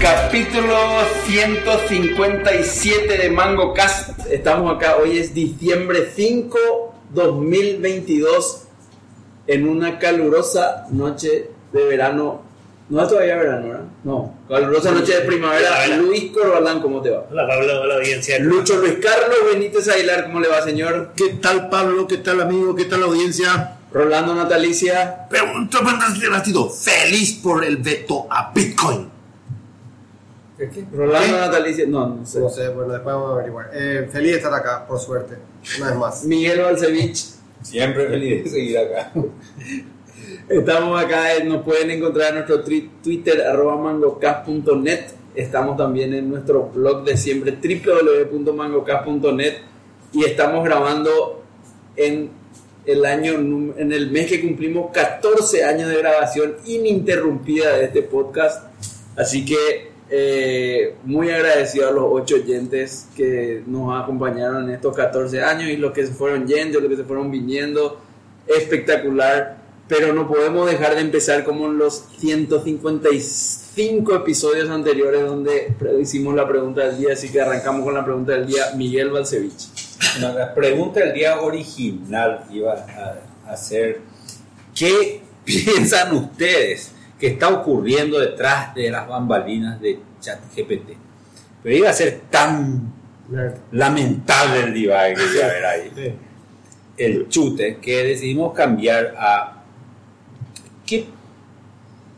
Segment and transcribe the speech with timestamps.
[0.00, 0.76] Capítulo
[1.24, 4.26] 157 de Mango Cast.
[4.30, 6.58] Estamos acá, hoy es diciembre 5,
[7.14, 8.64] 2022,
[9.46, 12.42] en una calurosa noche de verano.
[12.90, 13.84] No es todavía verano, ¿verdad?
[14.04, 15.86] No, calurosa noche de primavera.
[15.96, 17.24] Luis Corbalán, ¿cómo te va?
[17.30, 18.38] Hola Pablo, hola audiencia.
[18.38, 21.12] Lucho Luis Carlos Benítez Aguilar, ¿cómo le va, señor?
[21.16, 22.06] ¿Qué tal Pablo?
[22.06, 22.76] ¿Qué tal amigo?
[22.76, 23.78] ¿Qué tal audiencia?
[23.92, 25.26] Rolando Natalicia.
[25.30, 25.78] Pregunta.
[26.68, 29.15] Feliz por el veto a Bitcoin.
[30.92, 32.40] Rolando Natalicia, no, no sé.
[32.40, 33.70] No sé, bueno, después vamos a averiguar.
[33.74, 35.36] Eh, feliz de estar acá, por suerte,
[35.78, 36.24] una vez más.
[36.24, 37.36] Miguel Balcevich.
[37.62, 39.12] Siempre feliz de seguir acá.
[40.48, 45.06] Estamos acá, eh, nos pueden encontrar en nuestro Twitter, arroba mangocast.net.
[45.34, 49.54] Estamos también en nuestro blog de siempre, www.mangocast.net.
[50.12, 51.42] Y estamos grabando
[51.96, 52.30] en
[52.86, 53.34] el año,
[53.76, 58.64] en el mes que cumplimos 14 años de grabación ininterrumpida de este podcast.
[59.16, 65.42] Así que eh, muy agradecido a los ocho oyentes que nos acompañaron en estos 14
[65.42, 68.00] años y los que se fueron yendo, los que se fueron viniendo.
[68.46, 69.56] Espectacular.
[69.88, 76.48] Pero no podemos dejar de empezar como en los 155 episodios anteriores donde hicimos la
[76.48, 77.12] pregunta del día.
[77.12, 78.72] Así que arrancamos con la pregunta del día.
[78.76, 79.68] Miguel Balcevich.
[80.20, 83.16] No, la pregunta del día original iba a,
[83.52, 84.00] a ser,
[84.74, 90.90] ¿qué piensan ustedes que está ocurriendo detrás de las bambalinas de ChatGPT?
[91.62, 92.92] Pero iba a ser tan
[93.72, 96.18] lamentable el divague que iba a haber ahí.
[96.96, 99.62] El chute que decidimos cambiar a
[100.86, 101.06] ¿qué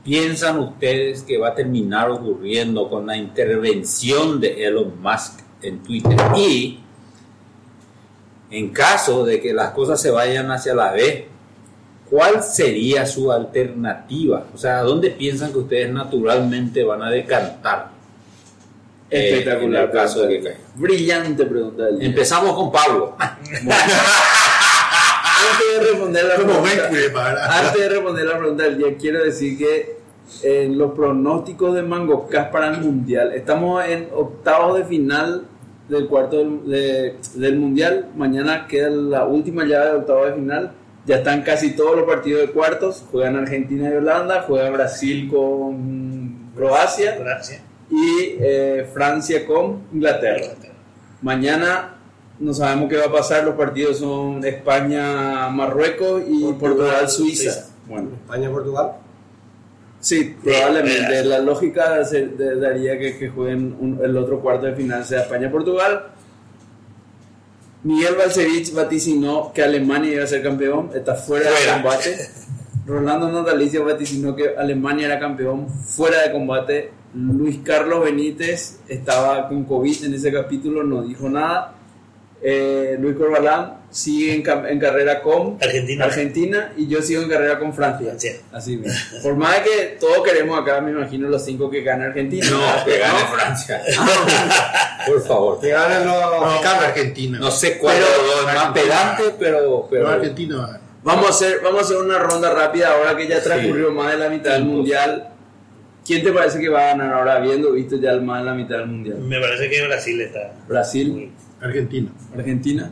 [0.04, 6.16] piensan ustedes que va a terminar ocurriendo con la intervención de Elon Musk en Twitter?
[6.36, 6.80] Y
[8.50, 11.28] en caso de que las cosas se vayan hacia la B,
[12.10, 14.44] ¿cuál sería su alternativa?
[14.54, 17.90] O sea, ¿a dónde piensan que ustedes naturalmente van a decantar?
[19.10, 19.82] eh, Espectacular.
[19.84, 20.58] en el caso de que caiga.
[20.74, 22.08] Brillante pregunta del día.
[22.08, 23.16] Empezamos con Pablo.
[25.50, 29.98] Antes de responder la pregunta, antes de responder la pregunta del día, quiero decir que
[30.42, 35.44] en los pronósticos de Mangocas para el Mundial, estamos en octavos de final
[35.88, 38.08] del cuarto del, de- del Mundial.
[38.16, 40.72] Mañana queda la última llave de octavos de final.
[41.08, 43.02] Ya están casi todos los partidos de cuartos.
[43.10, 47.62] Juegan Argentina y Holanda, juega Brasil con Croacia Gracias.
[47.90, 50.48] y eh, Francia con Inglaterra.
[51.22, 51.94] Mañana
[52.38, 53.42] no sabemos qué va a pasar.
[53.44, 57.52] Los partidos son España-Marruecos y Portugal, Portugal-Suiza.
[57.52, 57.68] Suiza.
[57.86, 58.92] Bueno, España-Portugal.
[60.00, 61.20] sí, probablemente.
[61.20, 65.04] Eh, La lógica se- de- daría que, que jueguen un- el otro cuarto de final
[65.04, 66.02] sea España-Portugal.
[67.84, 70.90] Miguel Balcevich vaticinó que Alemania iba a ser campeón.
[70.94, 71.74] Está fuera, de Fuera.
[71.74, 72.16] combate.
[72.86, 76.90] Rolando Natalicio vaticinó que Alemania era campeón fuera de combate.
[77.14, 81.74] Luis Carlos Benítez estaba con COVID en ese capítulo, no dijo nada.
[82.42, 86.04] Eh, Luis Corbalán sigue en, en carrera con Argentina.
[86.04, 88.14] Argentina y yo sigo en carrera con Francia.
[88.52, 88.92] Así mismo.
[89.22, 92.46] Por más de que todos queremos acá, me imagino los cinco que gana Argentina.
[92.50, 93.82] No, que gane Francia.
[95.06, 95.60] Por favor.
[95.60, 96.44] Que ganen los No.
[96.68, 97.38] Argentina.
[97.38, 100.80] No sé cuál Pero- es más pedante, pero, pero No, Argentina.
[101.02, 104.18] Vamos a hacer, vamos a hacer una ronda rápida ahora que ya transcurrió más de
[104.18, 105.30] la mitad del mundial.
[106.04, 108.78] ¿Quién te parece que va a ganar ahora, habiendo visto ya más de la mitad
[108.78, 109.18] del mundial?
[109.18, 110.52] Me parece que Brasil está.
[110.66, 112.10] Brasil, Argentina.
[112.36, 112.90] Argentina,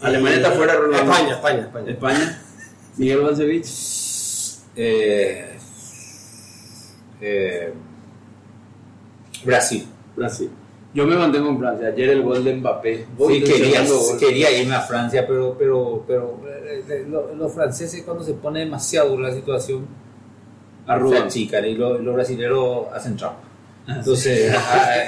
[0.00, 1.12] Alemania está fuera, Rolando.
[1.12, 1.90] España, España, España.
[1.90, 2.42] España,
[2.96, 3.66] Miguel Balcevich,
[4.76, 5.58] eh,
[7.20, 7.74] eh,
[9.44, 9.86] Brasil.
[10.16, 10.50] Brasil.
[10.92, 11.88] Yo me mantengo en Francia.
[11.88, 13.06] Ayer el gol de Mbappé.
[13.28, 13.44] Sí,
[14.18, 19.16] quería, irme a Francia, pero, pero, pero eh, lo- los franceses cuando se pone demasiado
[19.18, 19.86] la situación
[20.84, 21.22] se Arrugan.
[21.24, 23.38] achican y los, los brasileños hacen trampa.
[23.86, 25.04] Entonces, ah,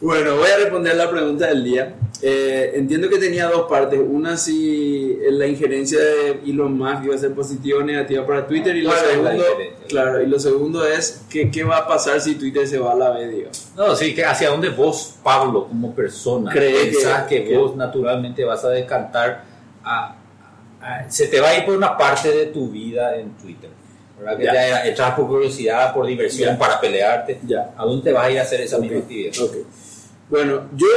[0.00, 1.94] Bueno, voy a responder la pregunta del día.
[2.20, 3.98] Eh, entiendo que tenía dos partes.
[4.06, 8.74] Una si la injerencia de Elon Musk iba a ser positiva o negativa para Twitter
[8.76, 9.44] y lo ¿Cuál es la segundo,
[9.88, 12.96] claro, y lo segundo es que qué va a pasar si Twitter se va a
[12.96, 13.68] la B, digamos.
[13.76, 17.76] no, sí, que hacia dónde vos, Pablo, como persona, Cree pensás que- que, que- vos
[17.76, 19.44] naturalmente vas a decantar
[19.84, 20.16] a,
[20.80, 23.70] a- se te va a ir por una parte de tu vida en Twitter.
[24.18, 24.36] ¿verdad?
[24.38, 24.52] Que Ya.
[24.54, 26.58] ya entras por curiosidad, por diversión, Ya.
[26.58, 27.40] para pelearte.
[27.46, 27.74] Ya.
[27.76, 29.32] ¿A dónde te vas a ir a hacer esa Ok, misma actividad?
[29.42, 29.56] ok.
[30.34, 30.88] Bueno, yo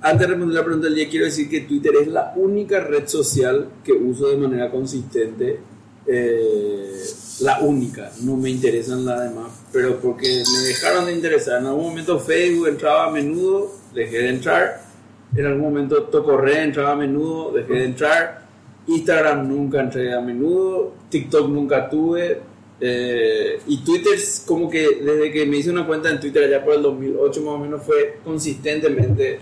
[0.00, 3.06] antes de responder la pregunta del día, quiero decir que Twitter es la única red
[3.06, 5.60] social que uso de manera consistente.
[6.06, 7.02] eh,
[7.40, 11.60] la única, no me interesan las demás, pero porque me dejaron de interesar.
[11.60, 14.80] En algún momento Facebook entraba a menudo, dejé de entrar.
[15.36, 18.46] En algún momento Tocorre entraba a menudo, dejé de entrar.
[18.86, 22.40] Instagram nunca entré a menudo, TikTok nunca tuve.
[22.80, 26.74] Eh, y Twitter, como que desde que me hice una cuenta en Twitter allá por
[26.74, 29.38] el 2008 más o menos fue consistentemente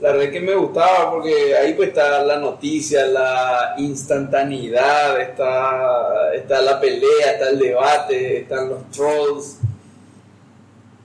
[0.00, 6.62] la red que me gustaba porque ahí pues está la noticia, la instantaneidad, está, está
[6.62, 9.58] la pelea, está el debate, están los trolls.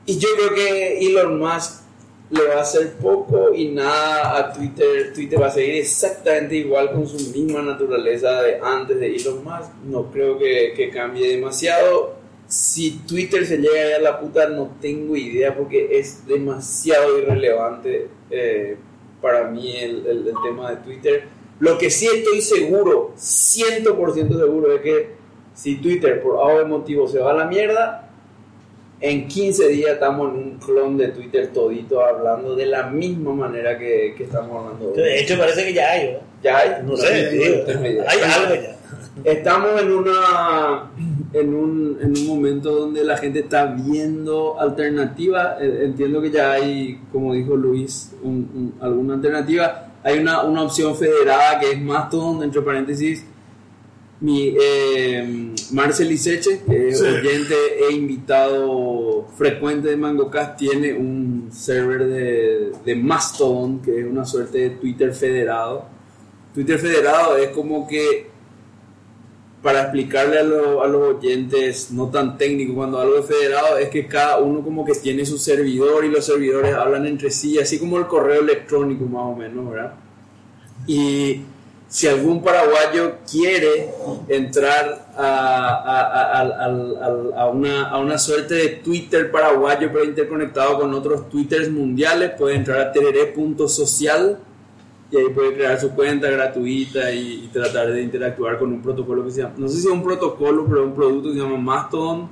[0.06, 1.85] Y yo creo que Elon Musk
[2.32, 5.14] le va a hacer poco y nada a Twitter.
[5.14, 9.72] Twitter va a seguir exactamente igual con su misma naturaleza de antes de Elon Musk.
[9.86, 12.16] No creo que, que cambie demasiado.
[12.48, 18.78] Si Twitter se llega a la puta, no tengo idea porque es demasiado irrelevante eh,
[19.22, 21.24] para mí el, el- tema de Twitter.
[21.60, 25.10] Lo que sí estoy seguro, 100% seguro, es que
[25.54, 28.05] si Twitter por algún motivo se va a la mierda,
[29.02, 33.78] en 15 días estamos en un clon de Twitter todito hablando de la misma manera
[33.78, 34.98] que, que estamos hablando hoy.
[34.98, 36.22] De hecho, parece que ya hay, ¿verdad?
[36.44, 37.46] Ya hay, No sé, digo,
[38.08, 38.76] hay algo ya.
[39.24, 40.92] Estamos en una
[41.34, 45.58] en un, en un momento donde la gente está viendo alternativa.
[45.60, 49.88] Eh, Entiendo que ya hay, como dijo Luis, un- un- alguna alternativa.
[50.04, 53.26] Hay una, una opción federada que es Mastodon, entre paréntesis.
[54.22, 57.54] Mi eh, Marcel Iseche, que es oyente
[57.90, 64.58] e invitado frecuente de MangoCast, tiene un server de, de Mastodon, que es una suerte
[64.60, 65.86] de Twitter federado.
[66.54, 68.28] Twitter federado es como que
[69.62, 73.90] para explicarle a, lo- a los oyentes no tan técnicos cuando algo es federado es
[73.90, 77.80] que cada uno como que tiene su servidor y los servidores hablan entre sí, así
[77.80, 79.94] como el correo electrónico más o menos, ¿verdad?
[80.88, 81.42] Y
[81.88, 83.90] si algún paraguayo quiere
[84.28, 91.30] entrar a, a- a- a una, una suerte de Twitter paraguayo pero interconectado con otros
[91.30, 94.40] Twitters mundiales, puede entrar a tereré.social
[95.12, 99.32] y ahí puede crear su cuenta gratuita y, tratar de interactuar con un protocolo que
[99.32, 102.28] se llama, no sé si es un protocolo, pero un producto que se llama Mastodon,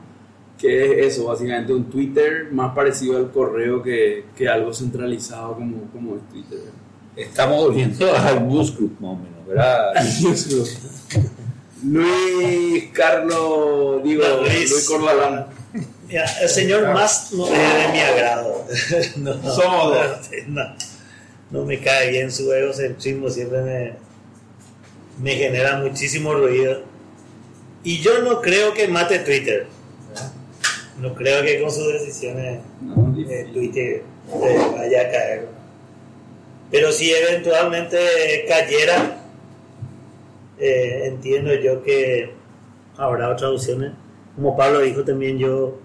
[0.58, 5.84] que es eso, básicamente un Twitter más parecido al correo que, que algo centralizado como,
[5.92, 6.60] como Twitter.
[7.16, 9.94] Estamos volviendo al o menos, ¿verdad?
[11.84, 14.88] Luis Carlos, digo, No, Luis, Luis.
[14.88, 15.48] Corbalán.
[16.10, 18.66] El señor más no es de mi agrado.
[19.18, 20.30] No, Somos dos.
[20.48, 20.76] No,
[21.52, 23.94] no me cae bien su egocentrismo, siempre me,
[25.22, 26.84] me genera muchísimo ruido.
[27.84, 29.68] Y yo no creo que mate Twitter.
[31.00, 32.60] No creo que con sus decisiones
[33.30, 34.04] eh, Twitter
[34.44, 35.48] eh, vaya a caer.
[36.72, 39.23] Pero si eventualmente cayera,
[40.63, 42.31] eh, entiendo yo que
[42.95, 43.92] habrá otras opciones.
[44.33, 45.77] Como Pablo dijo también yo,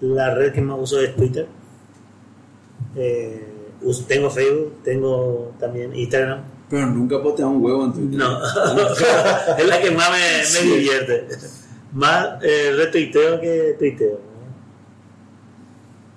[0.00, 1.46] la red que más uso es Twitter.
[2.96, 3.46] Eh,
[4.08, 6.40] tengo Facebook, tengo también Instagram.
[6.70, 8.18] Pero nunca posteas un huevo en Twitter.
[8.18, 8.40] No,
[9.58, 11.26] es la que más me, me divierte.
[11.92, 14.18] Más eh, retuiteo que tuiteo.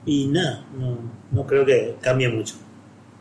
[0.05, 0.97] Y nada, no,
[1.31, 2.55] no creo que cambie mucho.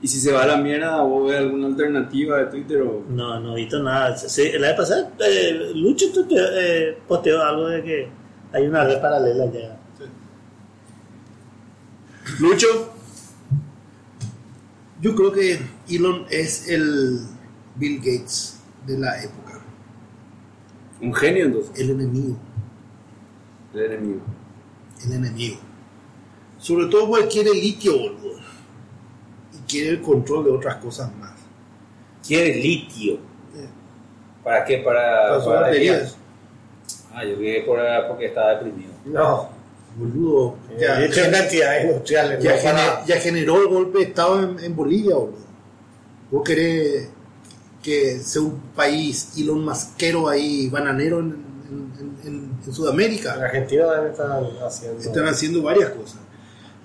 [0.00, 3.04] Y si se va a la mierda, ¿vos ves alguna alternativa de Twitter o...?
[3.08, 4.16] No, no he visto nada.
[4.16, 8.08] Sí, la vez pasada, eh, Lucho tuiteó, eh, posteó algo de que
[8.52, 9.76] hay una red paralela ya.
[12.38, 12.92] Lucho,
[15.00, 17.20] Yo creo que Elon es el
[17.76, 19.60] Bill Gates de la época,
[21.00, 22.36] un genio entonces, el enemigo,
[23.74, 24.20] el enemigo.
[25.04, 25.58] el enemigo.
[26.58, 28.37] Sobre todo porque quiere litio, boludo.
[29.68, 31.32] Quiere el control de otras cosas más.
[32.26, 33.14] Quiere litio.
[33.14, 33.68] Eh.
[34.42, 34.78] ¿Para qué?
[34.78, 36.16] Para, Para sus para baterías.
[37.12, 38.92] Ah, yo por, porque estaba deprimido.
[39.04, 39.48] No,
[39.96, 40.56] Boludo.
[40.78, 42.42] ya, Ya, de hecho en cantidades industriales.
[42.42, 45.48] ya no para- gener- ya generó el golpe de Estado en, en Bolivia, boludo.
[46.30, 47.08] Vos querés
[47.82, 51.92] que sea un país Elon Masquero ahí, bananero en, en-
[52.24, 53.34] en- en Sudamérica.
[53.34, 55.00] En Argentina deben estar haciendo.
[55.00, 56.18] Están haciendo varias cosas.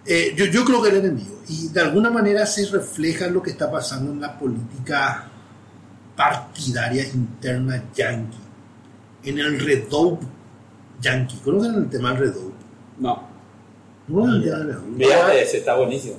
[0.05, 1.41] Eh, yo, yo creo que el enemigo.
[1.47, 5.29] Y de alguna manera se refleja lo que está pasando en la política
[6.15, 8.37] partidaria interna yanqui.
[9.23, 10.25] En el redope
[11.01, 11.37] yanqui.
[11.37, 12.53] ¿Conocen el tema del redope?
[12.99, 13.27] No.
[14.07, 14.97] ¿No redope?
[14.97, 16.15] Fíjate, ese está buenísimo.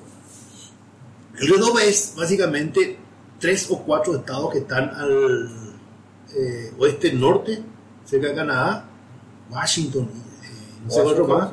[1.38, 2.98] El redope es básicamente
[3.38, 5.50] tres o cuatro estados que están al
[6.34, 7.62] eh, oeste norte,
[8.04, 8.88] cerca de Canadá,
[9.50, 10.08] Washington,
[10.42, 10.48] eh,
[10.84, 11.52] no sé otro más.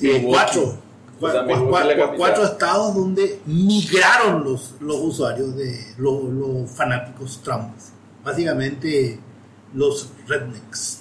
[0.00, 0.78] Eh, cuatro,
[1.20, 1.32] Cua-
[1.96, 2.16] capital.
[2.16, 7.70] cuatro estados donde migraron los, los usuarios de los, los fanáticos Trump.
[8.24, 9.18] Básicamente
[9.74, 11.00] los rednecks.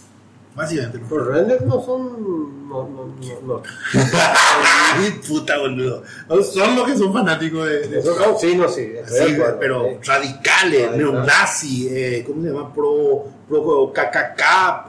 [0.56, 2.70] Básicamente los renders no son.
[2.70, 3.42] No, no, no.
[3.56, 3.64] no.
[5.28, 6.04] Puta boludo.
[6.44, 8.88] Son los que son fanáticos de, de Eso, oh, sí, no, sí.
[8.98, 9.58] acuerdo.
[9.60, 10.98] pero Eh, radicales, Radical.
[10.98, 12.74] neonazi, eh, ¿cómo se llama?
[12.74, 14.42] Pro, pro KKK,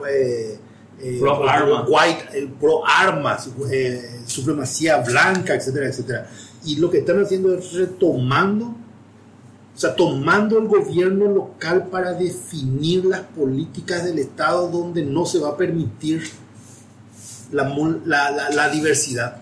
[0.09, 0.59] eh,
[1.01, 1.85] eh, Pro armas.
[1.87, 6.29] white, pro armas, eh, supremacía blanca, etcétera, etcétera.
[6.65, 8.65] Y lo que están haciendo es retomando,
[9.75, 15.39] o sea, tomando el gobierno local para definir las políticas del Estado donde no se
[15.39, 16.23] va a permitir
[17.51, 17.63] la,
[18.05, 19.37] la, la- la diversidad.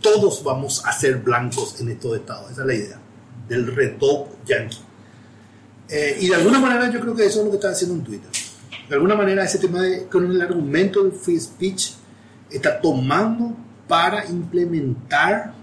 [0.00, 3.00] Todos vamos a ser blancos en estos estados, esa es la idea
[3.48, 4.78] del retop yankee.
[5.88, 8.02] Eh, y de alguna manera yo creo que eso es lo que está haciendo en
[8.04, 8.30] Twitter.
[8.88, 11.92] De alguna manera ese tema de, con el argumento del free speech
[12.50, 13.56] está tomando
[13.88, 15.54] para implementar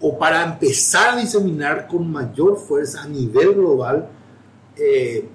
[0.00, 4.08] o para empezar a diseminar con mayor fuerza a nivel global
[4.76, 5.28] eh,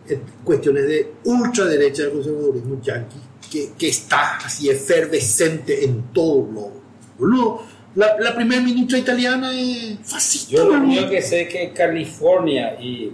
[0.43, 3.19] cuestiones de ultraderecha del conservadurismo yanqui
[3.51, 6.81] que, que está así efervescente en todo el globo.
[7.19, 7.61] Boludo,
[7.95, 10.51] la, la primera ministra italiana es fascista.
[10.51, 13.13] Yo lo único que sé es que California y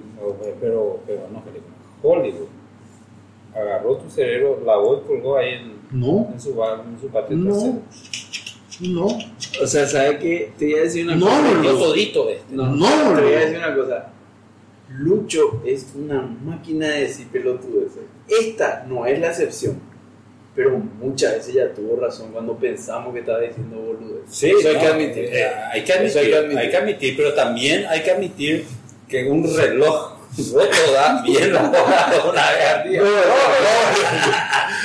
[0.59, 1.43] pero pero no
[2.01, 2.60] Hollywood
[3.55, 7.51] agarró tu cerebro, lavó y colgó ahí en, No, en su en su patio No.
[7.51, 7.81] trasero.
[8.81, 9.05] no,
[9.63, 10.51] O sea, ¿sabes qué?
[10.57, 11.41] Te voy a decir una No, cosa.
[11.61, 12.55] no, todito este.
[12.55, 13.45] No, No, te voy a no.
[13.45, 14.07] decir una cosa.
[14.89, 18.03] Lucho es una máquina de decir pelotudeces.
[18.27, 19.79] Esta no es la excepción.
[20.53, 24.35] Pero muchas veces ya tuvo razón cuando pensamos que estaba diciendo boludeces.
[24.35, 25.25] Sí, Eso hay no, que admitir.
[25.31, 28.65] eh, hay que Eso admitir, hay que admitir, pero también hay que admitir
[29.07, 31.61] que un reloj roto da hora
[32.29, 33.01] una vez al día.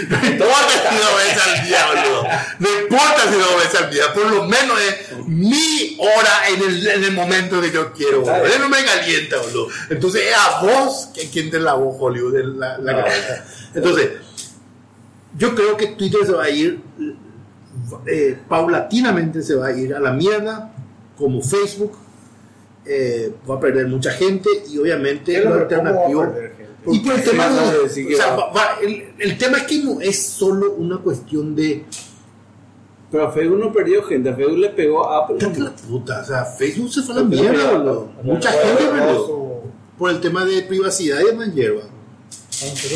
[0.09, 2.23] No importa si dos veces al día, boludo.
[2.59, 4.13] No importa si dos veces al día.
[4.13, 8.23] Por lo menos es mi hora en el, en el momento que yo quiero.
[8.45, 9.69] Él no me calienta, boludo.
[9.91, 13.45] Entonces es a vos que quien te lavó Hollywood en la, la cabeza.
[13.75, 14.11] Entonces,
[15.39, 16.81] yo creo que Twitter se va a ir,
[18.07, 20.73] eh, paulatinamente se va a ir a la mierda,
[21.17, 21.97] como Facebook.
[22.89, 25.91] Eh, va a perder mucha gente y obviamente ¿qué es lo lo que- ¿Cómo va
[25.91, 26.23] alternativo.
[26.23, 26.67] a perder gente?
[26.93, 28.53] Y por el ¿Qué tema de- que o sea, va?
[28.53, 31.85] va- el, el tema es que no es solo una cuestión de
[33.11, 34.31] Pero a Facebook no perdió gente.
[34.31, 35.37] A Facebook le pegó a Apple.
[35.59, 38.05] La puta, o sea, Facebook se fue a la mierda.
[38.23, 39.63] Mucha gente perdió
[39.99, 41.83] por el tema de privacidad y demás hierba.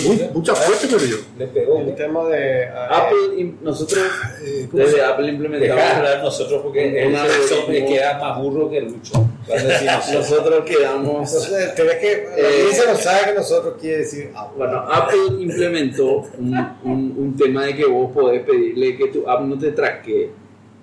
[0.06, 1.16] Muy- mucha fuerte perdió.
[1.38, 1.80] Le pegó.
[1.80, 2.66] El tema de.
[2.68, 4.02] ah, Apple, nosotros
[4.42, 5.04] Eh, ¿cómo se desde?
[5.04, 5.84] Apple implementamos.
[5.84, 7.66] hablar nosotros porque Un él algoritmo.
[7.66, 9.26] se queda más burro que Lucho.
[9.46, 11.28] Decimos Nosotros quedamos.
[11.34, 12.26] Entonces, tenés que.
[12.30, 14.30] La Eh, audiencia no sabe que nosotros quiere decir.
[14.34, 19.28] ah, Bueno, Apple implementó un, un, un tema de que vos podés pedirle que tu
[19.28, 20.30] app no te traquee.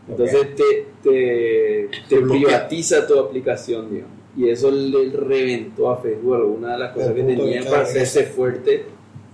[0.08, 4.17] Entonces te, te, te Te privatiza tu aplicación, digamos.
[4.38, 8.86] Y eso le reventó a Facebook alguna de las cosas que vista para hacerse fuerte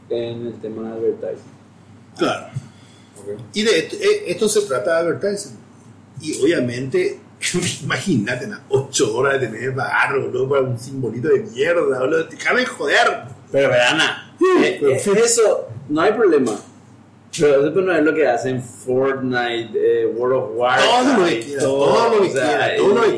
[0.09, 1.51] en el tema de advertising.
[2.17, 2.45] Claro.
[3.53, 5.57] Y de esto, eh, esto se trata de advertising.
[6.21, 7.19] Y obviamente,
[7.83, 8.59] imagínate, ¿no?
[8.69, 10.47] ocho horas de tener barro, ¿no?
[10.47, 12.23] Para un simbolito de mierda, boludo.
[12.23, 13.23] Déjame de joder.
[13.51, 16.57] Pero verana, eh, eh, eso no hay problema.
[17.39, 20.87] Pero eso no es lo que hacen Fortnite, eh, World of Warcraft.
[20.91, 23.09] Todo lo que y quiera, todo lo que o sea, quiera, todo lo que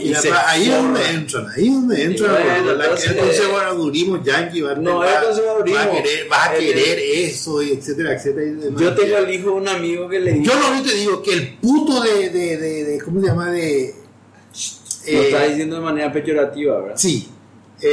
[0.48, 2.36] Ahí es donde entran, ahí es donde entran.
[2.38, 5.79] el conservadurismo yankee va a no, va- el conservadurismo.
[5.79, 8.51] va a querer, vas a El- querer eso, etcétera, etcétera.
[8.77, 10.45] Yo tengo el hijo de un amigo que le dijo.
[10.53, 13.51] Yo no te digo que el puto de, de, de, de- ¿cómo se llama?
[13.51, 13.95] De.
[15.07, 16.95] Lo eh, está diciendo de manera peyorativa, ¿verdad?
[16.98, 17.27] Sí,
[17.81, 17.88] eh,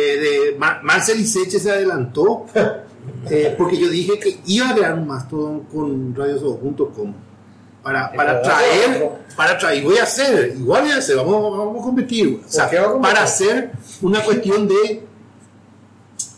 [0.52, 2.47] de Mar Marcel Iseche se adelantó
[3.30, 7.14] eh, porque yo dije que iba a crear un mastodon con radiosodo.com
[7.82, 11.85] para, para traer, para traer, voy a hacer, igual voy a hacer, vamos, vamos a
[11.85, 12.44] competir, güey.
[12.44, 13.14] o sea, ¿Por qué va a competir?
[13.14, 13.71] para hacer
[14.02, 15.02] una cuestión de,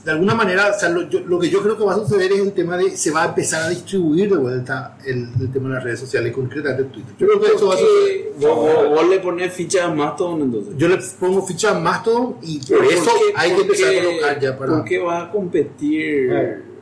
[0.04, 2.30] de alguna manera, o sea, lo, yo- lo que yo creo que va a suceder
[2.32, 5.68] es el tema de, se va a empezar a distribuir de vuelta el, el tema
[5.70, 7.14] de las redes sociales, concretamente Twitter.
[7.18, 8.32] Yo creo que eso va a suceder.
[8.38, 10.74] Vos, le pones fichas más todo entonces.
[10.76, 14.00] Yo le pongo ficha a Mastodon y por eso qué- hay que por empezar qué-
[14.00, 14.72] a colocar ya para...
[14.72, 16.30] ¿Por qué vas a competir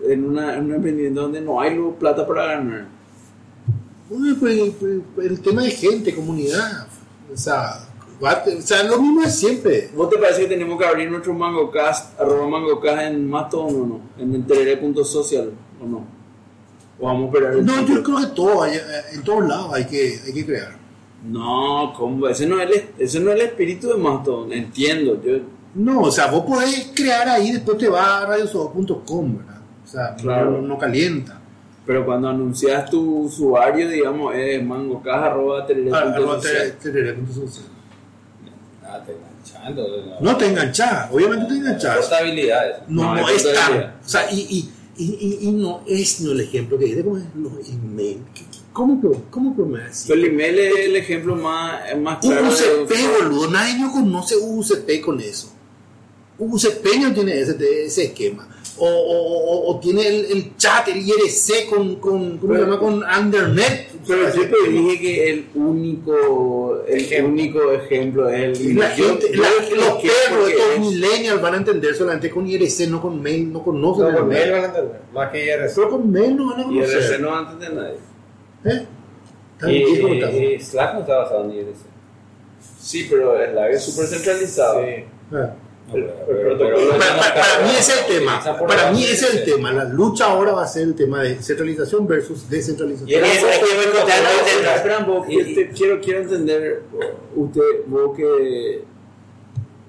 [0.09, 2.87] en, una, en un emprendimiento donde no hay luego plata para ganar?
[4.11, 4.61] Bueno, pues,
[5.15, 6.87] pues, el tema de gente, comunidad.
[7.33, 7.89] O sea,
[8.23, 9.91] o sea, lo mismo es siempre.
[9.95, 14.01] ¿Vos te parece que tenemos que abrir nuestro MangoCast, arroba MangoCast en Mastodon o no?
[14.19, 15.51] En el terere.social
[15.83, 16.05] o no?
[17.01, 17.95] ¿O vamos a esperar el No, sitio?
[17.97, 18.79] yo creo que todo, hay-
[19.15, 20.77] en todos lados hay que, hay que crear.
[21.25, 22.29] No, ¿cómo?
[22.29, 25.21] Ese no, es el, ese no es el espíritu de Mastodon, entiendo.
[25.23, 25.39] Yo,
[25.75, 29.61] No, o sea, vos podés crear ahí, después te vas a radiosodo.com, ¿verdad?
[29.85, 30.51] O sea, Claro.
[30.53, 31.41] no, no calienta.
[31.87, 37.61] Pero cuando anuncias tu usuario, digamos, es mangocaja.terere.cc.
[38.93, 38.97] Ah.
[38.97, 40.19] Ah, te enganchando.
[40.21, 41.97] No te enganchas, obviamente te enganchas.
[41.99, 42.77] Portabilidades.
[42.89, 43.55] No, No, no, hay es tan.
[43.55, 43.95] portabilidad.
[44.05, 47.19] O sea, y, y, y, y- y no es no el ejemplo que dice, ¿cómo
[47.19, 48.19] es los email?
[48.35, 52.45] ¿Qué- qué- ¿Cómo, cómo promete Pero el email es el ejemplo más, más claro.
[52.55, 55.53] de- UCP, boludo, nadie no conoce UCP con eso.
[56.39, 58.49] UCP no tiene ese, ese esquema.
[58.85, 62.65] O, o- o- o tiene el, el chat, el IRC con, con, ¿cómo se Pero-
[62.65, 62.79] llama?
[62.81, 63.91] con Undernet.
[64.09, 64.81] Pero siempre esquema.
[64.81, 69.77] dije que el único, el único ejemplo es el la yo- gente, yo la- lo
[69.77, 73.63] los perros, estos es- millennials van a entender solamente con IRC, no con mail, no
[73.63, 75.01] conocen No, con mail van a entender.
[75.15, 75.73] Más que IRC.
[75.77, 76.97] Pero con mail no van a conocer.
[77.03, 77.97] RC no va a entender nadie.
[78.65, 78.87] ¿Eh?
[79.69, 81.77] Y, y Slack no está basado en IRC.
[82.81, 84.81] Sí, pero Slack es súper centralizado.
[84.85, 85.05] Sí.
[85.33, 85.55] Ah.
[85.93, 88.43] Pero- pero- pero- Para, mí es el tema.
[88.67, 89.73] Para la mí es el tema.
[89.73, 93.09] La lucha ahora va a ser el tema de centralización versus descentralización.
[95.29, 96.83] Y quiero, quiero entender,
[97.37, 98.85] usted, vos que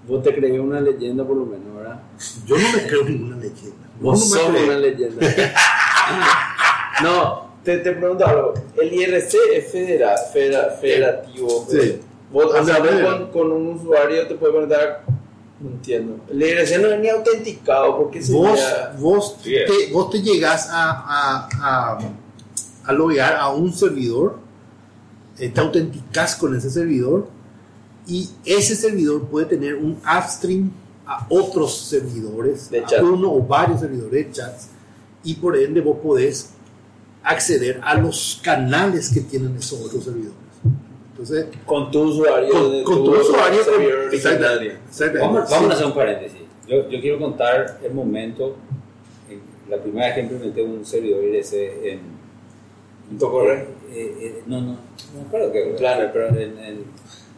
[0.08, 2.02] vos te crees una leyenda por lo menos, ¿verdad?
[2.46, 3.88] Yo no me creo ninguna leyenda.
[4.00, 5.26] Vos no sos una leyenda.
[7.04, 8.54] no, te, te pregunto algo.
[8.80, 11.66] El IRC es federa, federa- federativo.
[11.70, 12.00] Sí.
[12.32, 15.04] Vos, o sea, vos con, con un usuario te puedes conectar.
[15.64, 16.20] No entiendo.
[16.30, 17.98] El IRC no es ni autenticado.
[17.98, 18.96] ¿Por qué Vos, sería?
[19.00, 22.00] vos, Sí, te, vos te llegás a, a, a,
[22.84, 24.40] a loguear a un servidor,
[25.40, 27.28] eh, te autenticas con ese servidor
[28.06, 30.70] y ese servidor puede tener un upstream
[31.06, 34.68] a otros servidores, De a uno o varios servidores de chats
[35.24, 36.50] y por ende vos podés
[37.24, 40.43] acceder a los canales que tienen esos otros servidores.
[41.24, 42.50] Entonces, Con tu usuario.
[42.52, 45.20] con, de con tu usuario, con- exactamente, exactamente.
[45.20, 45.72] Vamos, vamos Sí.
[45.72, 46.40] a hacer un paréntesis.
[46.68, 48.58] Yo, yo quiero contar el momento,
[49.30, 49.40] en
[49.70, 51.54] la primera vez que implementé un servidor IRC
[51.92, 52.00] en...
[53.12, 53.68] ¿En Tocorre?
[53.92, 54.78] Eh, eh, no, no, no
[55.22, 56.12] me acuerdo que Planner.
[56.12, 56.84] pero en, en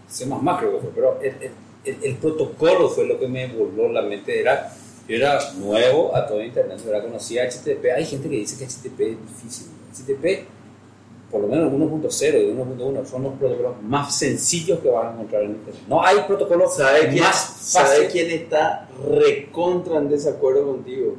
[0.07, 1.51] C++ creo que fue, pero el, el-
[1.85, 4.71] el- el protocolo fue lo que me voló la mente, era,
[5.07, 7.03] yo era nuevo a todo internet, ¿verdad?
[7.03, 10.47] conocía HTTP, hay gente que dice que HTTP es difícil, HTTP
[11.31, 15.43] por lo menos 1.0 y 1.1 son los protocolos más sencillos que van a encontrar
[15.43, 15.83] en internet.
[15.87, 18.07] No hay protocolo ¿Sabe quién, más ¿sabe fácil.
[18.11, 21.15] quién está recontra en desacuerdo contigo?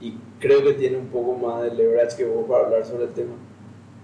[0.00, 3.10] Y creo que tiene un poco más de leverage que vos para hablar sobre el
[3.10, 3.32] tema.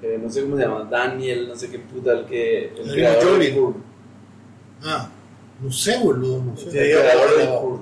[0.03, 2.68] Eh, no sé cómo se llama, Daniel, no sé qué puta, el que.
[2.68, 3.81] El El creador Curve.
[4.85, 5.09] Ah,
[5.62, 6.66] no sé, boludo, no sé.
[6.68, 7.79] El creador Curve.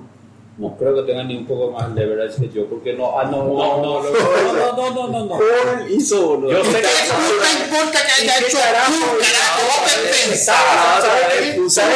[0.57, 3.43] No creo que tenga ni un poco más leverage que yo, porque no, ah, no,
[3.43, 4.44] no, no, no, no, no, no, no,
[4.91, 5.27] no.
[5.37, 6.51] Curve hizo, boludo.
[6.51, 8.93] Yo sé que importa que haya hecho carajo?
[10.29, 11.73] Pensabas, ¿sabes?
[11.73, 11.95] ¿Sabes ¿Sabes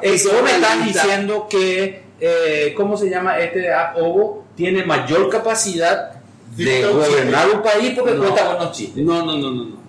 [0.00, 0.28] qué?
[0.28, 1.02] vos me lista.
[1.02, 4.44] diciendo que, eh, ¿cómo se llama este app Ovo?
[4.56, 6.12] Tiene mayor capacidad
[6.56, 8.22] de gobernar un país porque No.
[8.22, 9.02] cuenta buenos chistes.
[9.04, 9.80] No, no, no, no, no.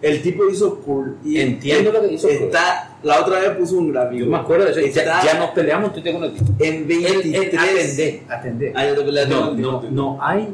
[0.00, 1.16] El tipo hizo cool.
[1.24, 2.36] Y Entiendo lo que hizo cool.
[2.36, 4.24] Está, la otra vez puso un gráfico.
[4.24, 4.80] Yo me acuerdo de eso.
[4.80, 6.52] Ya, Está ya nos peleamos tú y te con el tipo.
[6.58, 7.52] en El- 23.
[7.52, 8.72] el- Atendé, atendé.
[8.74, 10.48] Ya No, con no, no hay.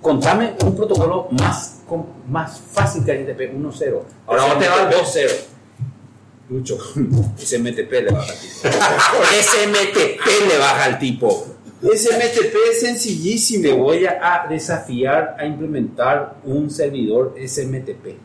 [0.00, 1.80] Contame un protocolo más,
[2.28, 4.02] más fácil que HTTP 1.0.
[4.26, 5.30] Ahora vos te vas al 2.0.
[6.48, 6.78] Lucho,
[7.38, 8.68] SMTP le baja al tipo.
[9.42, 11.46] SMTP le baja al tipo.
[11.82, 13.62] SMTP es sencillísimo.
[13.62, 18.16] Te voy a, a desafiar a implementar un servidor SMTP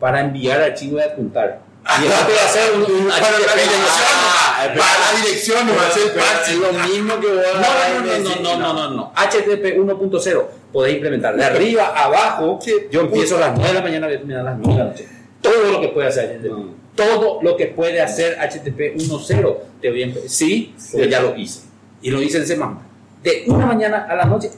[0.00, 1.60] para enviar archivos de apuntar.
[2.02, 4.16] Y eso te va a hacer un, un Para la dirección,
[4.58, 8.40] Ah, para la dirección no va a ser lo mismo que No, no, no, no,
[8.40, 9.12] no, no, no, no.
[9.14, 12.58] HTTP 1.0 podés implementar de arriba a abajo.
[12.90, 14.78] Yo empiezo a las 9 de la mañana, voy a terminar a las 9 de
[14.78, 15.08] la noche.
[15.40, 16.50] Todo lo que puede hacer HTTP.
[16.50, 16.74] No.
[16.94, 21.60] Todo lo que puede hacer HTTP 1.0 te voy a Sí, porque ya lo hice.
[22.02, 22.78] Y lo hice en semana.
[23.22, 24.50] De una mañana a la noche,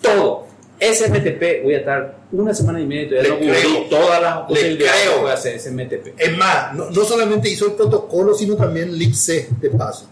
[0.00, 0.46] todo.
[0.80, 3.84] SMTP voy a estar una semana y media y todavía Le no creo.
[3.88, 5.14] todas las posibilidades creo.
[5.14, 6.14] que puede hacer SMTP.
[6.18, 9.14] Es más, no, no solamente hizo el protocolo, sino también libc
[9.60, 10.08] de paso.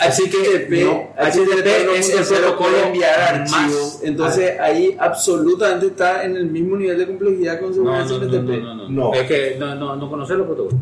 [0.00, 4.00] Así que HTTP, no, HTTP es el protocolo enviar archivos.
[4.02, 8.08] Entonces ahí absolutamente está en el mismo nivel de complejidad con su No, no, no,
[8.08, 8.32] SMTP.
[8.32, 9.14] no, no, no, No.
[9.14, 10.80] Es que no, no, no conocer los protocolos.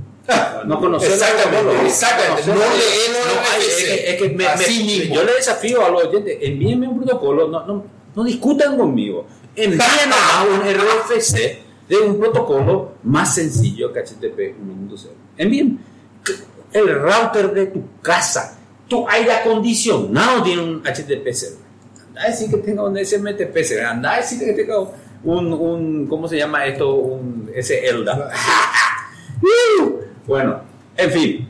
[0.66, 1.92] No conocer los Exactamente, protocolos.
[1.92, 2.46] exactamente.
[2.54, 5.14] No es que- es que me- Así me- mismo.
[5.16, 9.26] Yo le desafío a los oyentes, envíenme un protocolo, no, no, no discutan conmigo.
[9.56, 15.08] Envíen nomás un RFC de un protocolo más sencillo que HTTP 1.0.
[15.38, 15.80] Envíen
[16.72, 18.57] el router de tu casa.
[18.88, 21.68] Tu aire acondicionado tiene un HTTP server.
[22.08, 23.84] Anda a decir que tenga un SMTP server.
[23.86, 24.78] Anda a decir que tenga
[25.24, 26.94] un, un ¿cómo se llama esto?
[26.94, 28.30] Un SELDA.
[29.40, 30.60] Uh, bueno,
[30.96, 31.48] en fin.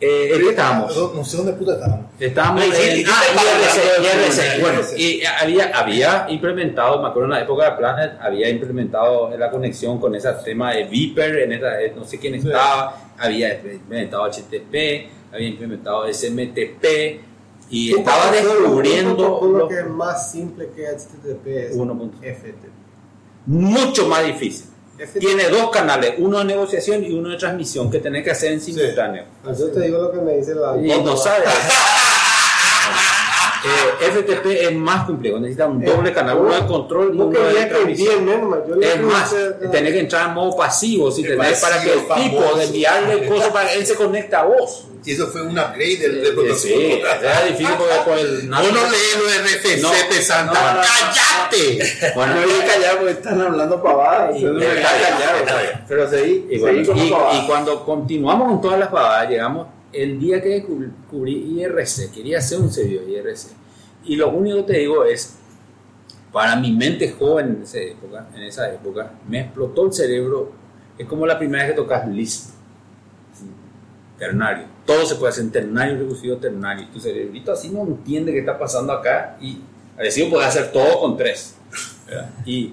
[0.00, 1.14] Eh, ¿en qué estábamos?
[1.14, 2.06] No, sé dónde puta estábamos.
[2.20, 4.60] Estábamos Ay, sí, en dijiste ah, para- IRC, IRC.
[4.60, 9.50] Bueno, y había, había implementado, me acuerdo en la época de Planet, había implementado la
[9.50, 14.24] conexión con ese tema de Viper, en esa, eh, no sé quién estaba, había implementado
[14.26, 17.20] HTTP, había implementado SMTP
[17.70, 22.10] y estaba descubriendo protocolo lo- que es más simple que HTTP es 1.0.
[22.22, 22.68] FTP.
[23.46, 24.66] mucho más difícil.
[24.98, 25.18] FTP.
[25.20, 28.60] Tiene dos canales, uno de negociación y uno de transmisión que tenés que hacer en
[28.60, 29.24] simultáneo.
[29.58, 30.76] Yo te digo lo que me dice la.
[30.78, 31.44] Y no sabe.
[33.64, 37.66] Eh, FTP es más complejo, necesita un doble canal, uno de control y uno de
[37.66, 38.28] transmisión.
[38.82, 39.34] Es más,
[39.72, 43.48] tenés que entrar en modo pasivo si tenés para que el tipo de enviarle cosas
[43.48, 44.86] para que él se conecte a vos.
[45.04, 46.56] Y eso fue un upgrade del, Eh, protocolo.
[46.56, 50.82] Sí, era difícil porque por el Vos no lees los RFC No, de Santa.
[50.82, 52.12] ¡Cállate!
[52.16, 54.34] Bueno, No voy a callar porque están hablando pavadas.
[55.86, 62.10] Pero seguí, y cuando continuamos con todas las pavadas, llegamos el día que descubrí IRC,
[62.12, 63.48] quería hacer un servidor IRC.
[64.04, 65.36] Y lo único que te digo es,
[66.32, 70.52] para mi mente joven en esa época, en esa época me explotó el cerebro.
[70.98, 72.50] Es como la primera vez que tocas Lisp.
[73.32, 73.46] Sí,
[74.18, 74.64] Ternario.
[74.84, 76.86] Todo se puede hacer en ternario, recursivo, ternario.
[76.92, 79.36] Tu cerebrito así no entiende qué está pasando acá.
[79.40, 79.58] Y
[79.96, 81.54] parecido puede hacer todo con tres.
[82.06, 82.30] ¿verdad?
[82.44, 82.72] Y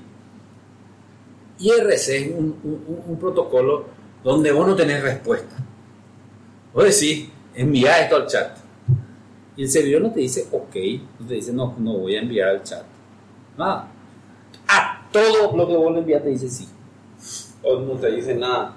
[1.60, 3.86] IRC es un, un- un protocolo
[4.24, 5.56] donde vos no tenés respuesta.
[6.74, 8.58] Vos decís, envía esto al chat.
[9.56, 10.76] Y el servidor no te dice ok,
[11.20, 12.84] no te dice no, no voy a enviar al chat.
[13.58, 13.88] Nada.
[14.68, 16.68] A todo lo que vos le envías te dice sí.
[17.62, 18.76] O no te dice nada.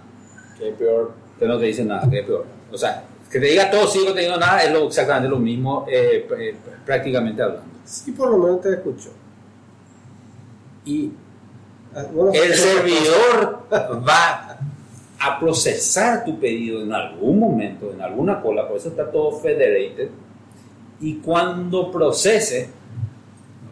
[0.58, 1.12] Que peor.
[1.38, 2.44] Que no te dice nada, que es peor.
[2.70, 5.28] O sea, que te diga todo sí, que no te diga nada, es lo, exactamente
[5.28, 7.64] lo mismo, eh, eh, prácticamente hablando.
[7.84, 9.10] Sí, por lo menos te escucho.
[10.84, 11.12] Y
[11.96, 14.45] Ah, bueno, el servidor va
[15.18, 20.10] a procesar tu pedido en algún momento, en alguna cola, por eso está todo federated.
[21.00, 22.68] Y cuando procese,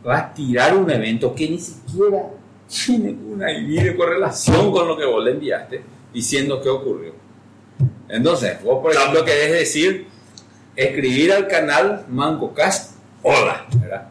[0.07, 2.31] va a tirar un evento que ni siquiera
[2.67, 7.13] tiene una ID de correlación con lo que vos le enviaste, diciendo qué ocurrió.
[8.09, 10.07] Entonces, vos, por ejemplo, querés decir,
[10.77, 14.09] escribir al canal MangoCast, hola, ¿verdad?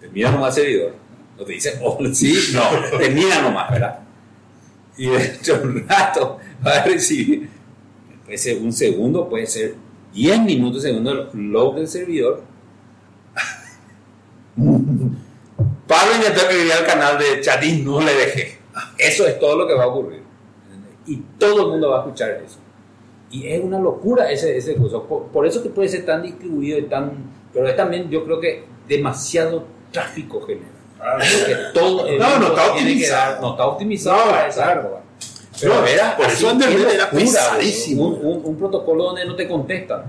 [0.00, 0.94] Te mira nomás servidor.
[1.38, 4.05] No te dice, hola, sí, no, te mira nomás, ¿verdad?
[4.96, 7.48] Y dentro de un rato va a recibir,
[8.24, 9.74] puede ser un segundo, puede ser
[10.14, 12.42] 10 minutos, segundo load del servidor.
[14.56, 18.58] Pablo intentó escribir al canal de chat y no le dejé.
[18.98, 20.22] Eso es todo lo que va a ocurrir.
[21.06, 22.58] Y todo el mundo va a escuchar eso.
[23.30, 25.04] Y es una locura ese, ese curso.
[25.04, 27.12] Por, por eso que puede ser tan distribuido y tan...
[27.52, 30.75] Pero es también, yo creo que demasiado tráfico genera.
[30.98, 33.32] Porque todo el No, no está optimizado.
[33.32, 34.80] dar- no está optimizado No, para esa claro.
[34.80, 35.00] época.
[35.60, 38.08] Pero No, era, por así, eso qué era pesadísimo.
[38.08, 40.04] Un, un- un protocolo donde no te contestan.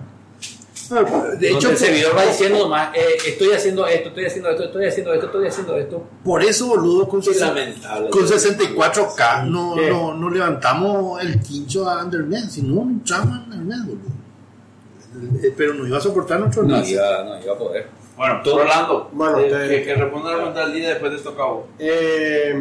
[0.89, 4.63] De Donde hecho, el servidor va diciendo nomás, eh, estoy haciendo esto, estoy haciendo esto,
[4.63, 6.04] estoy haciendo esto, estoy haciendo esto.
[6.23, 8.10] por eso, boludo, con, Qué 60 lamentable.
[8.10, 13.41] con 64K no, no, no levantamos el quincho a Undernet, si no, no entramos a
[13.43, 15.43] Undernet, boludo.
[15.43, 17.88] Eh, Pero no iba a soportar nuestro No iba, no iba a poder.
[18.17, 21.43] Bueno, Rolando, Bueno, eh, te- que, que responda la pregunta del día después te toca
[21.43, 21.65] a vos.
[21.77, 22.56] Eh,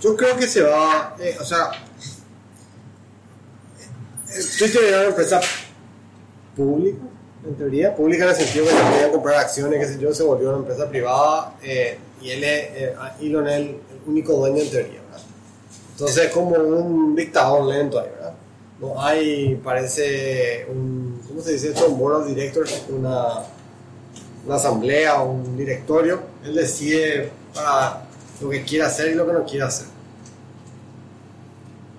[0.00, 1.70] yo creo que se va, eh, o sea,
[4.58, 5.40] Twitter era una empresa
[6.56, 6.98] pública,
[7.46, 10.22] en teoría, pública en el sentido que se podían comprar acciones, que sé yo, se
[10.22, 12.68] volvió una empresa privada eh, y él es,
[13.20, 15.26] Elon es el, el único dueño en teoría, ¿verdad?
[15.92, 18.23] Entonces es como un dictador lento ahí, ¿verdad?
[18.80, 21.86] No hay, parece un, ¿cómo se dice esto?
[21.86, 23.44] Un board of directors, una
[24.46, 28.02] una asamblea o un directorio, él decide para
[28.40, 29.86] lo que quiere hacer y lo que no quiere hacer.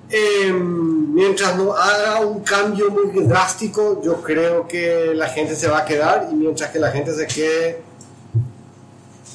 [0.10, 5.80] Eh, mientras no haga un cambio muy drástico, yo creo que la gente se va
[5.80, 7.82] a quedar y mientras que la gente se quede,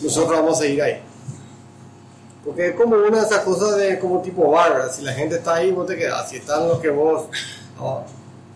[0.01, 1.03] nosotros vamos a seguir ahí.
[2.45, 5.57] Porque es como una de esas cosas de como tipo bar, si la gente está
[5.57, 7.27] ahí, vos te quedas, si están los que vos,
[7.79, 8.05] no,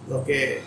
[0.08, 0.62] lo que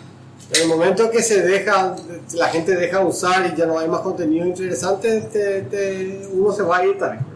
[0.54, 1.94] en el momento que se deja,
[2.34, 6.78] la gente deja usar y ya no hay más contenido interesante, te- uno se va
[6.78, 7.26] a ir también.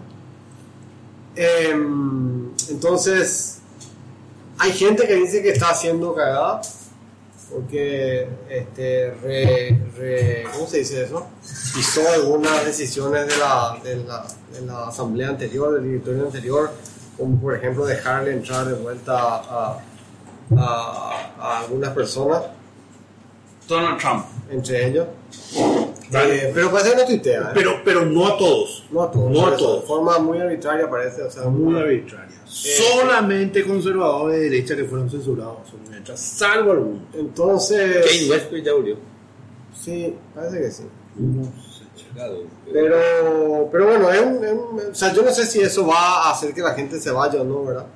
[1.35, 3.59] Em, entonces,
[4.59, 6.61] hay gente que dice que está haciendo cagada
[7.53, 11.27] porque este, re- re- ¿cómo se dice eso?
[11.79, 16.71] Hizo algunas decisiones de la, de, la, de la asamblea anterior, del directorio anterior,
[17.19, 19.79] como por ejemplo dejarle entrar de vuelta a,
[20.57, 22.43] a- a algunas personas
[23.69, 24.25] Donald Trump.
[24.51, 25.07] entre ellos.
[26.15, 27.41] Eh, pero parece que no tuitea.
[27.41, 27.51] ¿eh?
[27.55, 28.85] Pero, pero no a todos.
[28.91, 29.31] no a todos.
[29.31, 29.81] no a todos.
[29.83, 31.23] De forma muy arbitraria parece.
[31.23, 32.37] O sea, Muy arbitraria.
[32.53, 37.03] Solamente conservadores de derecha que fueron censurados son derechas, salvo algunos.
[37.15, 38.05] Entonces.
[38.07, 38.97] Kane Westbrook ya murió.
[39.75, 40.83] Sí, parece que sí.
[41.19, 42.43] Uno se checado.
[42.71, 46.27] Pero, pero bueno, es un, es un- o sea, yo no sé si eso va
[46.27, 47.87] a hacer que la gente se vaya o no, ¿verdad?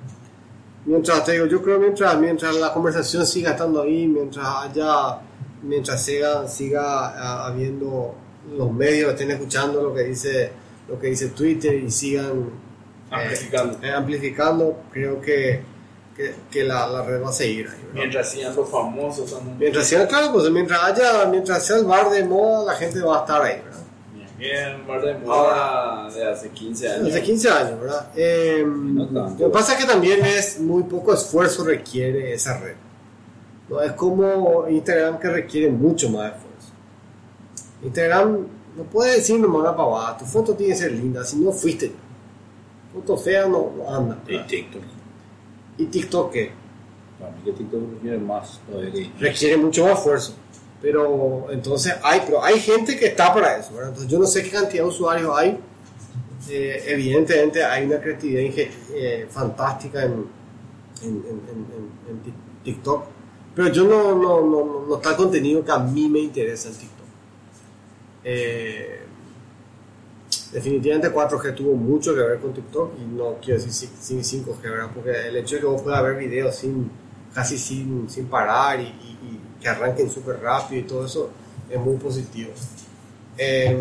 [0.87, 5.19] Mientras te digo, yo creo mientras, mientras la conversación siga estando ahí, mientras haya,
[5.62, 8.14] mientras siga, siga ah, habiendo
[8.57, 10.51] los medios estén escuchando lo que dice,
[10.88, 12.65] lo que dice Twitter y sigan eh,
[13.11, 13.79] Amplificando.
[13.83, 15.62] eh, amplificando, creo que,
[16.16, 17.92] que, que la, la red va a seguir ahí, ¿verdad?
[17.95, 19.59] Mientras sigan los famosos también.
[19.59, 23.19] Mientras sea, claro, pues mientras haya, mientras sea el bar de moda, la gente va
[23.19, 23.81] a estar ahí, ¿verdad?
[24.38, 27.09] Bien, bar de moda de hace 15 años.
[27.09, 28.11] Hace 15 años, ¿verdad?
[28.16, 29.45] Eh, No tanto.
[29.45, 32.75] lo que pasa es que también es muy poco esfuerzo requiere esa red.
[33.69, 36.47] No es como Instagram que requiere mucho más esfuerzo.
[37.83, 41.51] Instagram no puede decir nomás una pavada, tu foto tiene que ser linda, si no
[41.53, 41.92] fuiste.
[42.94, 44.18] Foto fea no, no anda.
[44.29, 44.38] Y.
[44.46, 44.83] TikTok.
[45.79, 46.51] Y TikTok ¿qué?
[47.18, 50.35] Para mí que TikTok requiere más todavía que requiere mucho más esfuerzo.
[50.83, 53.88] Pero entonces hay, pero hay gente que está para eso, ¿verdad?
[53.88, 55.59] Entonces yo no sé qué cantidad de usuarios hay.
[56.49, 60.12] Eh, evidentemente hay una creatividad eh, fantástica en,
[61.03, 63.05] en, en- en- en- en Tik- TikTok.
[63.55, 66.68] Pero yo no, no, no, no, no está el contenido que a mí me interesa
[66.68, 67.07] en TikTok.
[68.25, 69.01] Eh,
[70.52, 74.62] definitivamente 4G tuvo mucho que ver con TikTok y no quiero decir sin, sin 5G,
[74.62, 74.90] ¿verdad?
[74.94, 76.90] Porque el hecho de que vos puedas ver videos sin,
[77.34, 78.86] casi sin, sin parar y, y-
[79.22, 81.30] y que arranquen súper rápido y todo eso
[81.70, 82.50] es muy positivo.
[83.38, 83.78] Eh,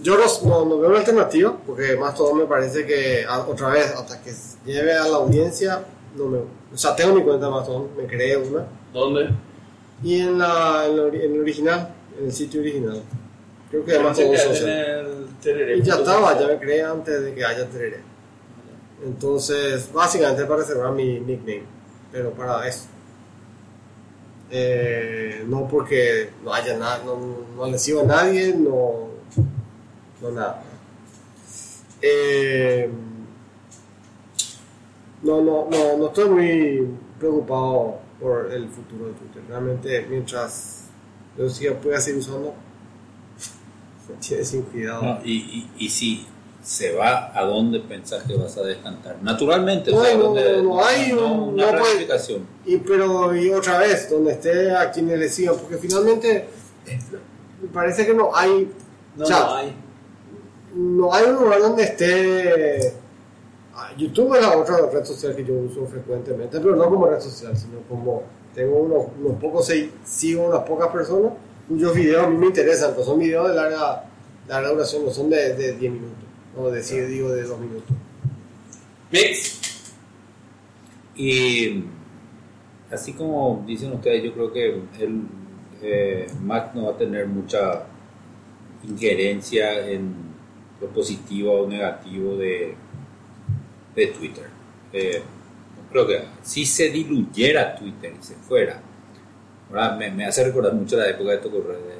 [0.00, 3.92] yo no, no- no veo una alternativa porque más todo me parece que otra vez
[3.94, 4.32] hasta que
[4.64, 5.84] lleve a la audiencia
[6.16, 9.30] no me, o sea tengo mi cuenta Mastodon, me creé una ¿Dónde?
[10.02, 13.02] y en, la, en, la en el original, en el sitio original.
[13.70, 15.76] Creo que tiene el tereré.
[15.76, 18.00] Y ya estaba, ya me creé antes de que haya Tereré.
[19.04, 21.64] Entonces, básicamente para reservar mi nickname,
[22.10, 22.86] pero para eso.
[24.50, 27.18] Eh, no porque no haya nada, no,
[27.54, 29.08] no le sigo a nadie, no,
[30.22, 30.62] no nada.
[32.00, 32.90] Eh,
[35.22, 39.42] no, no, no, no estoy muy preocupado por el futuro de Twitter.
[39.48, 40.84] Realmente, mientras
[41.36, 42.54] yo siga, pueda seguir usando,
[44.20, 45.02] sin cuidado.
[45.02, 46.26] No, y, y, y si
[46.62, 49.16] se va, ¿a dónde pensás que vas a descantar?
[49.22, 52.06] Naturalmente, No, o sea, no, ¿dónde- no hay un- una puede-.
[52.66, 56.48] Y pero y otra vez, donde esté a quienes le sigan, porque finalmente
[56.86, 56.98] eh,
[57.62, 58.70] me parece que no hay,
[59.16, 59.72] No, o sea, no hay.
[60.74, 62.92] no hay un lugar donde esté.
[63.74, 67.20] ah, YouTube es la otra red social que yo uso frecuentemente, pero no como red
[67.20, 68.22] social, sino como
[68.54, 69.70] tengo unos, unos pocos,
[70.04, 71.32] sigo unas pocas personas
[71.68, 74.04] cuyos videos a mí me interesan, pues son videos de larga,
[74.48, 76.24] larga duración, no son de, de 10 minutos,
[76.56, 77.96] o de, sí, digo de 2 minutos.
[79.12, 79.58] Mix.
[81.14, 81.84] Y
[82.90, 85.22] así como dicen ustedes, yo creo que el
[85.82, 87.84] eh, Mac no va a tener mucha
[88.88, 90.14] injerencia en
[90.80, 92.74] lo positivo o negativo de,
[93.94, 94.46] de Twitter.
[94.92, 95.22] Eh,
[95.90, 98.80] creo que si se diluyera Twitter y se fuera.
[99.98, 101.74] Me, me hace recordar mucho la época de Tocorre.
[101.76, 101.98] de-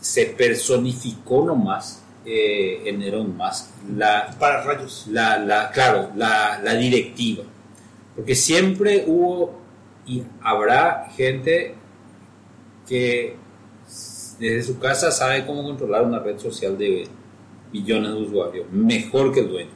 [0.00, 5.06] se personificó nomás eh, en Elon Musk la, Para rayos.
[5.10, 7.42] la, la, claro, la, la directiva.
[8.14, 9.58] Porque siempre hubo
[10.06, 11.74] y habrá gente
[12.86, 13.36] que
[14.38, 17.08] desde su casa sabe cómo controlar una red social de
[17.72, 19.70] millones de usuarios, mejor que el dueño.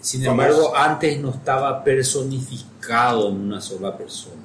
[0.00, 4.42] Sin embargo, antes no estaba personificado en una sola persona.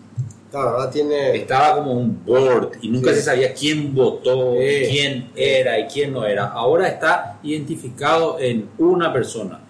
[0.51, 1.35] Claro, ahora tiene.
[1.35, 3.17] Estaba como un board y nunca Sí.
[3.17, 4.87] se sabía quién votó, Sí.
[4.89, 6.47] quién era y quién no era.
[6.47, 9.61] Ahora está identificado en una persona.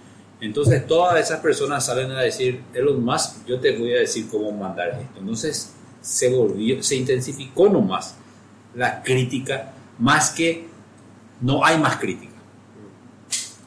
[0.41, 4.49] Entonces todas esas personas salen a decir, Elon Musk, yo te voy a decir cómo
[4.53, 5.19] mandar esto.
[5.19, 8.15] Entonces se volvió, se intensificó nomás
[8.73, 10.65] la crítica, más que
[11.41, 12.31] no hay más crítica.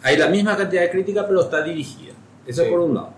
[0.02, 2.14] Hay la misma cantidad de crítica, pero está dirigida.
[2.46, 2.70] Eso Sí.
[2.70, 3.10] por un lado.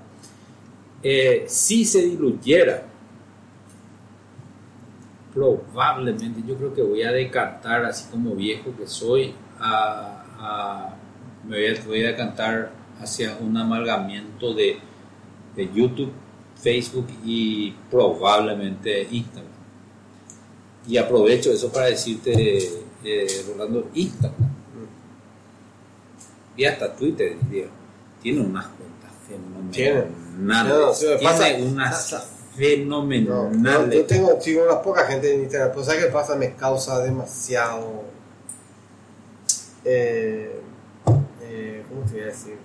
[1.02, 2.82] Eh, si se diluyera,
[5.34, 10.94] probablemente yo creo que voy a decantar, así como viejo que soy, a, a-
[11.46, 12.70] me voy a, voy a decantar
[13.00, 14.78] hacia un amalgamiento de,
[15.56, 16.12] de YouTube,
[16.56, 19.52] Facebook y probablemente Instagram.
[20.86, 22.32] Y aprovecho eso para decirte,
[23.04, 24.50] eh, Rolando, Instagram.
[26.56, 27.66] Y hasta Twitter, diría,
[28.22, 29.10] tiene unas cuentas
[29.72, 30.02] Tiene.
[30.02, 30.72] fenomenales.
[30.72, 33.60] No, tiene pasa- unas fenomenal.
[33.62, 36.36] No, yo tengo, sigo una poca gente en Instagram, pero ¿sabes qué pasa?
[36.36, 38.02] Me causa demasiado.
[39.84, 40.60] Eh,
[41.42, 42.56] eh, ¿Cómo te voy a decir?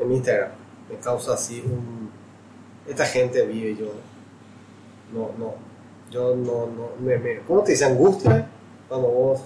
[0.00, 0.50] En Instagram.
[0.90, 2.10] Me causa así un.
[2.86, 3.92] Esta gente vive yo.
[5.14, 5.54] No, no.
[6.10, 6.88] Yo no, no.
[7.00, 7.84] Me, me- ¿Cómo te dice?
[7.84, 8.48] Angustia
[8.88, 9.40] cuando vos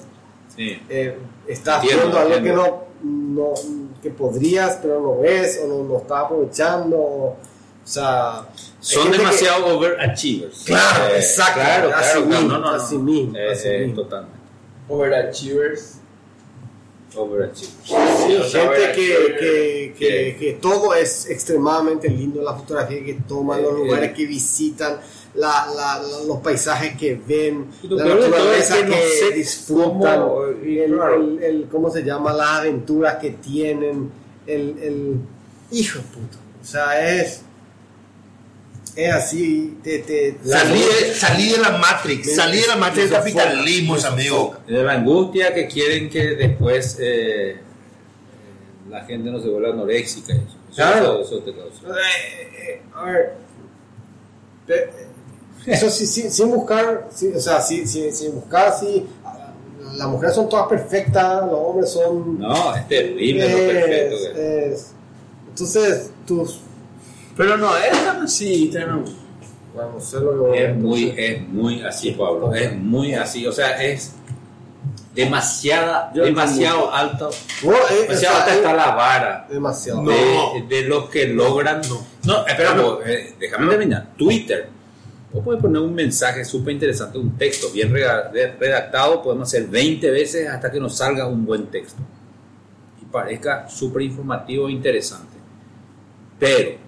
[0.55, 0.81] Sí.
[0.89, 3.55] eh, estás Entiendo, viendo algo que no, no.
[4.03, 7.37] que podrías, pero no ves, o no, no estás aprovechando.
[7.87, 8.49] O sea.
[8.81, 10.65] Son gente que- demasiado overachievers.
[10.65, 12.43] Claro, Eh, exacto, Claro, así claro, claro.
[12.43, 12.83] mismo, No, no, no.
[12.83, 14.03] así mismo, Eh, así eh, mismo.
[14.03, 14.37] Totalmente.
[14.89, 15.93] Overachievers.
[17.15, 17.77] Overachievers.
[17.85, 19.99] Sí, o sea, gente que, overachievers.
[19.99, 24.15] que, que, todo es extremadamente lindo, la fotografía que toman, los Eh, lugares eh.
[24.15, 24.99] que visitan,
[25.35, 28.85] la, la- la- los paisajes que ven, la naturaleza es
[29.31, 31.17] que disfrutan, cómo, y el, claro.
[31.23, 32.33] el- el- ¿cómo se llama?
[32.33, 34.11] Las aventuras que tienen,
[34.47, 35.15] el, el
[35.71, 36.37] hijo puto.
[36.61, 37.43] O sea, es,
[38.97, 43.19] es así, te, te, Salí de, salí de la Matrix, salí de la Matrix del
[43.21, 44.55] capitalismo, amigo.
[44.67, 47.57] De la angustia que quieren que después eh, eh,
[48.91, 50.33] la gente no se vuelva anoréxica.
[50.33, 51.21] y Eso, Eso- Claro.
[51.21, 51.89] eso, eso te causa.
[51.89, 53.33] Eh, eh, a ver.
[55.67, 59.05] Eso sí, sí, sin buscar, sí, o sea, sí, sin buscar, sí.
[59.97, 62.39] Las mujeres son todas perfectas, los hombres son.
[62.39, 64.17] No, es terrible lo es- perfecto.
[64.35, 64.87] que- es-
[65.49, 66.61] entonces, tus.
[67.37, 69.05] Pero no es tan así, Instagram.
[69.75, 72.55] Bueno, no sé lo que Es muy, es muy así, Pablo.
[72.55, 73.47] Es muy así.
[73.47, 74.15] O sea, es
[75.15, 77.31] demasiada, Yo demasiado alto.
[77.31, 77.67] Eh,
[78.03, 79.47] Demasiado o sea, alta eh, está la vara.
[79.51, 80.03] Demasiado.
[80.03, 80.11] No.
[80.11, 81.81] de, de los que logran.
[82.25, 84.09] No, espera, vos, eh, déjame terminar.
[84.17, 84.69] Twitter.
[85.33, 90.11] Vos puedes poner un mensaje súper interesante, un texto bien de- redactado, podemos hacer 20
[90.11, 92.01] veces hasta que nos salga un buen texto.
[93.03, 95.37] Y parezca súper informativo e interesante.
[96.39, 96.79] Pero,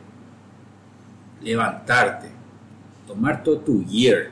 [1.43, 2.29] levantarte,
[3.07, 4.31] tomar todo tu year,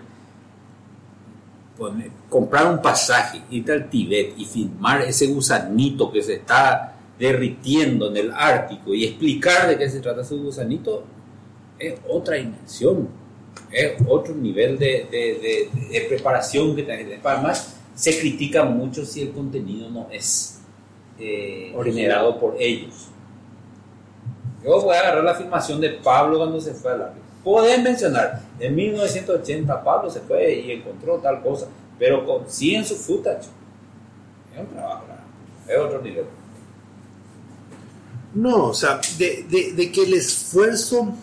[1.78, 8.08] poner- comprar un pasaje, irte al Tíbet y filmar ese gusanito que se está derritiendo
[8.10, 11.04] en el Ártico y explicar de qué se trata ese gusanito,
[11.78, 13.08] es otra dimensión,
[13.70, 17.18] es otro nivel de, de- de- de preparación que tenés.
[17.24, 20.60] Además, se critica mucho si el contenido no es
[21.18, 23.08] eh, generado por ellos.
[24.66, 27.24] Yo voy a agarrar la filmación de Pablo cuando se fue al Ártico.
[27.44, 32.85] Podés mencionar, en 1980 Pablo se fue y encontró tal cosa, pero con, sí en
[32.85, 33.46] su footage.
[34.52, 35.05] Es un trabajo,
[35.68, 36.24] es otro nivel.
[38.35, 41.14] No, o sea, de, de- de que el esfuerzo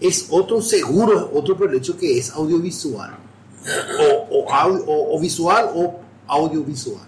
[0.00, 3.16] es otro seguro, otro hecho que es audiovisual.
[4.00, 5.94] O, o au- o- o visual o
[6.26, 7.02] audiovisual.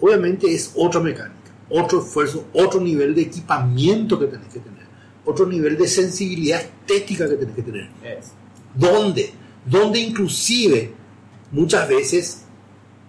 [0.00, 4.77] Obviamente es otra mecánica, otro esfuerzo, otro nivel de equipamiento que tenés que tener,
[5.28, 7.88] otro nivel de sensibilidad estética que tenés que tener.
[8.74, 9.30] ¿Dónde?
[9.64, 10.92] Donde inclusive
[11.52, 12.44] muchas veces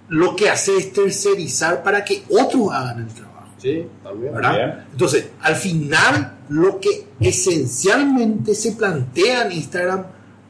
[0.10, 3.54] lo que hace es tercerizar para que otros hagan el trabajo.
[3.58, 4.34] Sí, también.
[4.34, 4.86] ¿verdad?
[4.92, 10.06] Entonces, al final, lo que esencialmente se plantea en Instagram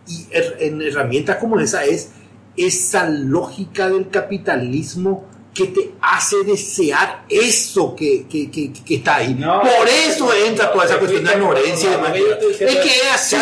[0.07, 2.11] y en herramientas como esa es
[2.57, 5.28] esa lógica del capitalismo
[5.59, 9.33] que te hace desear eso que, que, que- que está ahí.
[9.33, 13.35] No, Por eso entra toda esa cuestión de ignorancia Es que es así,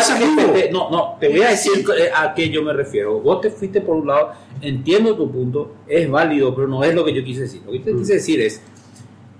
[0.72, 3.20] No, no, te voy a decir a qué yo me refiero.
[3.20, 7.04] Vos te fuiste por un lado, entiendo tu punto, es válido, pero no es lo
[7.04, 7.62] que yo quise decir.
[7.64, 7.98] Lo que yo Mm.
[7.98, 8.60] quise decir es,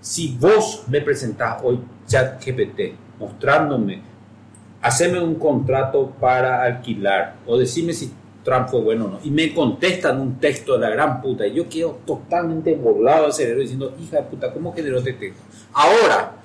[0.01, 4.01] si vos me presentás hoy chat GPT mostrándome,
[4.81, 8.13] haceme un contrato para alquilar o decime si
[8.49, 11.53] Trump fue bueno o no, y me contestan un texto de la gran puta, y
[11.53, 15.43] yo quedo totalmente volado al cerebro diciendo, hija de puta, ¿cómo generó este texto?
[15.75, 16.37] Ahora,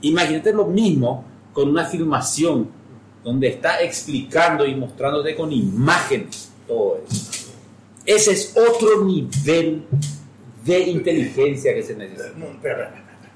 [0.00, 2.68] imagínate lo mismo con una filmación
[3.24, 7.50] donde está explicando y mostrándote con imágenes todo eso.
[8.06, 9.82] Ese es otro nivel
[10.64, 12.32] de inteligencia que se necesita.
[12.36, 12.94] No, espera.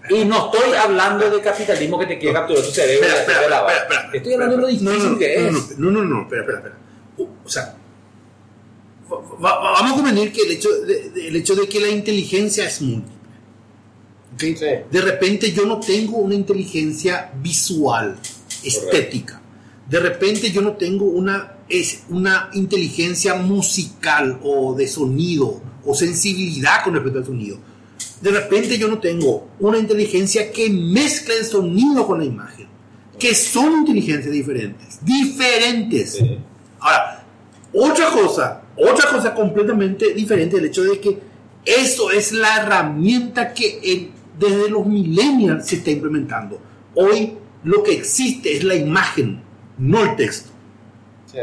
[0.09, 3.07] Y no estoy hablando de capitalismo que te quiere capturar tu cerebro.
[3.07, 5.79] Espera, y espera, espera, espera, Estoy hablando de lo difícil no, no, que es.
[5.79, 6.77] No, no, no, espera, espera, espera.
[7.45, 7.75] O sea,
[9.13, 11.89] va- va- vamos a convenir que el hecho de, de- el hecho de que la
[11.89, 13.15] inteligencia es múltiple.
[14.35, 14.41] ¿ok?
[14.41, 14.67] Sí.
[14.91, 18.17] De repente yo no tengo una inteligencia visual,
[18.63, 19.41] estética.
[19.89, 26.83] De repente yo no tengo una, es, una inteligencia musical o de sonido o sensibilidad
[26.83, 27.59] con respecto al sonido.
[28.23, 32.67] De repente yo no tengo una inteligencia que mezcla el sonido con la imagen.
[33.19, 34.99] Que son inteligencias diferentes.
[35.05, 36.13] Diferentes.
[36.15, 36.39] Sí.
[36.81, 37.25] Ahora,
[37.75, 41.19] otra cosa, otra cosa completamente diferente el hecho de que
[41.65, 46.61] eso es la herramienta que en- desde los millennials se está implementando.
[46.95, 49.41] Hoy lo que existe es la imagen,
[49.79, 50.51] no el texto.
[51.31, 51.39] Sí.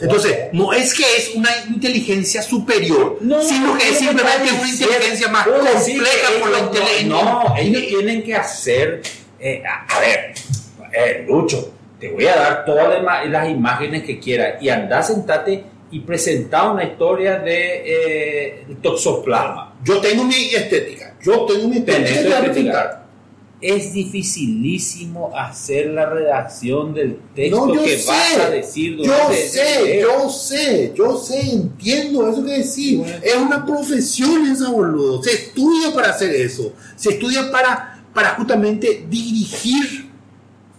[0.00, 5.28] Entonces, no es que es una inteligencia superior, No, sino que es simplemente una inteligencia
[5.28, 7.06] más compleja por la inteligencia.
[7.08, 9.02] No, ellos tienen que hacer.
[9.40, 10.34] eh, a, a ver,
[10.92, 16.00] eh, Lucho, te voy a dar todas las imágenes que quieras y anda, sentate y
[16.00, 19.76] presenta una historia de eh, toxoplasma.
[19.84, 22.08] Yo tengo mi estética, yo tengo mi estética.
[22.08, 22.40] Estética.
[22.40, 23.06] presentar.
[23.58, 30.00] Es dificilísimo hacer la redacción del texto No, que sé, vas a decir yo sé,
[30.02, 33.00] yo sé, yo sé, entiendo eso que decís.
[33.22, 35.22] Es una profesión esa, boludo.
[35.22, 36.74] Se estudia para hacer eso.
[36.96, 40.06] Se estudia para, para justamente dirigir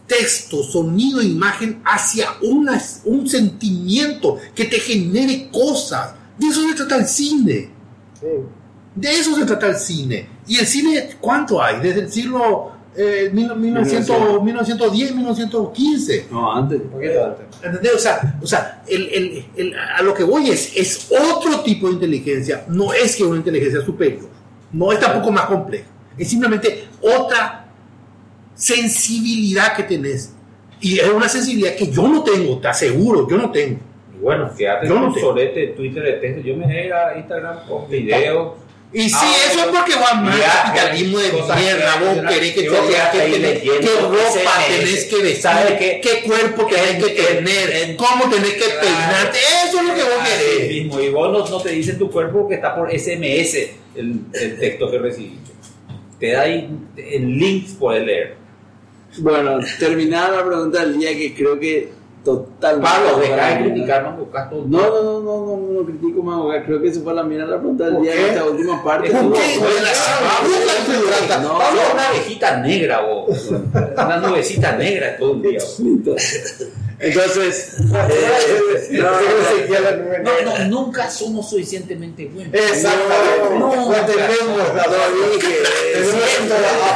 [0.07, 6.13] texto, sonido, imagen hacia una- un sentimiento que te genere cosas.
[6.37, 7.69] De eso se trata el cine.
[8.19, 8.25] Sí.
[8.95, 10.27] De eso se trata el cine.
[10.47, 11.79] ¿Y el cine cuánto hay?
[11.81, 16.25] Desde el siglo eh, mil- 1900, 1910, 1915.
[16.31, 16.81] No, antes.
[16.81, 17.45] Un poquito antes.
[17.63, 17.93] ¿Entendés?
[17.93, 21.87] O sea, o sea el- el- el- a lo que voy es, es otro tipo
[21.87, 22.65] de inteligencia.
[22.69, 24.27] No es que una inteligencia superior.
[24.71, 25.85] No es tampoco más compleja.
[26.17, 27.66] Es simplemente otra
[28.57, 30.33] sensibilidad que tenés.
[30.81, 33.79] Y es una sensibilidad que yo no tengo, te aseguro, yo no tengo.
[34.21, 36.41] Bueno, fíjate Yo no tu te- solete Twitter de texto.
[36.41, 38.53] Yo me voy a Instagram con videos.
[38.93, 42.69] Y sí, Ah, eso es porque mal Ya, capitalismo de mierda, vos querés que te
[42.69, 45.99] tenés- qué ropa tenés que ¿sabes qué?
[46.01, 50.69] qué cuerpo tenés que tener, cómo tenés que peinarte, eso es lo que vos querés.
[50.69, 50.99] mismo.
[51.01, 54.89] Y vos no, no te dicen tu cuerpo que está por SMS el, el texto
[54.89, 55.51] que recibiste.
[56.19, 58.37] Te da ahí en links puedes leer.
[59.19, 61.91] Bueno, terminada la pregunta del día que creo que
[62.23, 62.89] totalmente.
[62.89, 63.73] Pablo, deja de mierda.
[63.73, 64.65] criticar, no buscas todo.
[64.67, 66.65] No, no, no, no, no, no critico más, abogado.
[66.65, 68.83] creo que se fue a la mierda la pregunta del ¿Por día en esta última
[68.83, 69.09] parte.
[69.09, 69.59] ¿Por qué?
[71.41, 71.57] no,
[71.93, 73.51] una abejita negra, vos.
[73.51, 75.59] Una nubecita negra todo el día.
[76.99, 82.53] Entonces, eh, no, no, No, no, nunca somos suficientemente buenos.
[82.53, 83.59] Exactamente.
[83.59, 84.97] No, la tenemos, la no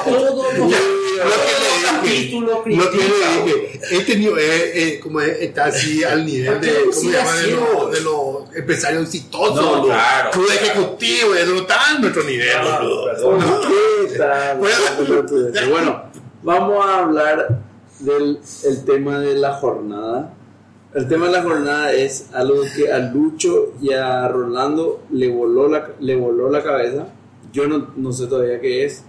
[0.05, 2.59] todos los capítulos
[3.91, 6.93] he tenido, eh, eh, como es, está así al nivel ¿Por qué de, no ¿cómo
[6.93, 7.35] se sigue llama?
[7.35, 10.31] De los, de los empresarios exitosos, No, claro.
[10.47, 12.57] De ejecutivo, eso no está en nuestro nivel.
[15.69, 16.03] Bueno,
[16.41, 17.70] vamos a hablar
[18.01, 20.33] del el tema de la jornada.
[20.93, 25.67] El tema de la jornada es algo que a Lucho y a Rolando le voló
[25.69, 27.07] la, le voló la cabeza.
[27.53, 29.03] Yo no, no sé todavía qué es.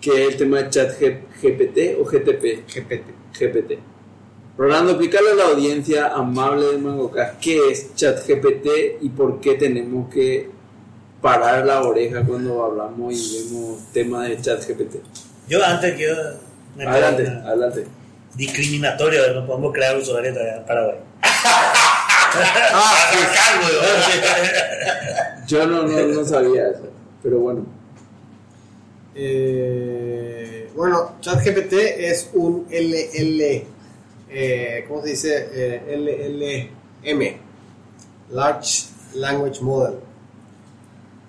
[0.00, 2.64] Que es el tema de chat G- GPT o GTP.
[2.66, 3.04] GPT.
[3.38, 3.78] GPT.
[4.56, 10.12] Rolando, explícale a la audiencia amable de Mangocas qué es ChatGPT y por qué tenemos
[10.12, 10.50] que
[11.22, 14.96] parar la oreja cuando hablamos y vemos temas de ChatGPT.
[15.48, 16.16] Yo antes quiero
[16.86, 17.84] Adelante, una- adelante.
[18.34, 20.96] discriminatorio, no podemos crear usuarios todavía en Paraguay.
[21.22, 22.94] Ah,
[23.34, 23.68] cargo,
[25.46, 26.88] Yo no, no, no sabía eso,
[27.22, 27.66] pero bueno.
[29.14, 33.64] Eh, bueno, ChatGPT es un LL,
[34.30, 35.48] eh, ¿cómo se dice?
[35.52, 36.70] Eh,
[37.04, 37.36] LLM,
[38.30, 39.94] Large Language Model,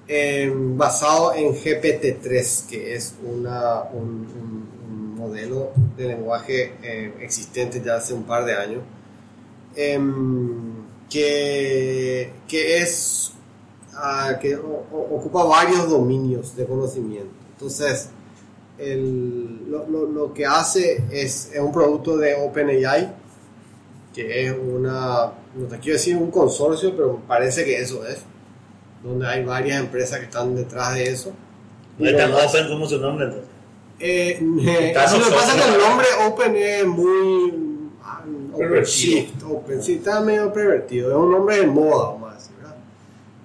[0.08, 4.59] eh, basado en GPT-3, que es una, un, un- un
[5.20, 8.82] modelo de lenguaje eh, existente ya hace un par de años,
[9.76, 10.74] em,
[11.10, 13.34] que, que es
[13.96, 17.32] ah, que o- o- ocupa varios dominios de conocimiento.
[17.54, 18.10] Entonces,
[18.78, 23.14] el- lo, lo- lo que hace es, es un producto de OpenAI,
[24.14, 28.20] que es una, no te quiero decir un consorcio, pero parece que eso es,
[29.04, 31.32] donde hay varias empresas que están detrás de eso.
[32.30, 33.49] Lo- open como su nombre entonces.
[34.00, 38.24] Eh, eh, lo que pasa es que el nombre Open es muy ah,
[38.58, 38.70] Pervertido.
[38.70, 42.76] OpenShift, Open, sí, está medio pervertido, es un nombre de moda más, ¿verdad?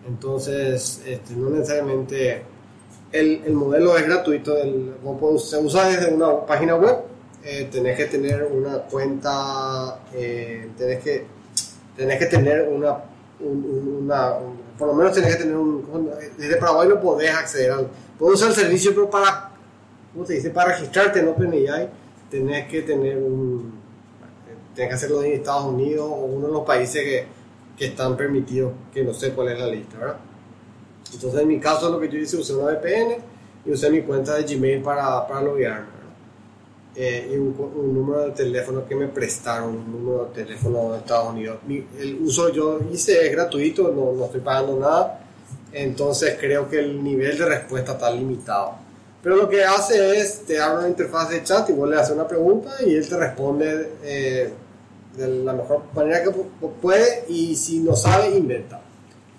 [0.07, 2.43] Entonces, este, no necesariamente
[3.13, 4.95] el, el modelo es gratuito, el,
[5.39, 6.97] se usa desde una página web,
[7.45, 11.27] eh, tenés que tener una cuenta, eh, tenés que
[11.97, 12.93] tenés que tener una,
[13.39, 17.31] un- un- una un- por lo menos tenés que tener un, desde Paraguay no podés
[17.31, 17.89] acceder al,
[18.19, 19.53] podés usar el servicio, pero para,
[20.15, 20.51] ¿cómo se dice?
[20.51, 21.89] Para registrarte en OpenAI
[22.31, 23.73] tenés que tener un,
[24.75, 27.27] tenés que hacerlo en Estados Unidos o uno de los países que,
[27.77, 30.17] que están permitidos, que no sé cuál es la lista, ¿verdad?
[31.13, 33.17] Entonces en mi caso lo que yo hice, usé una VPN
[33.67, 35.95] y usé mi cuenta de Gmail para, para loguearme.
[36.97, 40.99] Eh, y un, un número de teléfono que me prestaron, un número de teléfono de
[40.99, 41.59] Estados Unidos.
[41.67, 45.21] Mi- el uso yo hice es gratuito, no, no estoy pagando nada,
[45.73, 48.77] entonces creo que el nivel de respuesta está limitado.
[49.25, 52.15] Pero lo que hace es, te abre una interfaz de chat y vos le haces
[52.15, 54.53] una pregunta y él te responde eh,
[55.17, 58.81] de la mejor manera que pu- puede y si no sabe, inventa.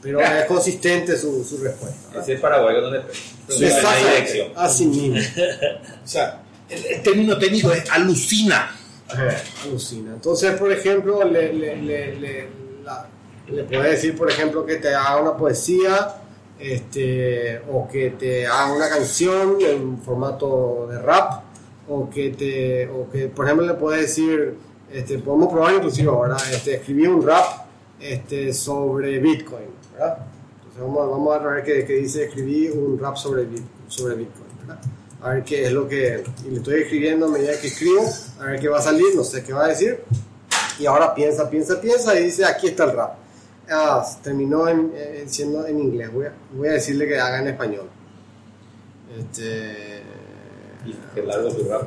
[0.01, 2.07] Pero es consistente su, su respuesta.
[2.09, 2.23] ¿verdad?
[2.23, 3.01] Ese es paraguayo donde
[3.47, 4.47] Sí, la dirección.
[4.55, 5.17] Así mismo.
[5.17, 8.75] O sea, el, el término técnico es alucina.
[9.65, 10.11] Alucina.
[10.15, 12.47] Entonces, por ejemplo, le, le, le, le,
[12.83, 13.07] la-
[13.47, 16.15] le puede decir, por ejemplo, que te haga una poesía
[16.59, 21.43] este, o que te haga una canción en formato de rap
[21.87, 24.55] o que, te, o que por ejemplo, le puede decir,
[24.91, 27.65] este, podemos probar inclusive ahora, este, escribir un rap
[27.99, 30.17] este, sobre Bitcoin, ¿verdad?
[30.57, 33.45] Entonces vamos, vamos a ver qué, qué dice escribir un rap sobre,
[33.87, 34.79] sobre Bitcoin, ¿verdad?
[35.21, 36.23] A ver qué es lo que...
[36.45, 38.03] Y le estoy escribiendo a medida que escribo,
[38.39, 39.99] a ver qué va a salir, no sé qué va a decir.
[40.77, 43.24] Y ahora piensa, piensa, piensa y dice, aquí está el rap.
[43.69, 47.47] Ah, terminó en, en- siendo en inglés, voy a, voy a decirle que haga en
[47.47, 47.87] español.
[49.17, 50.01] Este...
[50.85, 51.83] Y qué largo su rap.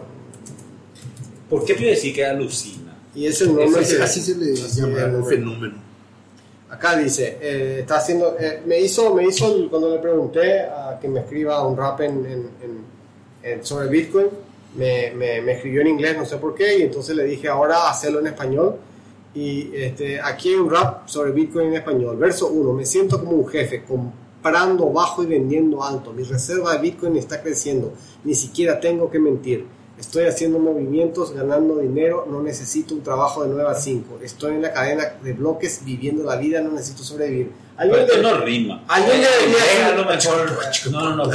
[1.49, 2.97] ¿Por qué te decir que alucina?
[3.15, 5.37] Y es el nombre Así, que- así se le llama es un nombre.
[5.37, 5.75] fenómeno.
[6.71, 10.99] Acá dice, eh, está haciendo, eh, me hizo, me hizo el- cuando le pregunté a
[11.01, 12.85] que me escriba un rap en, en- en-
[13.43, 14.27] en- sobre Bitcoin,
[14.77, 17.89] me, me- me escribió en inglés, no sé por qué, y entonces le dije ahora
[17.89, 18.77] hacerlo en español.
[19.35, 22.17] Y este, aquí hay un rap sobre Bitcoin en español.
[22.17, 26.13] Verso 1, me siento como un jefe, comprando bajo y vendiendo alto.
[26.13, 27.93] Mi reserva de Bitcoin está creciendo,
[28.25, 29.67] ni siquiera tengo que mentir.
[29.99, 34.21] Estoy haciendo movimientos, ganando dinero, no necesito un trabajo de 9 a 5.
[34.23, 37.51] Estoy en la cadena de bloques, viviendo la vida, no necesito sobrevivir.
[37.77, 38.85] Pero ¿Alguien esto no rima.
[38.89, 40.93] Alguien En debería inglés decir- a lo mejor.
[40.93, 41.33] No, no, no.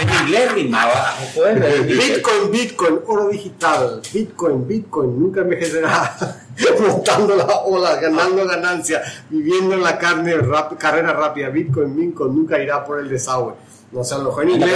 [0.00, 1.14] En inglés rimaba.
[1.86, 4.00] Bitcoin, Bitcoin, oro digital.
[4.12, 6.16] Bitcoin, Bitcoin, nunca envejecerá.
[6.80, 11.48] Montando la ola, ganando ganancia, viviendo en la carne, rap- carrera rápida.
[11.50, 13.54] Bitcoin, Bitcoin, nunca irá por el desagüe.
[13.94, 14.72] No sé, a lo mejor en inglés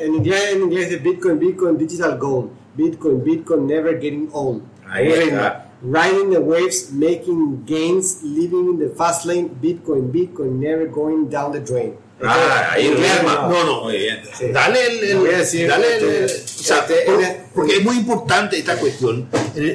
[0.00, 2.50] en inglés, en inglés, dice, Bitcoin, Bitcoin, digital gold.
[2.76, 4.62] Bitcoin, Bitcoin, never getting old.
[4.88, 5.62] Ahí está.
[5.82, 9.50] Riding the waves, making gains, living in the fast lane.
[9.62, 11.94] Bitcoin, Bitcoin, never going down the drain.
[12.22, 13.48] Ah, ahí no.
[13.48, 13.82] No, no.
[13.84, 14.18] Muy bien.
[14.38, 14.46] Sí.
[14.52, 18.76] Dale el, el- decir, dale el- o sea, por- el- porque es muy importante esta
[18.78, 19.28] cuestión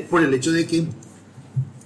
[0.09, 0.83] por el hecho de que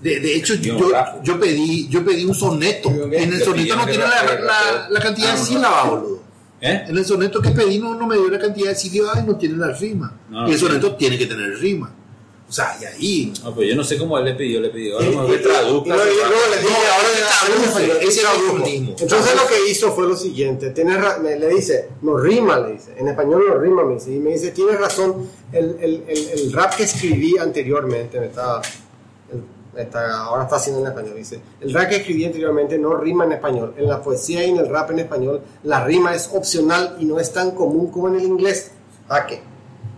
[0.01, 0.77] de, de hecho yo,
[1.23, 2.89] yo pedí yo pedí un soneto.
[2.89, 5.45] En el soneto no tiene la, la- la cantidad Ah, de no.
[5.45, 6.15] sílabas boludo.
[6.61, 6.85] ¿Eh?
[6.87, 9.35] en el soneto que pedí no, no me dio la cantidad de sílabas y no
[9.37, 10.17] tiene la rima.
[10.29, 11.93] No, y el no soneto tiene que tener rima.
[12.47, 13.33] O sea y ahí.
[13.43, 14.95] No, pues yo no sé cómo él le pidió, le pidió.
[14.99, 15.89] Ahora Y- me y- traduzca.
[15.89, 17.09] y luego- y luego le dije, No, ahora
[17.99, 18.53] ya ese tradujo.
[18.65, 18.95] mismo.
[18.99, 20.73] Entonces lo que hizo fue lo siguiente,
[21.23, 24.29] me- le dice, no rima, le dice, en español no rima, me dice, y me
[24.31, 28.69] dice, tienes razón, el, el, el, el rap que escribí anteriormente, me está, el-
[29.75, 33.33] está- ahora está haciendo en español, dice, el rap que escribí anteriormente no rima en
[33.33, 37.05] español, en la poesía y en el rap en español la rima es opcional y
[37.05, 38.71] no es tan común como en el inglés.
[39.09, 39.41] ¿A qué?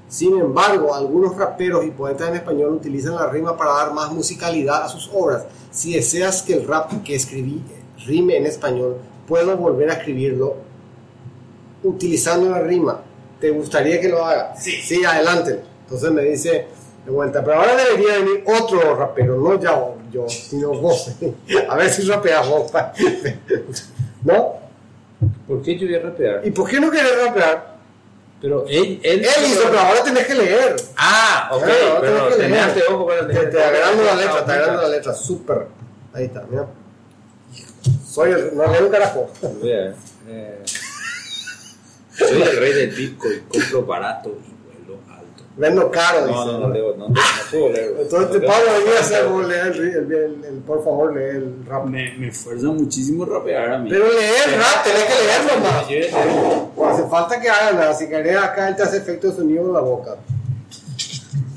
[0.09, 4.84] Sin embargo, algunos raperos y poetas en español utilizan la rima para dar más musicalidad
[4.84, 5.43] a sus obras.
[5.71, 7.61] Si deseas que el rap que escribí
[8.05, 8.97] rime en español,
[9.28, 10.55] puedo volver a escribirlo
[11.84, 13.01] utilizando la rima.
[13.39, 14.55] ¿Te gustaría que lo haga?
[14.57, 14.71] Sí.
[14.82, 15.61] Sí, adelante.
[15.84, 16.67] Entonces me dice
[17.08, 19.82] de vuelta, pero ahora debería venir otro rapero, no ya
[20.12, 21.10] yo, sino vos.
[21.70, 22.70] a ver si rapeas vos.
[24.26, 24.55] ¿No?
[25.47, 26.41] ¿Por qué yo voy a rapear?
[26.45, 27.78] ¿Y por qué no querés rapear?
[28.41, 28.99] Pero él.
[29.01, 30.76] Él, Él hizo, pero ahora tenés que leer.
[30.97, 31.64] Ah, ok.
[31.64, 33.05] Ahora pero tenés que tenés leer.
[33.08, 35.68] para Te, te agrando la letra, te agrando la letra, súper.
[36.14, 36.68] Ahí está, mira.
[38.05, 39.32] Soy el, no leo un carajo.
[39.64, 39.93] Eh,
[42.12, 44.57] soy el rey del Bitcoin, compro barato y.
[45.58, 46.38] Vendo caro, No, dice.
[46.53, 47.16] no, no leo, no, no
[47.49, 47.95] puedo leer.
[48.01, 49.30] Entonces, te No, Pablo, no, venía a no, hacer, no.
[49.32, 51.86] vos leer el, el, el- el- por favor, lee el rap.
[51.86, 53.89] Me, me esfuerza muchísimo rapear a mí.
[53.89, 56.76] Pero leer el rap, tenés que leerlo más.
[56.78, 57.93] No hace falta que hagan nada.
[57.95, 60.16] Si querés acá, él te hace efecto de sonido en la boca.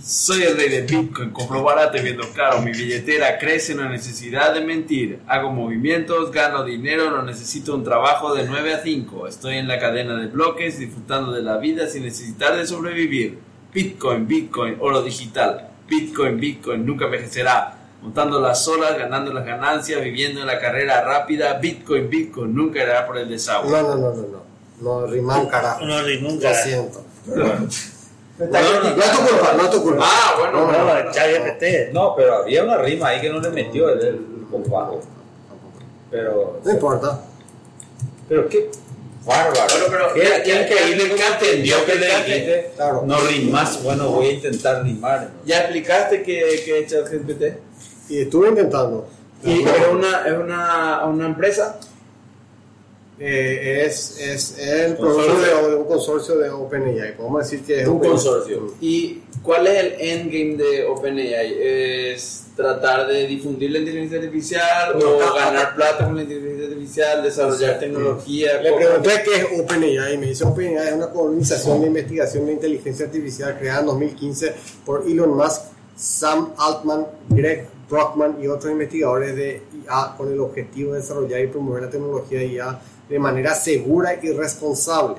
[0.03, 2.61] Soy el rey de Bitcoin, compro barato y vendo caro.
[2.63, 5.21] Mi billetera crece, no necesidad de mentir.
[5.29, 9.29] Hago movimientos, gano dinero, no necesito un trabajo de 9 a 5.
[9.29, 13.39] Estoy en la cadena de bloques, disfrutando de la vida sin necesitar de sobrevivir.
[13.73, 15.69] Bitcoin, Bitcoin, oro digital.
[15.89, 17.77] Bitcoin, Bitcoin, nunca envejecerá.
[18.03, 21.55] Montando las olas, ganando las ganancias, viviendo en la carrera rápida.
[21.55, 23.71] Bitcoin, Bitcoin, nunca irá por el desagüe.
[23.71, 24.51] No, no, no, no, no.
[24.81, 25.85] No rima un carajo.
[25.85, 26.63] No rimó un Lo carajo.
[26.65, 27.05] siento.
[27.27, 27.37] No,
[28.47, 30.05] No, es tu culpa, no es tu culpa.
[30.07, 32.09] Ah, bueno, No, no, No.
[32.09, 34.97] No, pero había una rima ahí que no le metió el, el compadre.
[36.11, 36.61] Pero.
[36.65, 37.21] No importa.
[38.29, 38.71] Pero qué
[39.25, 39.61] bárbaro.
[39.69, 42.71] Pero, pero, qué, ya- increíble ya cómo entendió que le dijiste.
[42.77, 43.03] Claro.
[43.07, 43.83] No rimas.
[43.83, 45.31] Bueno, voy a intentar rimar.
[45.45, 47.43] ¿Ya explicaste que, que es ChatGPT?
[48.09, 49.09] Y estuve intentando.
[49.45, 51.79] ¿Y es una, es una, una empresa?
[53.23, 55.35] Eh, es, es el Consorcio.
[55.35, 57.17] producto de, un consorcio de OpenAI.
[57.19, 58.75] Podemos decir que es un consorcio.
[58.81, 61.55] ¿Y cuál es el endgame de OpenAI?
[61.61, 67.23] ¿Es tratar de difundir la inteligencia artificial No, o ganar plata con la inteligencia artificial,
[67.23, 68.63] desarrollar tecnología?
[68.63, 73.05] Le pregunté qué es OpenAI me dice OpenAI es una organización de investigación de inteligencia
[73.05, 74.55] artificial creada en 2015
[74.87, 75.61] por Elon Musk,
[75.95, 81.49] Sam Altman, Greg Brockman y otros investigadores de IA con el objetivo de desarrollar y
[81.49, 82.81] promover la tecnología de IA
[83.11, 85.17] de manera segura y responsable.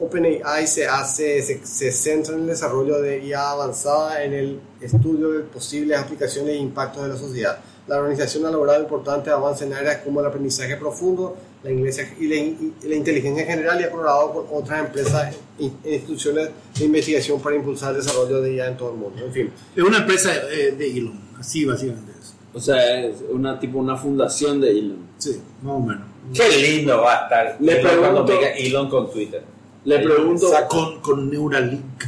[0.00, 5.32] OpenAI se, hace, se, se centra en el desarrollo de IA avanzada en el estudio
[5.32, 7.58] de posibles aplicaciones e impactos de la sociedad.
[7.86, 12.28] La organización ha logrado importantes avances en áreas como el aprendizaje profundo, la, iglesia y
[12.28, 16.50] la, y la inteligencia en general y ha colaborado con otras empresas e e instituciones
[16.78, 19.24] de investigación para impulsar el desarrollo de IA en todo el mundo.
[19.24, 22.34] En fin, Es una empresa eh, de Elon, así básicamente es.
[22.54, 25.08] O sea, es una tipo una fundación de Elon.
[25.18, 26.07] Sí, más o menos.
[26.34, 29.42] Qué lindo va a estar Le Elon cuando pregunto- venga Elon con Twitter.
[29.84, 32.04] Le pregunto, Con, con Neuralink.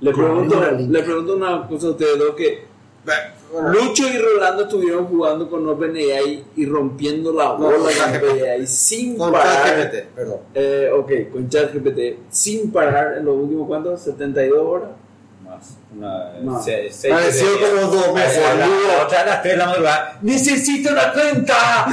[0.00, 0.90] le pregunto, Neuralink.
[0.92, 2.64] le pregunto una cosa a ustedes dos que
[3.72, 8.16] Lucho y Rolando estuvieron jugando con OpenAI y rompiendo la bola con.
[8.16, 9.64] OpenAI sin con parar.
[9.64, 10.38] ChatGPT, perdón.
[10.54, 11.98] Eh, ok, con ChatGPT
[12.28, 14.90] sin parar en los últimos cuántos, 72 horas.
[15.56, 15.76] Más.
[15.96, 16.64] Una, Más.
[16.64, 17.68] se- seis Pareció de día.
[17.70, 18.44] como dos meses.
[18.44, 20.18] A la- a otra a las 3 de la madrugada.
[20.22, 21.86] ¡Necesito una cuenta!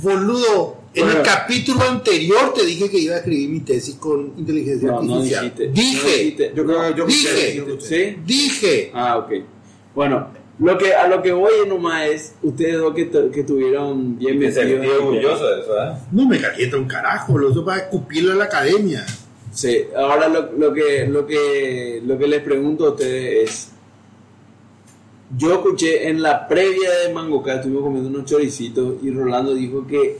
[0.00, 1.20] Boludo, en Bueno.
[1.20, 5.14] el capítulo anterior te dije que iba a escribir mi tesis con inteligencia No, no
[5.16, 5.52] artificial.
[5.54, 5.68] dijiste.
[5.72, 6.52] dije, No dijiste.
[6.54, 7.76] Yo creo que yo Dije.
[7.80, 8.16] ¿Sí?
[8.24, 8.90] dije.
[8.94, 9.32] Ah, ok.
[9.94, 10.28] Bueno,
[10.60, 14.38] lo que, a lo que voy nomás es, ustedes dos que, tu- que tuvieron bien
[14.38, 14.84] Me sentí metidos.
[14.86, 15.50] en el orgulloso tema.
[15.56, 15.92] de eso, ¿eh?
[16.12, 19.04] No me calienta un carajo, boludo, eso para escupirlo a la academia.
[19.58, 23.72] Sí, ahora lo, que, lo, que, lo que les pregunto a ustedes es,
[25.36, 30.16] yo escuché en la previa de Mangoca, estuvimos comiendo unos choricitos y Rolando dijo que,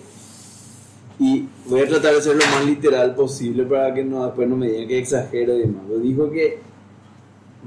[1.20, 4.57] y voy a tratar de ser lo más literal posible para que no, después no
[4.57, 6.59] me digan que exagero y demás, dijo que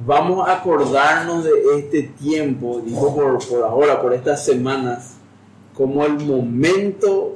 [0.06, 5.14] vamos a acordarnos de este tiempo, dijo por, por ahora, por estas semanas,
[5.74, 7.34] como el momento,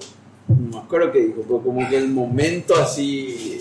[0.50, 3.55] no me acuerdo qué dijo, pero como que el momento así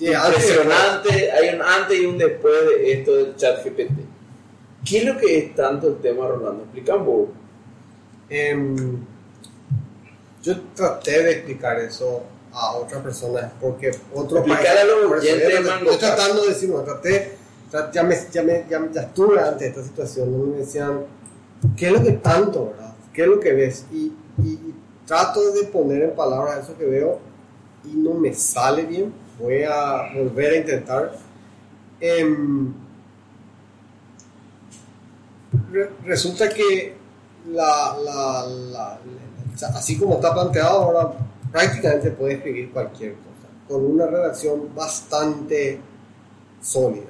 [0.00, 3.92] impresionante, hay un antes y un después de esto del chat GPT.
[4.84, 6.62] ¿Qué es lo que es tanto el tema, Rolando?
[6.62, 7.28] Explica un poco.
[8.30, 8.98] Em,
[10.42, 12.22] yo traté de explicar eso
[12.52, 16.84] a otras personas porque otros Explicar a los oyentes traté- estoy tratando de decir, bueno,
[16.84, 17.32] traté,
[17.70, 21.00] tra- ya, me, ya, me- ya, ya estuve ante esta situación donde me decían,
[21.76, 22.94] ¿qué es lo que tanto, verdad?
[23.12, 23.84] ¿Qué es lo que ves?
[23.92, 24.74] Y, y- y
[25.06, 27.18] trato de poner en palabras eso que veo
[27.84, 29.12] y no me sale bien.
[29.40, 31.12] Voy a volver a intentar.
[32.00, 32.72] Em,
[35.72, 36.94] re- resulta que
[37.52, 38.98] la, la-
[39.74, 41.12] así como está planteado ahora,
[41.50, 45.80] prácticamente puede escribir cualquier cosa, con una redacción bastante
[46.60, 47.04] sólida.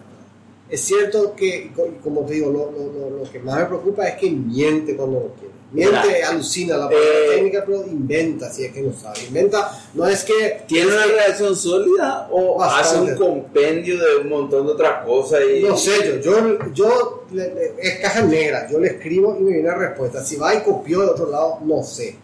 [0.68, 1.72] Es cierto que,
[2.02, 5.28] como te digo, lo- lo- lo que más me preocupa es que miente cuando lo
[5.34, 5.54] quiere.
[5.72, 9.20] Miente, Mira, alucina la palabra eh, técnica, pero inventa si es que no sabe.
[9.28, 10.62] Inventa, no es que...
[10.66, 13.10] ¿Tiene una reacción sólida o Bastante.
[13.12, 15.40] hace un compendio de un montón de otras cosas?
[15.56, 15.62] Y...
[15.62, 19.52] No sé, yo, yo, yo le- le- es caja negra, yo le escribo y me
[19.52, 20.24] viene la respuesta.
[20.24, 22.16] Si va y copió de otro lado, no sé.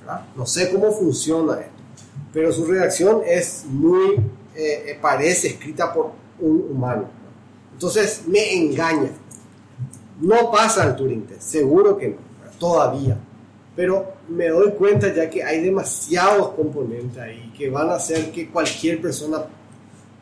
[0.00, 0.26] ¿verdad?
[0.36, 1.72] No sé cómo funciona esto.
[2.34, 4.16] Pero su redacción es muy,
[4.54, 7.02] eh, eh, parece escrita por un humano.
[7.02, 7.72] ¿no?
[7.72, 9.10] Entonces me engaña.
[10.20, 12.29] No pasa el Turing Test, seguro que no.
[12.60, 13.16] Todavía.
[13.74, 18.48] Pero me doy cuenta ya que hay demasiados componentes ahí que van a hacer que
[18.50, 19.42] cualquier persona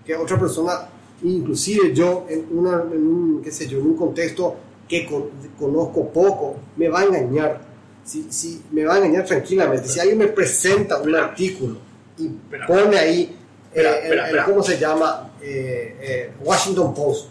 [0.07, 0.89] que otra persona,
[1.23, 4.57] inclusive yo, en, una, en un, qué sé yo, en un contexto
[4.89, 5.29] que con-
[5.59, 7.61] conozco poco, me va a engañar.
[8.05, 9.87] Si, si, me va a engañar tranquilamente.
[9.89, 11.77] Si alguien me presenta un artículo
[12.17, 12.29] y
[12.67, 13.35] pone ahí, eh,
[13.75, 14.45] espera, el- el- espera.
[14.47, 15.31] ¿cómo se llama?
[15.43, 17.27] Eh, eh, Washington Post.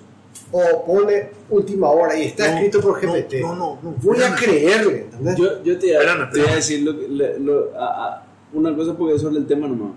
[0.51, 3.41] O pone última hora y está No, escrito por GPT.
[3.41, 3.91] no, no, no.
[4.01, 5.35] Voy a creerle, ¿entendés?
[5.37, 8.73] Yo, yo te, Espérame, te voy a decir lo que- le- lo- a- a- una
[8.75, 9.91] cosa porque es sobre el tema nomás.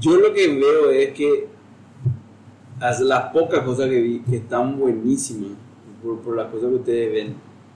[0.00, 1.48] Yo lo que veo es que
[2.80, 5.52] as- las pocas cosas que vi que están buenísimas
[6.02, 7.34] por, por las cosas que ustedes ven,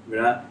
[0.08, 0.44] ¿verdad?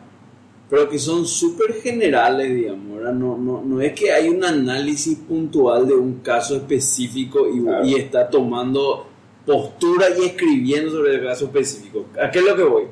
[0.71, 3.13] Pero que son súper generales, digamos, ¿verdad?
[3.13, 7.85] No, no, no es que hay un análisis puntual de un caso específico y, Claro.
[7.85, 9.05] y está tomando
[9.49, 12.05] postura y escribiendo sobre el caso específico.
[12.21, 12.83] ¿A qué es lo que voy?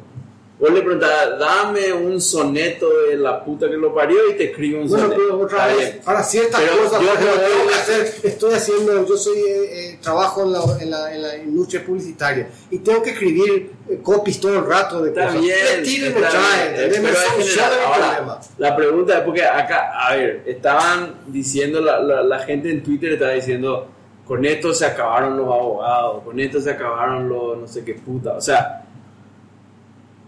[0.60, 4.82] Vos le preguntás, dame un soneto de la puta que lo parió y te escribe
[4.82, 5.22] un Bueno, soneto.
[5.24, 9.18] pero otra vez, para ciertas Pero cosas, yo creo tengo que hacer, estoy haciendo, yo
[9.18, 13.12] soy, eh, eh, trabajo en la, en, la, en la industria publicitaria y tengo que
[13.12, 15.41] escribir eh, copies todo el rato de Está cosas.
[15.41, 15.58] bien.
[15.78, 18.41] Me tiren, está me traen, bien, Ahora, problema.
[18.58, 23.34] La pregunta es porque acá, a ver, estaban diciendo, la, la gente en Twitter estaba
[23.34, 23.89] diciendo,
[24.28, 28.34] con esto se acabaron los abogados, con esto se acabaron los no sé qué puta.
[28.34, 28.84] O sea,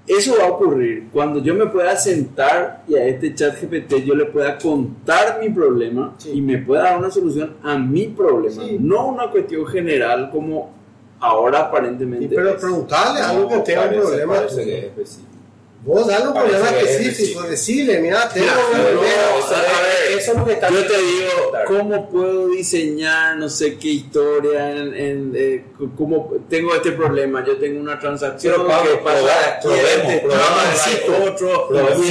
[0.07, 4.15] eso va a ocurrir cuando yo me pueda sentar y a este chat GPT yo
[4.15, 6.31] le pueda contar mi problema Sí.
[6.33, 8.77] y me pueda dar una solución a mi problema, Sí.
[8.79, 10.71] no una cuestión general como
[11.19, 12.25] ahora aparentemente.
[12.25, 12.61] Y pero es.
[12.61, 14.33] preguntarle algo que tenga un parece- problema.
[14.33, 15.28] parece tuyo.
[15.81, 19.13] Vos dale un Parece problema específico, decirle, mira, tengo Mira, un Pero problema.
[19.39, 21.51] eso, a ver, eso es lo que está Yo te digo.
[21.67, 24.71] ¿cómo puedo diseñar no sé qué historia?
[24.71, 25.63] En, en, eh,
[25.97, 27.45] ¿Cómo tengo este problema?
[27.45, 29.19] Yo tengo una transacción Pero, Pablo, que pasa
[29.57, 31.29] aquí probemos, este probemos, probemos.
[31.29, 32.07] otro, Probemos.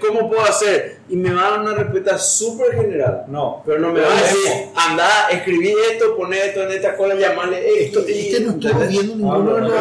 [0.00, 0.99] ¿cómo puedo hacer?
[1.10, 3.24] Y me va a dar una respuesta súper general.
[3.26, 3.62] No.
[3.66, 4.38] Pero no me va a decir,
[4.76, 8.12] anda, escribí esto, poné esto en esta cola, llamarle Esto, esto.
[8.12, 9.72] este no estuvo viendo ninguno de no, los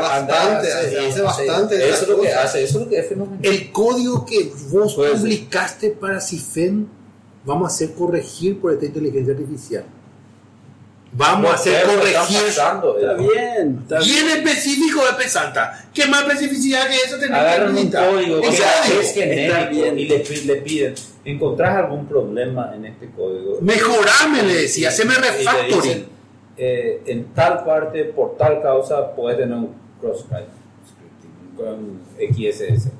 [0.00, 3.38] bastante, hace- bastante Eso es lo que hace, eso es lo que es fenomenal.
[3.40, 6.88] El código que vos publicaste para CIFEN
[7.44, 9.84] vamos a hacer corregir por esta inteligencia artificial.
[11.12, 12.36] Vamos a hacer corregir.
[12.48, 14.38] Está bien, está Bien bien.
[14.46, 15.86] específico de Pesanta.
[15.94, 19.98] ¿Qué más especificidad que eso tenés Agarran un código que es Está genérico bien.
[19.98, 20.94] y le, le piden,
[21.24, 23.58] ¿encontrás algún problema en este código?
[23.62, 26.06] Mejorame, le decía, haceme refactoring.
[26.58, 32.90] eh, en tal parte, por tal causa, puedes tener un scripting con XSS.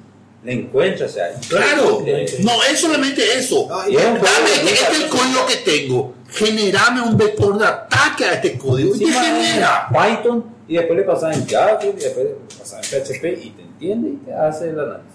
[0.44, 1.34] Le encuentras ahí.
[1.48, 3.66] Claro, Eh, no es solamente eso.
[3.68, 6.14] No, Dame, este, es el código que tengo.
[6.28, 9.88] Generame un vector de ataque a este código y te genera.
[9.90, 13.50] en Python y después le pasas en Java y después le pasas en PHP y
[13.50, 15.12] te entiende y te hace el análisis.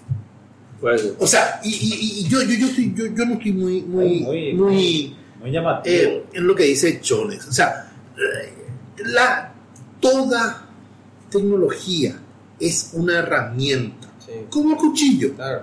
[0.80, 1.14] Puede ser.
[1.18, 4.20] O sea, y, y- y yo, yo, yo, estoy- yo, yo no estoy muy, muy,
[4.20, 5.94] Muy- muy Muy llamativo.
[5.96, 7.46] eh, en lo que dice Chones.
[7.46, 7.88] O sea,
[9.04, 9.52] la,
[10.00, 10.66] toda
[11.30, 12.16] tecnología
[12.58, 15.34] es una herramienta, Sí, como el cuchillo.
[15.34, 15.62] claro.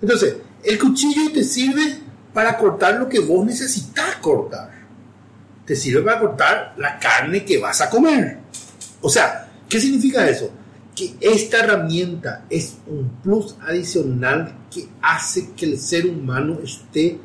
[0.00, 1.98] Entonces, el cuchillo te sirve
[2.32, 4.70] para cortar lo que vos necesitas cortar.
[5.66, 8.38] Te sirve para cortar la carne que vas a comer.
[9.00, 10.50] O sea, ¿qué significa eso?
[10.94, 17.18] Que esta herramienta es un plus adicional que hace que el ser humano esté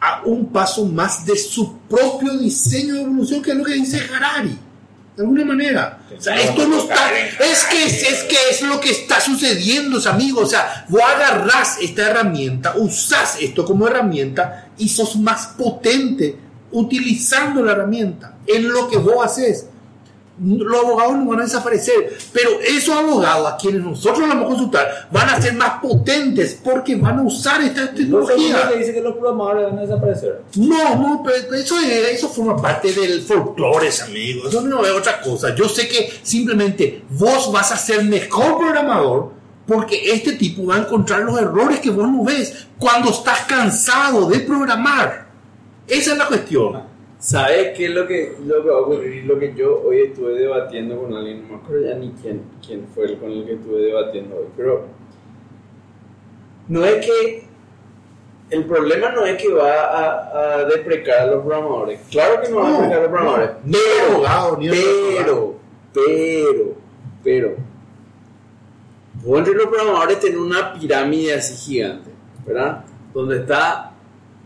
[0.00, 4.00] a un paso más de su propio diseño de evolución, que es lo que dice
[4.12, 4.58] Harari.
[5.16, 5.98] De alguna manera.
[6.16, 7.10] O sea, esto no está.
[7.18, 10.44] Es que es, es que es lo que está sucediendo, amigos.
[10.44, 16.36] O sea, vos agarrás esta herramienta, usás esto como herramienta y sos más potente
[16.70, 19.66] utilizando la herramienta en lo que vos haces.
[20.40, 25.08] Los abogados no van a desaparecer, pero esos abogados a quienes nosotros vamos a consultar
[25.12, 28.68] van a ser más potentes porque van a usar esta No tecnología.
[28.70, 30.42] que dice que los programadores van a desaparecer.
[30.56, 34.48] No, no, pero eso, es- eso forma parte del folclore, amigos.
[34.48, 35.54] Eso no es otra cosa.
[35.54, 39.32] Yo sé que simplemente vos vas a ser mejor programador
[39.66, 44.26] porque este tipo va a encontrar los errores que vos no ves cuando estás cansado
[44.28, 45.26] de programar.
[45.86, 46.90] Esa es la cuestión.
[47.22, 49.24] ¿Sabes qué es lo que, lo que va a ocurrir?
[49.26, 52.84] Lo que yo hoy estuve debatiendo con alguien, no me acuerdo ya ni quién, quién
[52.92, 54.86] fue el con el que estuve debatiendo hoy, pero
[56.66, 57.44] no es que
[58.50, 62.00] el problema no es que va a, a deprecar a los programadores.
[62.10, 63.50] Claro que no va a deprecar a los programadores.
[63.66, 65.54] no, ni el abogado, ni pero,
[65.94, 66.74] pero,
[67.22, 67.56] pero,
[69.38, 72.10] entre los programadores tenés una pirámide así gigante,
[72.44, 72.84] ¿verdad?
[73.14, 73.91] Donde está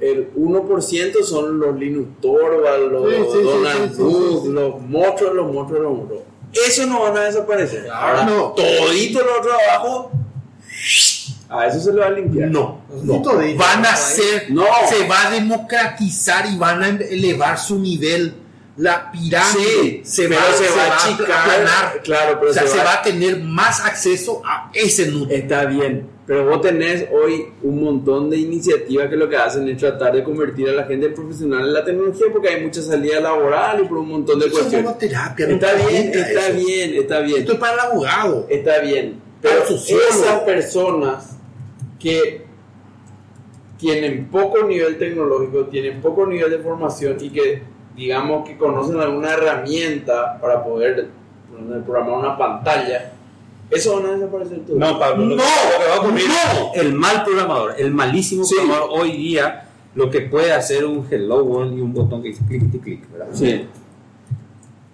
[0.00, 4.02] el 1% son los Linux Torvalds, los Sí, sí, Donald sí,
[4.42, 4.48] sí.
[4.52, 6.22] los monstruos, los monstruos, los monstruos.
[6.52, 7.88] Esos no van a desaparecer.
[7.90, 8.52] Ahora, no.
[8.52, 10.10] todito lo otro abajo,
[11.48, 12.48] a eso se le va a limpiar.
[12.50, 14.64] No, No todito, Van a ser, no.
[14.88, 18.34] se va a democratizar y van a elevar su nivel.
[18.78, 22.84] La pirámide se, va, se va a achicar, claro, pero o sea, se se va-
[22.84, 25.38] va a tener más acceso a ese núcleo.
[25.38, 29.76] Está bien, pero vos tenés hoy un montón de iniciativas que lo que hacen es
[29.78, 33.84] tratar de convertir a la gente profesional en la tecnología porque hay mucha salida laboral
[33.84, 34.98] y por un montón de Eso es cuestiones.
[34.98, 35.46] terapia.
[35.46, 36.56] no Está bien, está eso.
[36.66, 37.38] bien, está bien.
[37.40, 38.46] Esto es para el abogado.
[38.48, 41.36] Está bien, pero esas personas
[42.00, 42.44] que
[43.78, 47.62] tienen poco nivel tecnológico, tienen poco nivel de formación y que
[47.94, 51.08] digamos que conocen alguna herramienta para poder
[51.86, 53.12] programar una pantalla,
[53.70, 54.78] eso a desaparecer todo.
[54.78, 56.74] No, Pablo, lo, No, lo que va a ocurrir, no.
[56.80, 58.54] el mal programador, el malísimo Sí.
[58.56, 62.42] programador hoy día, lo que puede hacer un hello world y un botón que dice
[62.46, 63.28] clic y clic, ¿verdad?
[63.32, 63.66] Sí.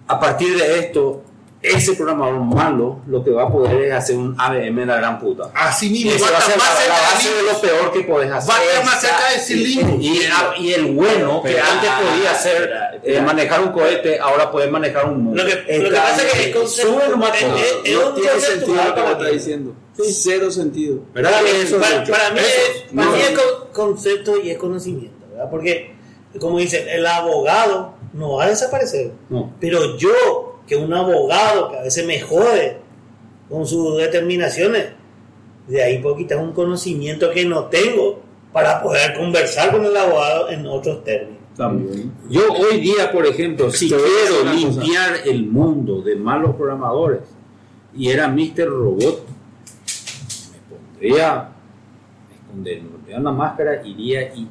[0.07, 1.23] A partir de esto,
[1.63, 5.19] ese programador malo lo que va a poder es hacer un ABM de la gran
[5.19, 5.49] puta.
[5.55, 8.53] Así mismo, Ese va a ser más la, base de lo peor que podés hacer.
[8.53, 9.97] Va a estar más cerca de ese limbo.
[9.99, 12.71] Y, y- y el bueno, que antes podía hacer
[13.03, 15.41] eh, manejar un cohete, ahora puede manejar un mundo.
[15.41, 17.27] Lo que, lo que pasa es que el concepto es- todo.
[17.33, 19.75] es- es no un tiene sentido lo que para está diciendo.
[19.95, 20.99] Cero sentido.
[21.13, 22.11] ¿Verdad Para, eso para- mucho?
[22.11, 22.47] para mí, Eso.
[22.49, 23.15] es, para No.
[23.15, 25.49] mí es con- concepto y es conocimiento, ¿verdad?
[25.49, 25.95] Porque,
[26.39, 29.11] como dicen, el abogado no va a desaparecer.
[29.29, 29.53] No.
[29.59, 32.77] Pero yo, que un abogado que a veces me jode
[33.49, 34.89] con sus determinaciones,
[35.67, 40.49] de ahí puedo quitar un conocimiento que no tengo para poder conversar con el abogado
[40.49, 41.41] en otros términos.
[41.55, 42.11] También.
[42.29, 44.55] Yo hoy día, por ejemplo, si quiero una cosa.
[44.55, 47.21] limpiar el mundo de malos programadores
[47.95, 48.67] y era Mr.
[48.67, 49.27] Robot,
[50.51, 51.49] me pondría,
[52.27, 54.47] me escondería, me pondría una máscara, iría y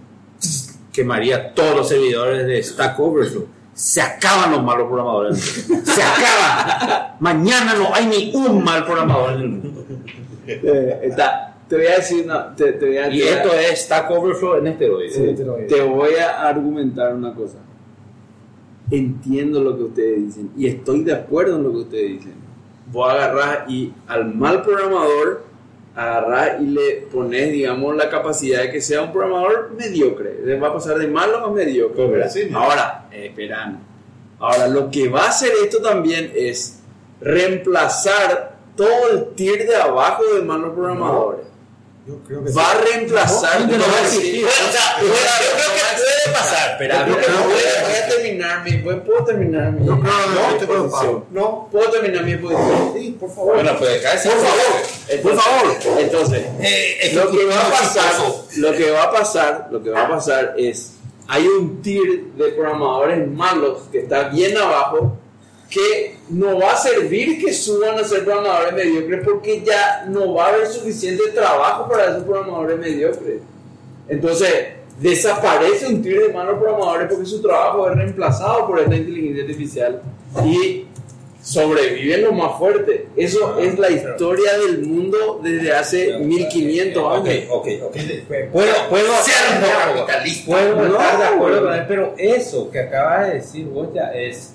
[0.93, 3.47] quemaría todos los servidores de Stack Overflow.
[3.83, 5.39] Se acaban los malos programadores.
[5.41, 7.16] Se acaban.
[7.18, 9.85] Mañana no hay ni un mal programador en el mundo.
[10.47, 14.09] Eh, está, te voy a decir, una- te, te voy a Y esto es Stack
[14.09, 15.14] Overflow en esteroides.
[15.16, 15.35] Sí,
[15.68, 17.59] te voy a argumentar una cosa.
[18.89, 22.35] Entiendo lo que ustedes dicen y estoy de acuerdo en lo que ustedes dicen.
[22.93, 25.45] Vos agarrás y al mal programador
[25.95, 30.40] agarrás y le pones, digamos, la capacidad de que sea un programador mediocre.
[30.45, 32.07] Le va a pasar de malo a mediocre.
[32.07, 32.30] ¿verdad?
[32.30, 32.61] Sí, ¿no?
[32.61, 33.80] Ahora, eh, esperan.
[34.38, 36.80] Ahora, lo que va a hacer esto también es
[37.20, 41.51] reemplazar todo el tier de abajo de malos programadores.
[42.07, 44.32] Yo creo que Va a reemplazar No, no, no todo va a el existir.
[44.32, 44.44] tier.
[44.44, 46.70] Bueno, o sea, Claro, yo creo no que puede pasar.
[46.72, 48.72] Espera, yo creo que espera, voy, a, voy a terminar mi.
[48.78, 49.84] ¿Puedo terminar mi.?
[49.86, 50.55] Preocupado.
[50.59, 51.24] exposición?
[51.30, 52.92] No, ¿Puedo terminar mi exposición?
[52.96, 53.55] sí, por favor.
[53.55, 56.00] Bueno, pues Por favor, por favor.
[56.00, 58.12] Entonces, Eh, lo que va a pasar,
[58.57, 60.92] lo que va a pasar, lo que va a pasar es,
[61.28, 65.16] hay un tier de programadores malos que está bien abajo
[65.70, 70.47] que no va a servir que suban a ser programadores mediocres porque ya no va
[70.47, 73.41] a haber suficiente trabajo para esos programadores mediocres.
[74.09, 74.51] Entonces,
[75.01, 80.03] desaparece un tier de malos programadores porque su trabajo es reemplazado por esta inteligencia artificial
[80.45, 80.87] y
[81.43, 83.03] sobreviven los más fuertes.
[83.16, 87.45] Eso es la historia del mundo desde hace 1500 Ok, años.
[87.51, 87.97] ok, ok.
[88.28, 89.12] Puedo, puedo, puedo-
[89.97, 90.47] capitalista.
[90.53, 91.70] puedo estar de acuerdo güey.
[91.72, 94.55] con él, pero eso que acabas de decir vos ya es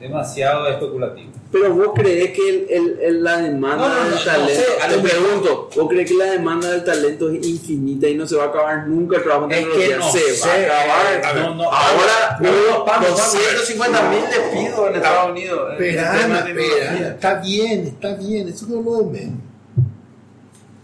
[0.00, 1.30] demasiado especulativo.
[1.52, 4.52] Pero vos crees que el, el- el- la demanda No, no, no, del no talento,
[4.54, 8.26] sé, a te pregunto, ¿vos crees que la demanda del talento es infinita y no
[8.26, 11.24] se va a acabar nunca el trabajo Es que no se sé, va a acabar.
[11.24, 15.30] a ver, no, no, Ahora, no, no, hubo vamos, vamos, 250 mil despidos en Estados
[15.32, 15.72] Unidos.
[15.78, 19.34] el Espera, está bien, está bien, eso no lo menos.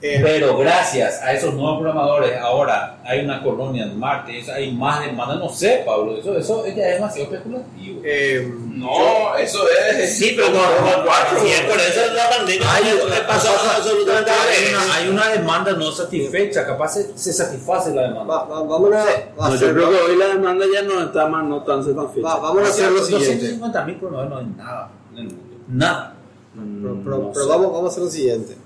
[0.02, 5.00] Eh, Pero gracias a esos nuevos programadores, ahora hay una colonia en Marte, hay más
[5.04, 8.02] demanda, no sé, Pablo, eso, eso ya es demasiado especulativo.
[8.04, 9.60] eh, No, eso
[9.90, 10.16] es.
[10.18, 11.38] Sí, pero no, no, cuatro.
[11.40, 12.84] sí, por eso la pandemia Hay,
[13.30, 18.24] absolutamente hay, una, hay una demanda no satisfecha, capaz se, se satisface la demanda.
[18.34, 21.02] va- va- vámonos a, a No, yo hacer, creo que hoy la demanda ya no
[21.02, 22.26] está más, no tan satisfecha.
[22.28, 23.34] va- vamos a hacer lo siguiente.
[23.34, 25.56] 250 mil programadores no es nada en el mundo.
[25.68, 26.14] Nada.
[26.54, 27.50] Pero, pero- No pero sé.
[27.50, 28.56] vamos, vamos a hacer lo siguiente.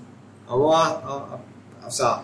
[0.47, 1.39] Vamos a, a-
[1.83, 2.21] a- o sea,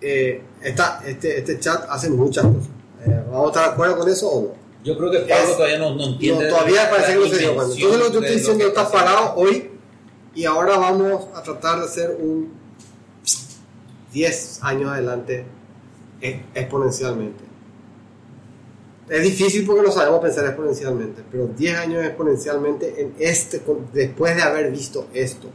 [0.00, 2.68] eh, esta- este, este chat hace muchas cosas.
[3.06, 4.57] Eh, ¿Vamos a estar de acuerdo con eso o no?
[4.84, 6.48] Yo creo que Pablo Es- todavía no, no No, entiende.
[6.48, 7.74] todavía parece que no se dio cuenta.
[7.74, 9.70] dimensión Entonces lo que yo estoy diciendo que está parado hoy
[10.34, 12.52] y ahora vamos a tratar de hacer un
[14.12, 15.44] 10 años adelante
[16.20, 17.44] e- exponencialmente.
[19.08, 23.62] Es difícil porque no sabemos pensar exponencialmente, pero 10 años exponencialmente en este,
[23.92, 25.48] después de haber visto esto,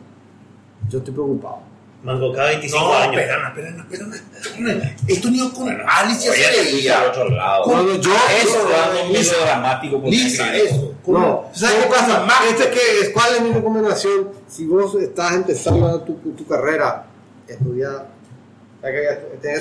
[0.90, 1.60] yo estoy preocupado.
[2.04, 3.16] Mango cada 25 No, años.
[3.22, 4.96] espera, espera, espera, espera.
[5.08, 7.12] Esto ni con Alice ya se veía.
[7.64, 8.68] Cuando yo- eso
[9.10, 10.02] medio dramático.
[10.06, 10.94] Lisa, eso.
[11.08, 12.20] No, ¿sabes qué ¿Cómo pasa?
[12.26, 12.46] más?
[12.50, 14.30] Este que es, ¿Cuál es mi recomendación?
[14.50, 17.06] Si vos estás empezando tu, tu carrera,
[17.48, 18.06] estudia.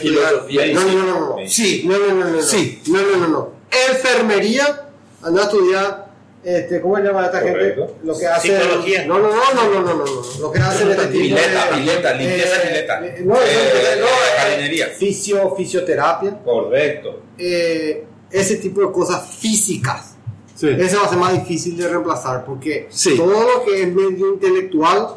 [0.01, 1.49] Filosofía y No, no, no, no, no.
[1.49, 1.83] Sí.
[1.87, 2.43] No, no, no, no, no.
[2.43, 2.83] Sí.
[2.89, 3.53] No, no, no, no.
[3.89, 4.89] Enfermería,
[5.23, 6.02] anda a estudiar.
[6.45, 7.87] Este, ¿Cómo se llama esta Correcto.
[7.87, 8.01] gente?
[8.05, 8.49] Lo que hace.
[8.61, 9.07] Psicología.
[9.07, 10.23] No, no, no, no, no, no, no, no.
[10.41, 11.77] Lo que hacen este tipo Pileta, de.
[11.81, 13.07] pileta, limpieza eh, pileta.
[13.07, 14.87] eh, No, no, Eh, no, eh, jardinería.
[14.89, 16.39] Fisio, fisioterapia.
[16.45, 17.21] Correcto.
[17.39, 20.17] eh, ese tipo de cosas físicas.
[20.61, 23.17] Eso va a ser más difícil de reemplazar porque Sí.
[23.17, 25.17] todo lo que es medio intelectual,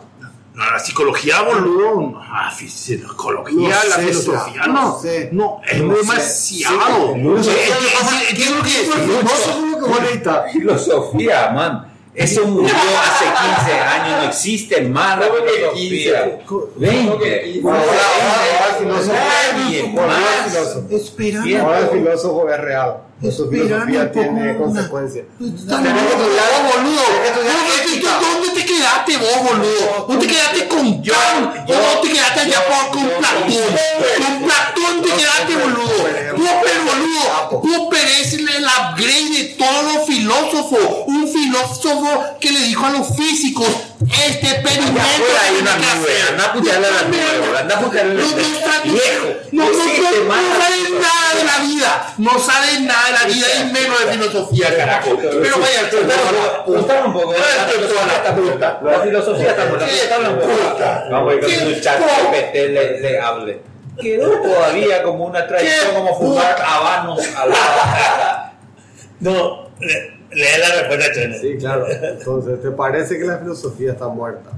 [0.56, 2.20] la psicología, boludo.
[2.22, 5.00] Ah, fi- psicología, No la sé, filosofía, no no.
[5.00, 5.30] sé.
[5.32, 7.18] No, es No demasiado.
[7.18, 8.88] No sí, es lo que es
[9.88, 10.52] necesitas.
[10.52, 11.92] Filosofía, man.
[12.14, 16.40] Eso murió hace 15 años, no existe más la ¿Cómo que filosofía.
[16.40, 16.56] 15?
[16.78, 17.18] 20.
[17.18, 17.68] que 15?
[17.68, 19.12] Ahora, ahora, ahora,
[19.60, 20.06] Nadie filosofía.
[20.08, 20.54] más.
[20.54, 20.88] filósofo.
[20.96, 21.46] Esperando.
[21.48, 21.60] Bien.
[21.62, 22.98] Ahora el filósofo es real.
[23.22, 25.26] Esperando filosofía tiene consecuencias.
[25.40, 25.50] Vos,
[26.76, 27.06] boludo.
[27.36, 30.06] ¿Dónde, dónde te quedaste vos, boludo?
[30.08, 31.70] ¿Vos te quedaste con Kant?
[31.70, 32.60] ¿O vos te quedaste allá
[32.92, 33.50] con Platón?
[34.18, 35.98] Con Platón te quedaste, boludo.
[36.36, 37.62] Popper, boludo.
[37.62, 40.80] Popper es el, el upgrade de todos los filósofos.
[41.08, 43.68] Un filósofo que le dijo a los físicos,
[44.10, 46.32] este Afuera hay una que nube, hacer".
[46.32, 50.92] anda a putearle a la nube, anda a putearle a la Viejo, no, no, sabes
[50.92, 52.14] nada de la vida.
[52.18, 55.18] No sabes nada de la vida y menos de filosofía, carajo.
[55.18, 55.90] Pero vaya,
[56.66, 61.08] Preguntar un poco, la filosofía está muerta.
[61.10, 63.62] Vamos a ir con su chat GPT le, le hable.
[64.00, 68.46] Quedó todavía como una tradición, como fumar habanos al lado.
[69.18, 69.70] No,
[70.36, 71.40] lee la respuesta, Chene.
[71.40, 71.86] Sí, claro.
[71.90, 74.52] Entonces, ¿te parece que la filosofía está muerta?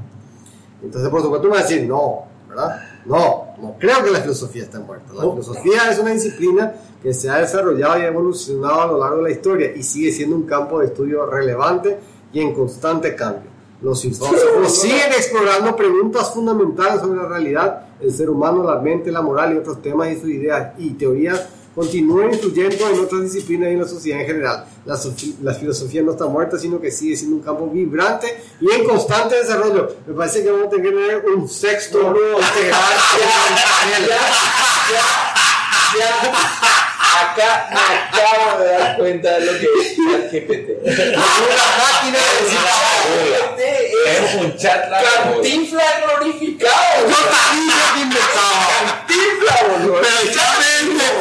[0.84, 2.82] Entonces, por supuesto, tú me vas a decir, no, ¿verdad?
[3.06, 5.14] No, no creo que la filosofía esté muerta.
[5.14, 9.18] La filosofía es una disciplina que se ha desarrollado y ha evolucionado a lo largo
[9.18, 11.98] de la historia y sigue siendo un campo de estudio relevante
[12.34, 13.50] y en constante cambio.
[13.82, 19.22] Los filósofos siguen explorando preguntas fundamentales sobre la realidad, el ser humano, la mente, la
[19.22, 21.48] moral y otros temas y sus ideas y teorías
[21.78, 24.66] continúan influyendo en otras disciplinas y en la sociedad en general.
[24.84, 25.00] La,
[25.44, 29.36] la filosofía no está muerta, sino que sigue siendo un campo vibrante y en constante
[29.36, 29.96] desarrollo.
[30.08, 32.82] Me parece que vamos a tener un sexto integral
[33.86, 34.18] en el panel.
[37.18, 40.68] Acá me acabo de dar cuenta de lo que es el GPT.
[40.84, 42.60] Una máquina de decir,
[44.08, 44.90] Es un chat.
[44.90, 47.08] Cantinfla glorificado.
[47.08, 48.58] Yo también he inventado.
[48.80, 50.02] Cantinfla, boludo.
[50.02, 50.57] Pero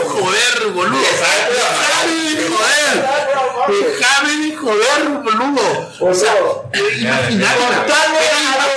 [0.09, 0.99] joder, boludo.
[1.01, 2.97] Déjame de joder.
[3.69, 5.67] Déjame de joder, boludo.
[6.01, 6.79] O sea, a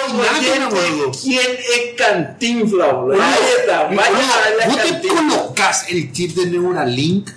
[0.09, 1.09] Imagínate, boludo.
[1.09, 3.21] oyentes quién es Cantinfla, boludo.
[3.21, 7.29] A a Vos te colocas el chip de Neuralink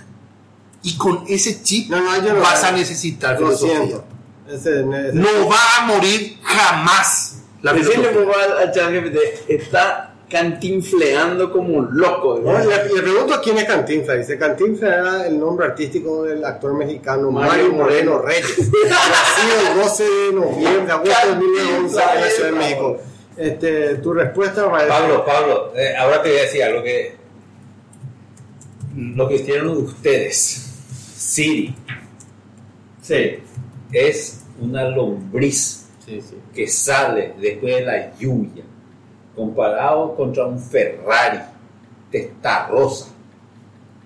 [0.83, 3.77] y con ese chip No, no, yo no- vas a necesitar Lo filosofía.
[3.77, 4.05] siento.
[4.49, 8.25] Ese- ese- No va a morir jamás la Decirle filosofía.
[8.25, 9.19] por favor al chat GPT,
[9.49, 12.41] está cantinfleando como un loco.
[12.43, 14.19] No, le, le pregunto quién es Cantinflas.
[14.19, 18.19] Dice Cantinflas era el nombre artístico del actor mexicano Mario, Mario Moreno Moreno.
[18.23, 18.59] Reyes.
[18.89, 22.99] Nacido el 12 de noviembre, agosto de 1911 en la Ciudad de México.
[23.37, 27.17] Este, tu respuesta va a Pablo, Pablo, eh, ahora te voy a decir algo que
[28.97, 30.37] lo que hicieron ustedes,
[31.17, 31.75] Siri,
[33.01, 33.39] Sí.
[33.93, 36.37] es una lombriz Sí, sí.
[36.55, 38.65] que sale después de la lluvia,
[39.35, 41.39] comparado contra un Ferrari
[42.11, 43.07] testarrosa,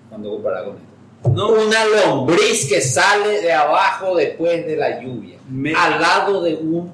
[0.09, 1.29] cuando comparado con esto.
[1.29, 1.49] No.
[1.49, 6.91] Una lombriz que sale de abajo después de la lluvia, Me- al lado de un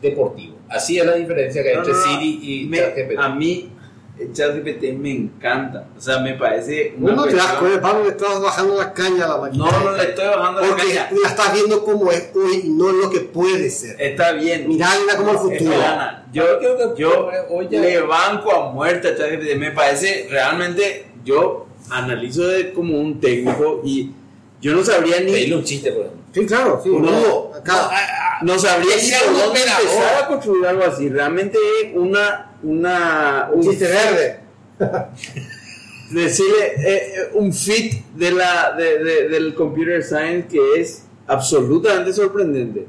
[0.00, 0.54] deportivo.
[0.68, 2.00] Así es la diferencia que hay No, entre no.
[2.02, 3.70] Siri y Me- a mí
[4.32, 5.88] ChatGPT me encanta.
[5.96, 9.24] O sea, me parece una Bueno, te das cuenta, Pablo, le estás bajando la caña
[9.24, 9.64] a la máquina.
[9.64, 11.08] No, no le estoy bajando la Porque caña.
[11.22, 14.00] la estás viendo como es hoy y no lo que puede ser.
[14.00, 14.68] Está bien.
[14.68, 15.72] Mirala como el futuro.
[15.74, 16.44] Ana, yo,
[16.96, 17.30] yo
[17.70, 19.56] le banco a muerte a ChatGPT.
[19.56, 24.12] Me parece realmente, yo analizo de, como un técnico y
[24.60, 25.32] yo no sabría ni.
[25.32, 26.24] Pedirle un chiste, por ejemplo.
[26.32, 26.88] Sí, claro, sí.
[26.88, 27.90] No, acá.
[28.42, 31.08] No sabría ni un dónde empezar a construir algo así.
[31.08, 32.50] Realmente es una.
[32.64, 34.40] Una Un chiste verde.
[36.10, 42.12] decirle eh, eh, un fit de la, de- de- del computer science que es absolutamente
[42.12, 42.86] sorprendente.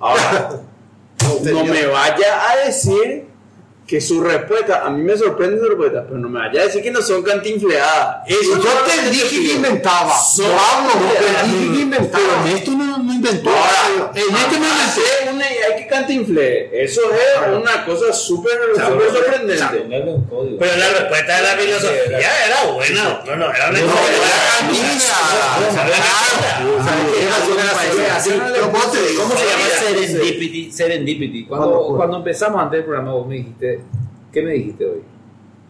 [0.00, 0.60] Ahora,
[1.44, 3.26] no me vaya a decir
[3.86, 6.82] que su respuesta, a mí me sorprende su respuesta, pero no me vaya a decir
[6.82, 8.26] que no son cantinfleadas.
[8.26, 10.12] Eso Yo no te dije que inventaba.
[10.18, 12.42] Son- Pablo, te dije que Pero inventaba.
[12.50, 13.50] en esto no, no inventó.
[13.50, 14.56] Ahora, en este
[15.30, 19.86] una que cantinfle, eso es una cosa súper sorprendente.
[20.58, 23.22] Pero la respuesta de la filosofía era buena.
[23.26, 23.78] No, no, era una
[29.16, 30.72] ¿Cómo se llama serendipity?
[30.72, 31.44] Serendipity.
[31.46, 33.80] Cuando cuando empezamos antes del programa, vos me dijiste,
[34.32, 35.15] ¿qué me dijiste hoy?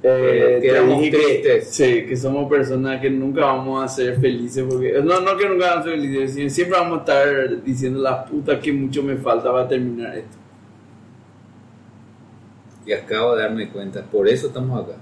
[0.09, 1.69] Eh, Que éramos dije que- tristes.
[1.71, 4.65] sí, que somos personas que nunca vamos a ser felices.
[4.69, 8.01] porque No, no que nunca vamos a ser felices, sino siempre vamos a estar diciendo
[8.01, 10.37] la puta que mucho me falta para terminar esto.
[12.87, 14.97] Y acabo de darme cuenta, por eso estamos acá.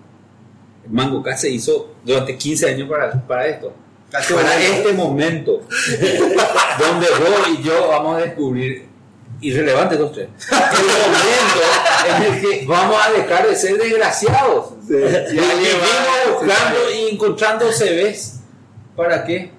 [0.89, 3.73] Mango K se hizo durante 15 años para, para esto.
[4.11, 5.63] Para este momento,
[6.79, 8.85] donde vos y yo vamos a descubrir,
[9.41, 14.74] irrelevante los tres, el momento en el que vamos a dejar de ser desgraciados.
[14.91, 18.41] Y vivimos buscando y encontrando CVs.
[18.97, 19.51] ¿Para qué?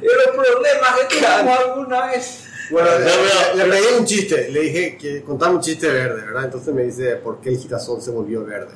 [0.00, 2.40] Y los problemas que tuvimos alguna vez.
[2.70, 6.22] Bueno, No, le- le, le pedí un chiste, le dije que contame un chiste verde,
[6.26, 6.44] ¿verdad?
[6.46, 8.74] Entonces me dice, ¿por qué el girasol se volvió verde?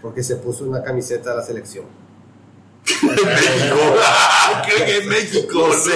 [0.00, 1.84] Porque se puso una camiseta de la selección.
[4.64, 5.68] Creo que es México.
[5.68, 5.92] No sé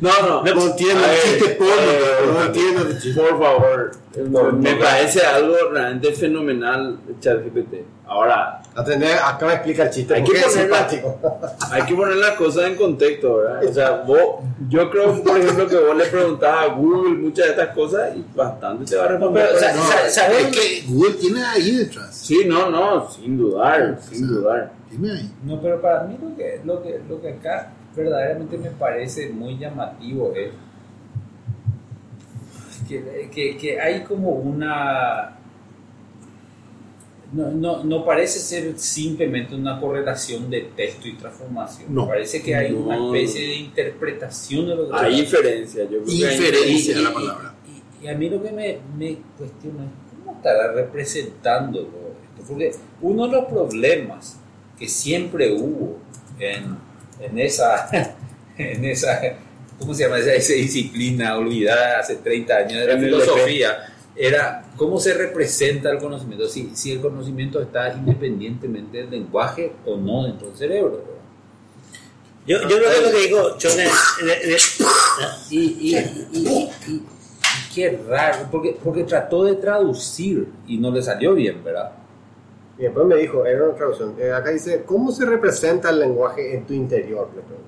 [0.00, 0.42] No, no.
[0.42, 3.20] No entiendo el ver, chiste porno, eh, no entiendo el chiste.
[3.20, 3.90] Por favor,
[4.54, 7.74] me parece algo realmente fenomenal ChatGPT.
[8.06, 10.50] Ahora, Atender, acá me explica el chiste, Hay que ponerla-
[10.88, 11.18] simpático.
[11.72, 13.64] hay que poner las cosas en contexto, ¿verdad?
[13.64, 14.20] O sea, vos,
[14.68, 18.24] yo creo, por ejemplo, que vos le preguntabas a Google muchas de estas cosas y
[18.36, 19.46] bastante te va a responder.
[19.46, 20.44] Pero, o sea, No, sa- ¿sabes?
[20.44, 22.14] Es que Google tiene ahí detrás.
[22.14, 24.70] sí, no, no, sin dudar, sin dudar.
[24.90, 25.32] Tiene ahí.
[25.42, 29.58] No, pero para mí lo que, lo que, lo que acá verdaderamente me parece muy
[29.58, 30.50] llamativo es
[32.88, 35.32] que, que, que hay como una...
[37.32, 41.92] No, no, no parece ser simplemente una correlación de texto y transformación.
[41.92, 42.06] No.
[42.06, 46.12] Parece que hay una especie de interpretación de lo que Hay inferencia, yo creo que
[46.26, 47.54] hay Inferencia es y- la palabra.
[48.00, 49.90] Y, y a mí lo que me, me cuestiona es
[50.24, 52.44] cómo estará representando todo esto.
[52.46, 52.70] Porque
[53.02, 54.38] uno de los problemas
[54.78, 55.98] que siempre hubo
[56.38, 56.76] en,
[57.20, 57.88] en esa,
[58.58, 59.20] en esa,
[59.78, 60.18] ¿cómo se llama?
[60.18, 66.48] Esa, esa disciplina olvidada hace 30 años el filosofía, era cómo se representa el conocimiento,
[66.48, 71.16] si, si el conocimiento está independientemente del lenguaje o no dentro del cerebro.
[72.46, 73.88] Yo, yo creo que lo que digo, Chone,
[74.22, 74.58] de- de-
[75.50, 77.02] Y, y, y- y- y
[77.74, 81.90] qué raro, porque, porque trató de traducir y no le salió bien, ¿verdad?
[82.78, 86.54] Y después me dijo, era una traducción, eh, acá dice, ¿cómo se representa el lenguaje
[86.54, 87.28] en tu interior?
[87.34, 87.66] Le pregunto.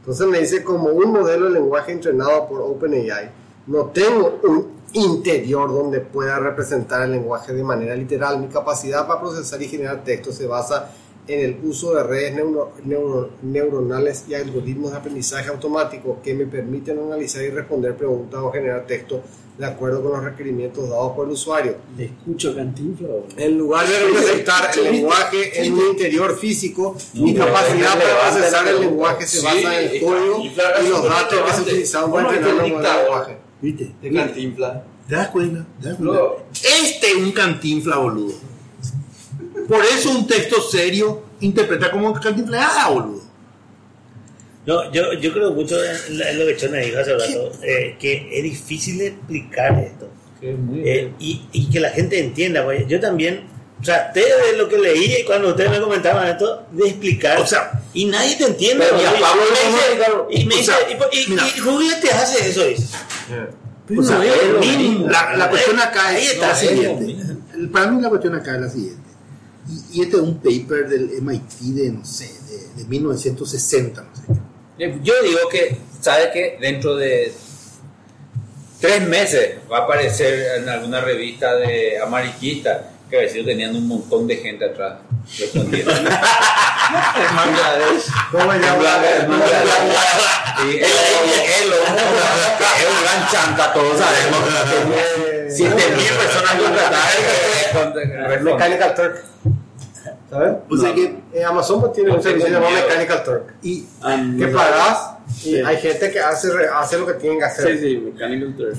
[0.00, 3.30] Entonces me dice, como un modelo de lenguaje entrenado por OpenAI,
[3.66, 8.40] no tengo un interior donde pueda representar el lenguaje de manera literal.
[8.40, 10.90] Mi capacidad para procesar y generar texto se basa
[11.26, 16.46] en el uso de redes neuro- neuro- neuronales y algoritmos de aprendizaje automático que me
[16.46, 19.20] permiten analizar y responder preguntas o generar texto
[19.58, 21.76] de acuerdo con los requerimientos dados por el usuario.
[21.96, 23.10] Le escucho cantinflas.
[23.36, 28.30] En lugar de representar el lenguaje en un interior físico, mi No, capacidad no, para
[28.30, 32.12] procesar el lenguaje se Sí, basa en el código y los datos que se utilizaron
[32.12, 33.36] para ¿Cómo es que entrenar el lenguaje.
[33.60, 33.94] ¿Viste?
[34.00, 34.82] De cantinflas.
[35.08, 35.66] ¿Te das cuenta?
[35.82, 36.20] ¿Te das cuenta?
[36.52, 38.34] Este es un cantinfla, boludo.
[39.68, 43.17] Por eso un texto serio interpreta como cantinfleada, boludo.
[44.68, 48.28] No, yo, yo creo mucho en, en lo que Chone dijo hace rato, eh, que
[48.36, 50.10] es difícil explicar esto.
[50.42, 52.62] Eh, y, y que la gente entienda.
[52.64, 53.44] porque yo también
[53.82, 57.40] traté de lo que leí y cuando ustedes me comentaban esto, de explicar.
[57.40, 58.84] O sea, y nadie te entiende.
[58.90, 60.72] pero y, Pablo me no dice, y me dice,
[61.12, 62.64] y, y, juguete hace eso.
[62.64, 62.94] dice.
[63.98, 65.08] O sea, no es lo la- mismo.
[65.08, 67.16] la, la cuestión acá Ahí es está, la es lo siguiente.
[67.72, 69.08] Para mí la cuestión acá es la siguiente.
[69.92, 72.30] Y, y este es un paper del MIT de, no sé,
[72.76, 74.32] de, de 1960, no sé qué.
[74.32, 74.38] Eh,
[74.78, 76.56] Yo digo que, ¿sabe qué?
[76.60, 77.32] Dentro de
[78.80, 83.88] tres meses va a aparecer en alguna revista de amarillista que a veces tenían un
[83.88, 84.98] montón de gente atrás
[85.38, 85.90] respondiendo.
[85.90, 86.00] es,
[92.86, 94.38] un gran chanta, todos sabemos.
[95.28, 95.48] Eh,
[96.18, 97.16] personas contratadas.
[98.06, 99.24] eh, Turk.
[100.30, 100.56] ¿Sabes?
[100.70, 102.72] O sea que, Eh, Amazon pues, tiene un servicio llamado.
[102.72, 103.54] Mechanical Turk.
[103.62, 104.56] y, Ah, Que no.
[104.56, 105.56] pagas y Sí.
[105.56, 107.78] hay gente que hace, hace lo que tienen que hacer.
[107.78, 108.76] Sí, sí, Mechanical Turk.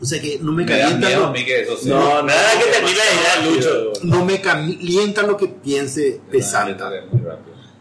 [0.00, 1.94] o sea que no me Me calienta miedo lo, mí que eso sea.
[1.98, 3.92] No, Nada que termine de idea, Lucho.
[4.04, 6.90] no me calienta lo que piense Pesanta.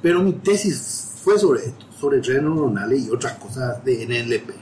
[0.01, 4.53] Pero mi tesis fue sobre esto, sobre redes neuronales y otras cosas de NLP.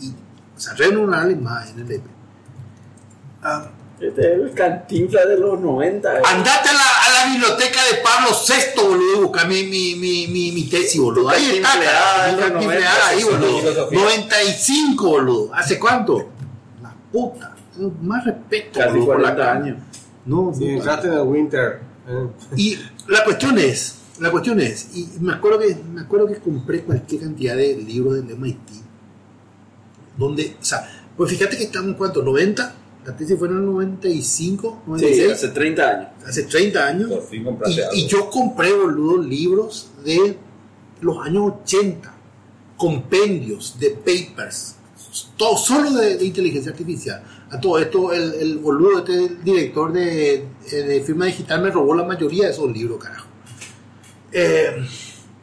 [0.00, 0.10] Y,
[0.56, 2.04] o sea, redes neuronales más NLP.
[3.42, 3.70] Ah,
[4.08, 6.18] es el cantinflas de los 90.
[6.18, 6.22] eh.
[6.24, 10.52] andate a la, a la biblioteca de Pablo VI, boludo, busca mi, mi, mi, mi,
[10.52, 11.28] mi tesis, boludo.
[11.30, 13.58] Ahí está, Cantinfleada cara, de mi los cantinfleada 90, ahí, boludo.
[13.60, 13.98] filosofía.
[14.00, 15.54] 95, boludo.
[15.54, 16.28] ¿Hace cuánto?
[16.82, 17.54] La puta.
[18.02, 19.76] Más respeto, Casi boludo, por la 40 años.
[20.26, 21.80] No, en el Winter.
[22.08, 22.26] eh.
[22.56, 22.78] Y
[23.08, 27.22] la cuestión es, la cuestión es, y me acuerdo que me acuerdo que compré cualquier
[27.22, 28.58] cantidad de libros del MIT,
[30.16, 32.74] donde, o sea, pues fíjate que estamos en cuánto, 90,
[33.04, 36.08] la tesis fue en el 95, Sí, 96, hace 30 años.
[36.26, 37.94] hace 30 años, Por fin y, compraste algo.
[37.96, 40.36] y yo compré, boludo, libros de
[41.00, 42.14] los años 80,
[42.76, 44.76] compendios de papers,
[45.36, 47.22] todo, solo de, de inteligencia artificial.
[47.50, 51.70] A todo esto, el, el boludo, este el director de, eh, de firma digital, me
[51.70, 53.26] robó la mayoría de esos libros, carajo.
[54.32, 54.86] Eh,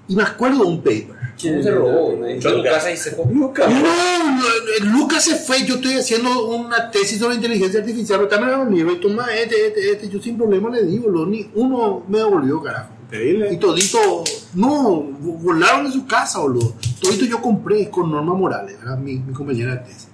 [0.07, 1.18] y me acuerdo de un paper.
[1.39, 2.25] ¿Quién se robó?
[2.25, 3.33] Entró a tu casa y se comió.
[3.47, 3.69] Lucas.
[3.71, 8.73] No, Lucas se fue, yo estoy haciendo una tesis sobre inteligencia artificial, pero también un
[8.75, 12.17] libro, y toma este, este, este, yo sin problema le digo, lo, ni uno me
[12.19, 12.89] devolvió, carajo.
[13.05, 13.53] Increíble.
[13.53, 16.73] Y todito, no, vo- volaron de su casa, boludo.
[17.01, 20.07] Todito yo compré con Norma Morales, mi, mi compañera de tesis.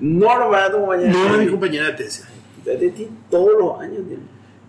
[0.00, 1.12] Norma, tu compañera.
[1.12, 2.24] Norma mi compañera de tesis.
[2.64, 4.22] De ti todos los años tiene.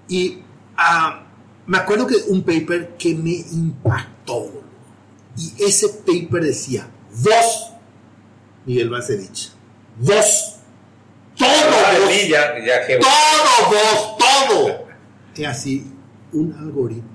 [0.10, 0.40] Y
[0.76, 1.24] ah,
[1.68, 4.63] me acuerdo que un paper que me impactó, boludo.
[5.36, 6.88] Y ese paper decía,
[7.24, 7.74] vos,
[8.66, 9.52] Miguel Balcevich,
[9.98, 10.56] vos,
[11.38, 14.84] todo Ah, vos, sí, ya, ya que todo vos, todo.
[15.36, 15.92] Es así,
[16.32, 17.10] un algoritmo.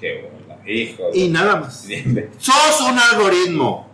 [0.00, 1.04] Qué bola, hijo.
[1.14, 1.86] Y nada más.
[2.38, 3.88] Sos un algoritmo.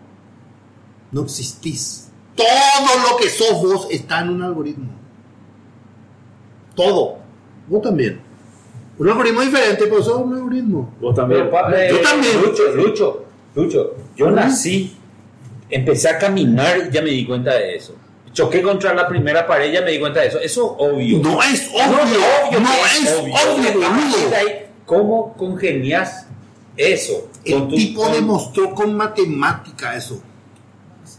[1.12, 2.08] No existís.
[2.34, 4.90] Todo lo que sos vos está en un algoritmo.
[6.74, 7.18] Todo.
[7.66, 8.27] Vos también.
[8.98, 10.94] Un algoritmo diferente, pero sos un algoritmo.
[11.00, 11.48] Vos también.
[11.50, 12.40] Pero, eh, Yo también.
[12.42, 14.96] Lucho, Lucho, Lucho, yo nací,
[15.70, 17.94] empecé a caminar y ya me di cuenta de eso.
[18.32, 20.38] Choqué contra la primera pared y ya me di cuenta de eso.
[20.40, 21.18] Eso es obvio.
[21.18, 22.60] No es No, obvio.
[22.60, 23.88] No, es obvio,
[24.36, 26.26] ahí, ¿Cómo congenias
[26.76, 27.28] eso?
[27.44, 30.22] El con tu- tipo con- demostró con matemática eso.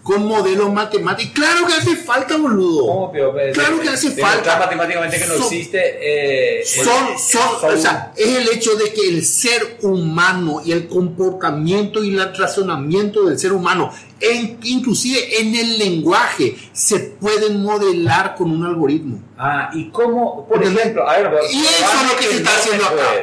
[0.04, 1.34] Con modelos matemáticos.
[1.36, 2.88] Claro que hace falta, boludo.
[2.88, 4.58] ¿Cómo, pero, Claro de- que hace demostrar falta.
[4.66, 5.78] matemáticamente que no Son- existe.
[6.02, 10.72] eh, el- son, son, o sea, es el hecho de que el ser humano y
[10.72, 17.62] el comportamiento y el razonamiento del ser humano, en- inclusive en el lenguaje, se pueden
[17.62, 19.20] modelar con un algoritmo.
[19.38, 20.82] Ah, y cómo, por ¿Entendés?
[20.86, 23.14] ejemplo, a ver, Y eso es lo que se está haciendo acá.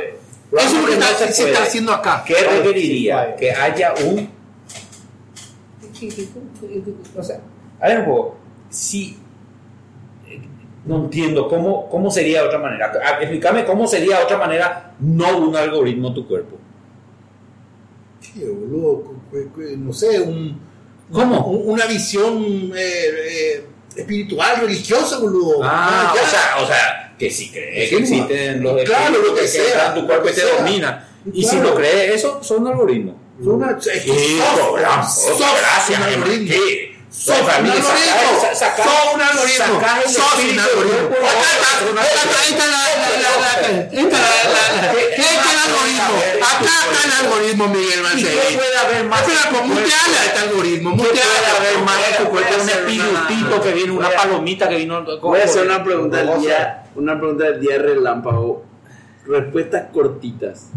[0.52, 2.22] Eso es lo que se está haciendo acá.
[2.24, 3.34] ¿Qué requeriría?
[3.34, 4.35] Que haya un.
[7.16, 7.40] O sea,
[7.80, 8.36] a ver, un poco,
[8.70, 9.16] si.
[10.28, 10.40] eh,
[10.84, 12.92] No entiendo, ¿cómo, ¿cómo sería de otra manera?
[13.04, 16.56] Ah, Explícame cómo sería de otra manera no un algoritmo tu cuerpo.
[18.34, 19.14] ¿Qué, boludo?
[19.78, 20.58] No sé, un,
[21.10, 21.46] ¿Cómo?
[21.46, 23.66] un- una visión eh, eh,
[23.96, 25.60] espiritual, religiosa, boludo.
[25.62, 26.22] Ah, ya.
[26.22, 29.48] o sea, o sea, que si crees que existen los claro, espíritus lo que que
[29.48, 31.08] sea, tu cuerpo que y te domina.
[31.32, 33.16] Y si lo crees, eso son algoritmos.
[33.38, 34.40] Una- es que
[36.02, 36.54] algoritmo.
[39.14, 39.80] un algoritmo.
[40.06, 41.16] Sos un algoritmo.
[42.16, 42.66] Algoritmo.
[44.06, 46.14] El algoritmo.
[46.42, 48.00] Acá está el algoritmo, Miguel
[50.26, 50.94] este algoritmo.
[52.62, 55.04] Un espirutito que viene, una palomita que vino.
[55.20, 58.64] Voy a hacer una pregunta del día, una pregunta del día relámpago.
[59.26, 60.68] Respuestas cortitas.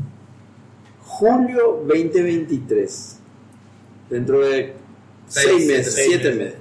[1.20, 3.20] Julio 2023.
[4.10, 4.74] Dentro de
[5.28, 6.56] Seis, 6 meses, seis 7 meses.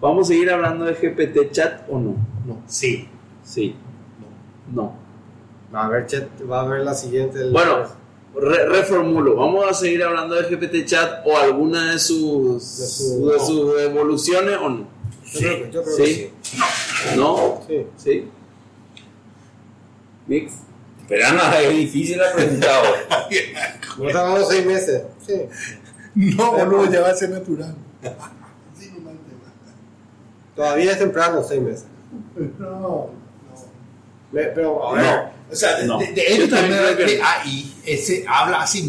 [0.00, 2.16] ¿Vamos a seguir hablando de GPT chat o no?
[2.46, 3.08] No, sí.
[3.44, 3.76] Sí.
[4.74, 4.94] No.
[5.72, 7.38] Va a haber chat, va a haber la siguiente.
[7.40, 7.84] el- Bueno,
[8.34, 9.36] re- reformulo.
[9.36, 13.80] ¿Vamos a seguir hablando de GPT chat o alguna de sus, De su- de sus
[13.80, 14.86] evoluciones o no?
[15.32, 16.30] yo creo que- yo creo que ¿Sí?
[17.16, 17.60] ¿No?
[17.68, 17.86] sí.
[17.96, 18.24] ¿Sí?
[20.26, 20.52] Mix.
[21.12, 22.68] Pero no, es difícil la pregunta.
[23.98, 25.02] No estamos de seis meses.
[25.26, 25.34] Sí.
[26.14, 27.74] No, boludo, ya va a ser natural.
[28.78, 29.52] Sí, no mal tema.
[30.56, 31.84] Todavía es temprano, seis meses.
[32.58, 33.10] No, no.
[34.32, 35.20] Me- Pero, a No, ver,
[35.50, 35.98] o sea, de, No.
[35.98, 37.24] de, de de no.
[37.26, 38.84] AI, ese habla hace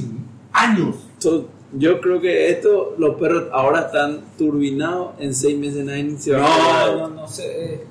[0.54, 0.96] años.
[1.18, 6.32] So, yo creo que esto, los perros ahora están turbinados, en seis meses nadie se
[6.32, 6.98] va a No, acordar.
[6.98, 7.84] no, no sé.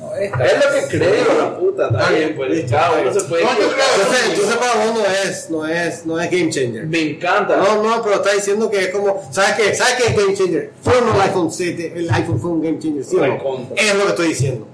[0.00, 0.32] No, es Es
[0.64, 2.68] lo que creo, la puta, está bien, pues, bien.
[2.68, 2.74] se
[3.24, 3.74] puede No, yo equivocar.
[3.76, 6.86] creo- entonces, entonces para vos no es, no es, no es game changer.
[6.86, 7.56] Me encanta.
[7.58, 9.74] No, no, pero está diciendo que es como, ¿sabes qué?
[9.74, 10.72] ¿Sabes qué es game changer?
[10.82, 13.24] Fue o no el iPhone 7, el iPhone fue un game changer, ¿sí no?
[13.76, 14.66] Es lo que estoy diciendo.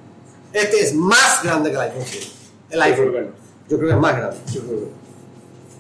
[0.52, 2.26] Este es más grande que el iPhone 7.
[2.70, 3.30] El iPhone.
[3.68, 4.36] Yo creo que es más grande.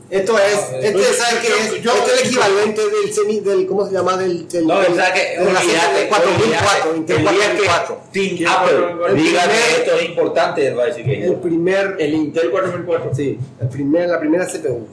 [0.08, 0.54] Esto es,
[0.84, 1.82] este, yo- ¿sabes qué yo- es?
[1.82, 4.16] yo- este es el equivalente del semi, del, ¿cómo se llama?
[4.16, 6.96] Del, del, No, del, o sea que de la serie olvídate, de 4004, olvídate.
[6.96, 8.00] Intel El día que 4004.
[8.12, 8.76] Team ¿Quién Apple
[9.16, 13.14] que esto es importante, va a decir que El primer, El Intel 4004.
[13.14, 14.86] sí, el primer, la primera CPU.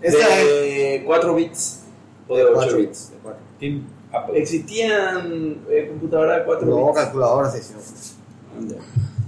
[0.00, 1.80] Esta es de 4 bits
[2.26, 2.76] o de 8 cuatro.
[2.78, 3.12] bits.
[3.58, 4.38] Team Apple.
[4.40, 6.96] ¿Existían eh, computadoras de 4 no bits?
[6.98, 8.14] calculadora, sí, sí.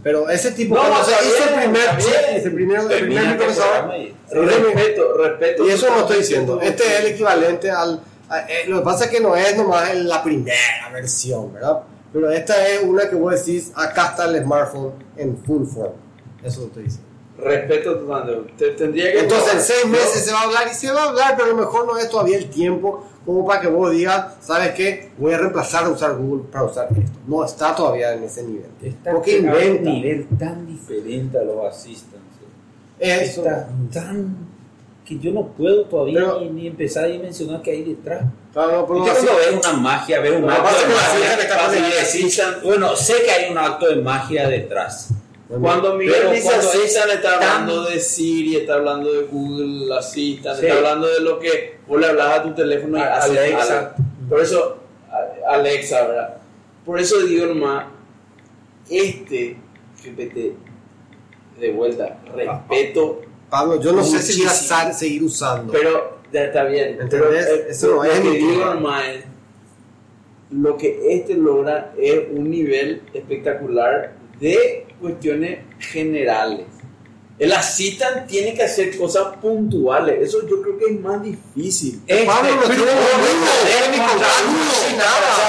[0.02, 1.88] Pero ese tipo, No, cuando está se hizo el primer
[2.36, 3.90] ese primer, el primer microprocesador,
[4.30, 5.64] Respeto, respeto.
[5.66, 6.60] Y eso no estoy diciendo.
[6.60, 8.02] Este es el equivalente al.
[8.28, 11.80] a- eh, lo que pasa es que no es nomás el- la primera versión, ¿verdad?
[12.12, 15.92] Pero esta es una que vos decís, acá está el smartphone en full form.
[16.42, 17.08] Eso lo estoy diciendo.
[17.44, 17.96] Respeto.
[18.56, 19.90] Te- Tendría que Entonces en seis ¿no?
[19.92, 21.98] meses se va a hablar y se va a hablar, pero a lo mejor no
[21.98, 25.10] es todavía el tiempo como para que vos digas, ¿sabes qué?
[25.18, 27.18] Voy a reemplazar a usar Google para usar esto.
[27.26, 28.66] No está todavía en ese nivel.
[28.82, 29.90] Está Porque a un inventa.
[29.90, 32.18] nivel tan diferente a los assistants.
[32.98, 33.40] Eso.
[33.42, 34.52] Está tan
[35.04, 38.22] que yo no puedo todavía Pero- ni, ni empezar a dimensionar qué hay detrás.
[38.52, 42.94] Claro, no, así- ves una magia, ves un acto de magia, que está y bueno,
[42.96, 45.08] sé que hay un acto de magia detrás.
[45.60, 50.58] Cuando Miguel dice cuando Assistant es está hablando de Siri, está hablando de Google Assistant,
[50.58, 50.66] Sí.
[50.66, 53.94] está hablando de lo que vos le hablas a tu teléfono y A- hace Alexa.
[54.28, 54.76] Por eso,
[55.48, 56.36] Alexa, ¿verdad?
[56.86, 57.86] Por eso digo nomás,
[58.88, 59.56] este
[60.02, 60.54] GPT,
[61.60, 63.20] de vuelta, respeto,
[63.50, 65.72] Pablo, yo no sé si voy a seguir usando.
[65.72, 66.98] pero ya está bien.
[67.00, 67.46] ¿Entendés?
[67.80, 69.24] Pero, eh, no lo que digo nomás es,
[70.50, 76.66] lo que este logra es un nivel espectacular de cuestiones generales.
[77.38, 80.16] El Assistant tiene que hacer cosas puntuales.
[80.28, 82.00] Eso yo creo que es más difícil.
[82.06, 82.84] Este, Pablo, no pero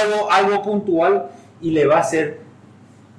[0.01, 1.29] algo, algo puntual
[1.61, 2.39] y le va a hacer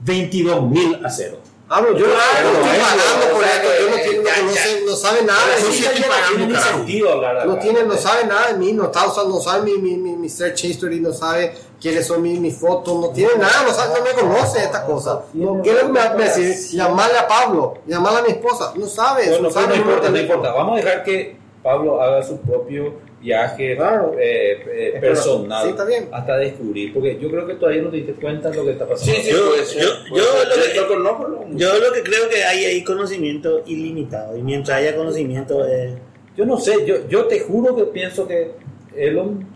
[0.05, 1.39] 22 mil a cero.
[1.69, 3.69] Pablo, yo no Claro, estoy eso, pagando por o sea, esto.
[3.81, 4.63] Yo no, tiene- ya, no ya.
[4.63, 5.81] sé- no sabe nada de mí.
[5.81, 7.59] no tiene sentido No acá.
[7.61, 10.29] tiene, no sabe nada de mí, no está usando, no sabe mi, mi, mi, mi
[10.29, 11.55] search history, no sabe
[11.85, 15.19] quiénes son mis, mis fotos, no tiene nada, no sabe, no me conoce estas cosas.
[15.35, 16.79] No, ¿Qué que me va a decir?
[16.79, 20.53] Llamarle a Pablo, llamarle a mi esposa, no sabe, Bueno, no sabe importa, no importa.
[20.55, 24.15] Vamos a dejar que Pablo haga su propio viaje Claro.
[24.19, 26.09] eh, eh, personal Sí, está bien.
[26.11, 28.87] hasta descubrir, porque yo creo que todavía no te diste cuenta de lo que está
[28.89, 29.13] pasando.
[29.15, 32.29] Sí, sí, Yo- puede ser, yo- lo que- Yo conozco lo- Yo lo que creo
[32.31, 35.99] que hay ahí conocimiento ilimitado y mientras haya conocimiento eh,
[36.35, 38.53] Yo no sé, yo, yo te juro que pienso que
[38.97, 39.47] Elon,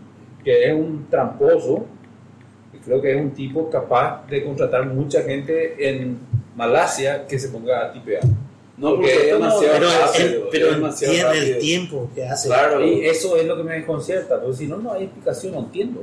[0.43, 1.85] que es un tramposo,
[2.89, 6.17] creo que es un tipo capaz de contratar mucha gente en
[6.55, 8.23] Malasia que se ponga a tipear.
[8.77, 10.25] No, Porque porque es no- demasiado pero, rápido.
[10.25, 11.59] el- pero es el, demasiado tiempo, el rápido.
[11.59, 12.85] tiempo que hace Claro.
[12.85, 16.01] Y eso es lo que me desconcierta, porque si no, no hay explicación, no entiendo.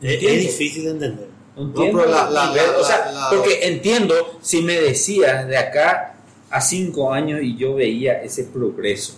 [0.00, 0.40] No es, es entiendo.
[0.42, 1.26] difícil de entender.
[1.56, 5.46] No entiendo pero la- la- la- o sea, la- la- porque entiendo si me decías
[5.48, 6.14] de acá
[6.50, 9.14] a cinco años y yo veía ese progreso.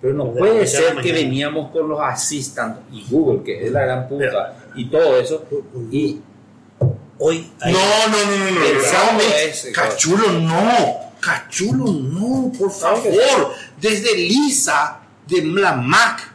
[0.00, 4.08] Pero no puede ser que veníamos con los assistant y Google, que es la gran
[4.08, 5.44] puta, y todo eso.
[5.92, 6.20] Y
[7.22, 7.78] Hoy hay, No,
[8.08, 8.60] no, no, no, no.
[8.60, 11.12] Pensamos no, ese, Cachulo, no.
[11.20, 13.54] Cachulo, no, por favor.
[13.78, 16.32] Desde Lisa de la Mac,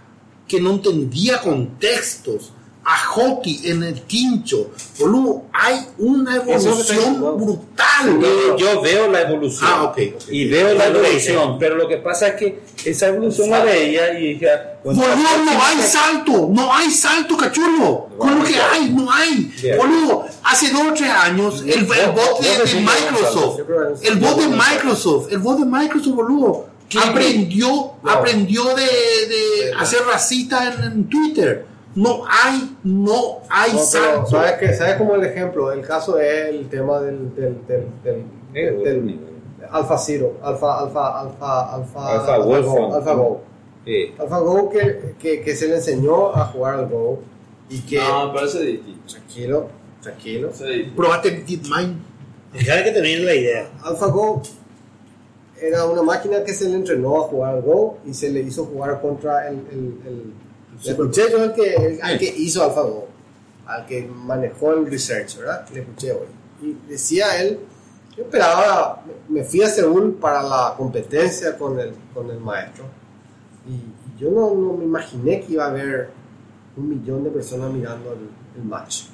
[0.47, 2.51] que no entendía contextos,
[2.87, 7.33] a Hockey en el quincho, boludo, hay una es evolución diciendo.
[7.35, 8.19] brutal.
[8.57, 9.69] y yo veo la evolución.
[9.73, 10.23] Ah, ok, ok.
[10.29, 14.19] Y veo la Es evolución, pero lo que pasa es que esa evolución la veía
[14.19, 14.47] y dije,
[14.83, 18.09] bueno, Boludo, no hay salto, no hay salto, cachulo.
[18.19, 19.51] Con lo que hay, no hay.
[19.77, 23.59] Boludo, hace dos o tres años, el, el bot de, de Microsoft,
[24.03, 26.67] el bot de Microsoft, el bot de Microsoft, boludo,
[27.03, 31.73] aprendió, aprendió de, de hacer racista en, en Twitter.
[31.95, 34.25] No hay, no hay No, salto.
[34.31, 34.73] ¿sabes qué?
[34.73, 35.71] ¿Sabes como el ejemplo?
[35.71, 37.85] El caso es el tema del, del, del,
[38.53, 39.19] del, del.
[39.71, 42.89] Alpha Zero, Alpha, Alpha, Alpha, Alpha, Alpha Wolfram.
[42.89, 43.41] Go, Alpha Go.
[43.85, 44.13] Sí.
[44.17, 47.19] AlphaGo que, que, que se le enseñó a jugar al Go
[47.69, 47.97] y que...
[47.99, 49.01] No, pero eso es distinto.
[49.07, 49.69] Tranquilo,
[50.01, 50.47] tranquilo.
[50.49, 50.95] Distinto.
[50.95, 51.95] Probate DeepMind.
[52.53, 53.69] Dejar que termine la idea.
[53.83, 54.41] AlphaGo
[55.61, 58.65] era una máquina que se le entrenó a jugar al Go y se le hizo
[58.65, 59.55] jugar contra el...
[59.71, 60.44] el, el
[60.83, 63.07] le escuché yo al que, el- al que hizo AlphaGo,
[63.67, 65.67] al que manejó el research, ¿verdad?
[65.73, 66.27] Le escuché hoy.
[66.61, 67.59] Y decía él,
[68.15, 72.85] yo esperaba, me fui a Seúl para la competencia con el, con el maestro
[73.67, 76.09] y, yo no, no me imaginé que iba a haber
[76.77, 79.07] un millón de personas mirando el, el match.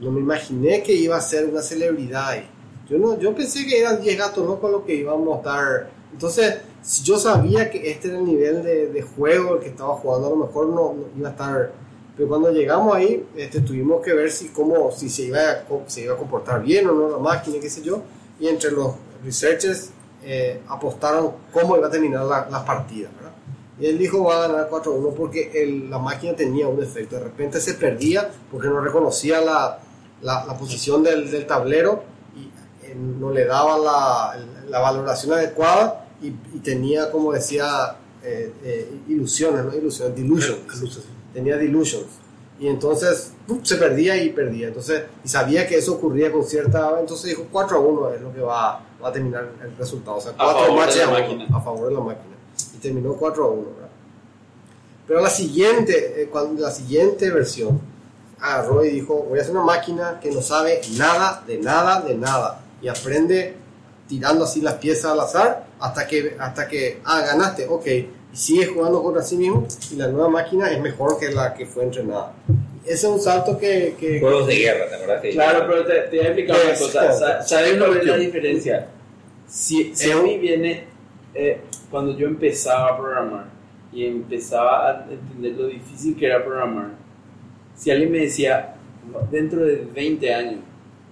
[0.00, 2.46] No me imaginé que iba a ser una celebridad ahí.
[2.90, 5.90] Yo, no, yo pensé que eran 10 gatos locos lo que íbamos a estar.
[6.12, 9.94] Entonces, si yo sabía que este era el nivel de, de juego el que estaba
[9.94, 11.72] jugando, a lo mejor no, no iba a estar.
[12.16, 16.02] Pero cuando llegamos ahí, este, tuvimos que ver si, cómo, si se, iba a, se
[16.02, 18.02] iba a comportar bien o no la máquina, qué sé yo.
[18.38, 18.92] Y entre los
[19.24, 19.90] researchers
[20.22, 23.10] eh, apostaron cómo iba a terminar la- las partidas.
[23.16, 23.32] ¿verdad?
[23.80, 27.16] Y él dijo va a ganar 4-1 porque el- la máquina tenía un defecto.
[27.16, 29.78] De repente se perdía porque no reconocía la,
[30.22, 32.04] la, la posición del, del tablero
[32.36, 32.42] y
[32.86, 34.36] eh, no le daba la,
[34.68, 37.96] la valoración adecuada y, y tenía, como decía,
[38.26, 41.00] eh, eh, ilusiones, no ilusiones, delusions.
[41.32, 42.06] Tenía delusions.
[42.58, 43.62] Y entonces ¡pum!
[43.62, 44.68] se perdía y perdía.
[44.68, 46.98] Entonces, y sabía que eso ocurría con cierta.
[46.98, 50.16] Entonces dijo 4 a 1 es lo que va, va a terminar el resultado.
[50.16, 52.34] O sea, A 4 favor de matches a a favor de la máquina.
[52.74, 53.62] Y terminó 4 a 1.
[53.62, 53.88] ¿verdad?
[55.06, 57.80] Pero la siguiente, eh, cuando, la siguiente versión
[58.40, 62.14] agarró y dijo: Voy a hacer una máquina que no sabe nada, de nada, de
[62.14, 62.62] nada.
[62.80, 63.56] Y aprende
[64.08, 67.86] tirando así las piezas al azar hasta que, hasta que ah, ganaste, ok.
[67.86, 69.66] Y sigue jugando contra sí mismo.
[69.92, 72.32] Y la nueva máquina es mejor que la que fue entrenada.
[72.84, 73.94] Ese es un salto que.
[73.98, 75.22] que Juegos de guerra, ¿te acuerdas?
[75.22, 77.42] que- Claro, pero te, te voy a explicar una cosa.
[77.42, 78.88] ¿Sabes cuál es la diferencia?
[79.46, 80.84] Si, si a mí viene,
[81.34, 81.60] eh,
[81.90, 83.46] cuando yo empezaba a programar
[83.92, 86.88] y empezaba a entender lo difícil que era programar,
[87.76, 88.74] si alguien me decía,
[89.30, 90.60] dentro de 20 años,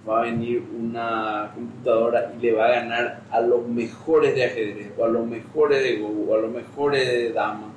[0.07, 4.91] va a venir una computadora y le va a ganar a los mejores de ajedrez,
[4.97, 7.69] o a los mejores de Go, o a los mejores de Dama.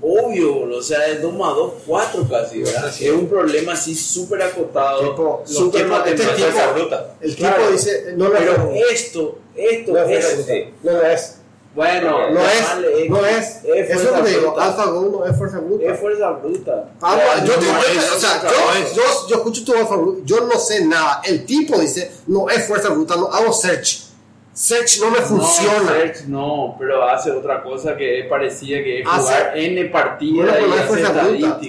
[0.00, 2.86] Obvio, o sea, es 2 más 2, 4 casi, ¿verdad?
[2.88, 6.74] Es un problema así súper acotado, súper este matemático.
[6.76, 6.96] tipo-.
[7.22, 7.56] El Claro.
[7.62, 8.92] tipo dice, no lo Pero es.
[8.92, 10.36] esto, esto, No esto.
[10.36, 10.52] bruta.
[10.82, 11.35] No lo es.
[11.76, 13.46] Bueno, No es, vale, no es.
[13.62, 14.52] Eso es fuerza lo que digo.
[14.52, 14.64] bruta.
[14.66, 15.84] AlphaGo no es fuerza bruta.
[15.92, 16.84] Es fuerza bruta.
[17.00, 20.84] Sea, yo, digo, es o sea, yo, yo, yo escucho tu AlphaGo, yo no sé
[20.86, 21.20] nada.
[21.24, 24.04] El tipo dice, no es fuerza bruta, no hago search.
[24.54, 25.80] Search no me funciona.
[25.82, 29.84] No, Search no, pero hace otra cosa que es parecida, que es Hace- jugar N
[29.90, 31.60] partidas Bueno, y es hace fuerza bruta.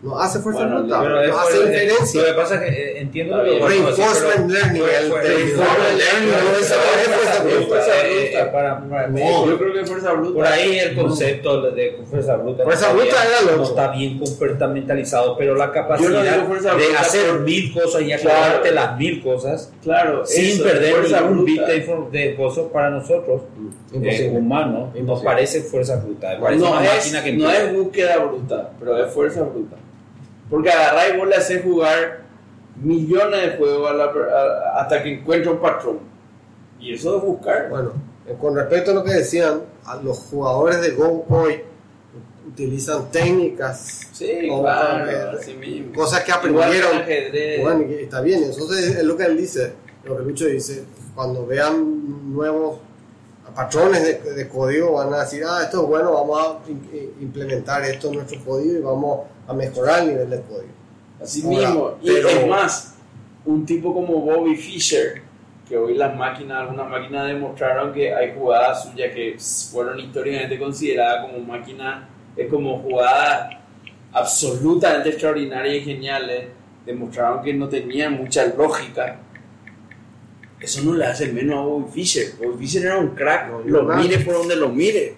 [0.00, 2.20] No hace fuerza Bueno, bruta, Pero no hace inferencia.
[2.20, 5.24] Lo que pasa es que eh, entiendo lo que Reinforcement learning, reinforcement
[5.98, 8.52] learning, no es- fuerza fue- bruta.
[8.52, 9.46] para- para- No.
[9.46, 10.34] Yo creo que es fuerza bruta.
[10.34, 13.88] Por ahí el concepto de fuerza bruta, Fuerza no, bruta está era lo no está
[13.90, 18.20] bien compartimentalizado, pero la capacidad de hacer pero- mil cosas y Claro.
[18.22, 21.60] aclararte las mil cosas Claro, sin eso, perder ningún bit
[22.12, 23.42] de, cosas para nosotros,
[24.00, 26.38] eh, humanos, nos parece fuerza bruta.
[26.38, 29.76] No es búsqueda bruta, pero es fuerza bruta.
[30.50, 32.22] Porque agarrar y vos le haces jugar
[32.82, 35.98] millones de juegos a la a- hasta que encuentre un patrón.
[36.80, 37.68] Y eso es buscar.
[37.68, 37.92] Bueno,
[38.26, 41.60] eh, con respecto a lo que decían, a los jugadores de Go hoy
[42.46, 45.92] utilizan técnicas, Sí, claro, mismo.
[45.94, 47.02] cosas que aprendieron.
[47.62, 49.72] Bueno, está bien, entonces es lo que él dice,
[50.04, 50.84] lo que Lucho dice,
[51.14, 52.78] cuando vean nuevos
[53.58, 57.82] patrones de, de código van a decir, ah, esto es bueno, vamos a eh, implementar
[57.84, 60.72] esto en nuestro código y vamos a mejorar el nivel de código.
[61.20, 61.94] Así Ahora, mismo.
[62.00, 62.94] Y pero- es más,
[63.44, 65.22] un tipo como Bobby Fischer,
[65.68, 69.36] que hoy las máquinas, algunas máquinas demostraron que hay jugadas suyas que
[69.72, 72.04] fueron históricamente consideradas como máquinas,
[72.36, 73.56] es como jugadas
[74.12, 76.46] absolutamente extraordinarias y geniales,
[76.86, 79.18] demostraron que no tenían mucha lógica.
[80.60, 82.32] Eso no le hace menos a Bobby Fischer.
[82.38, 83.96] Bobby Fischer era un crack, No, lo no.
[83.96, 85.14] mire por donde lo mire.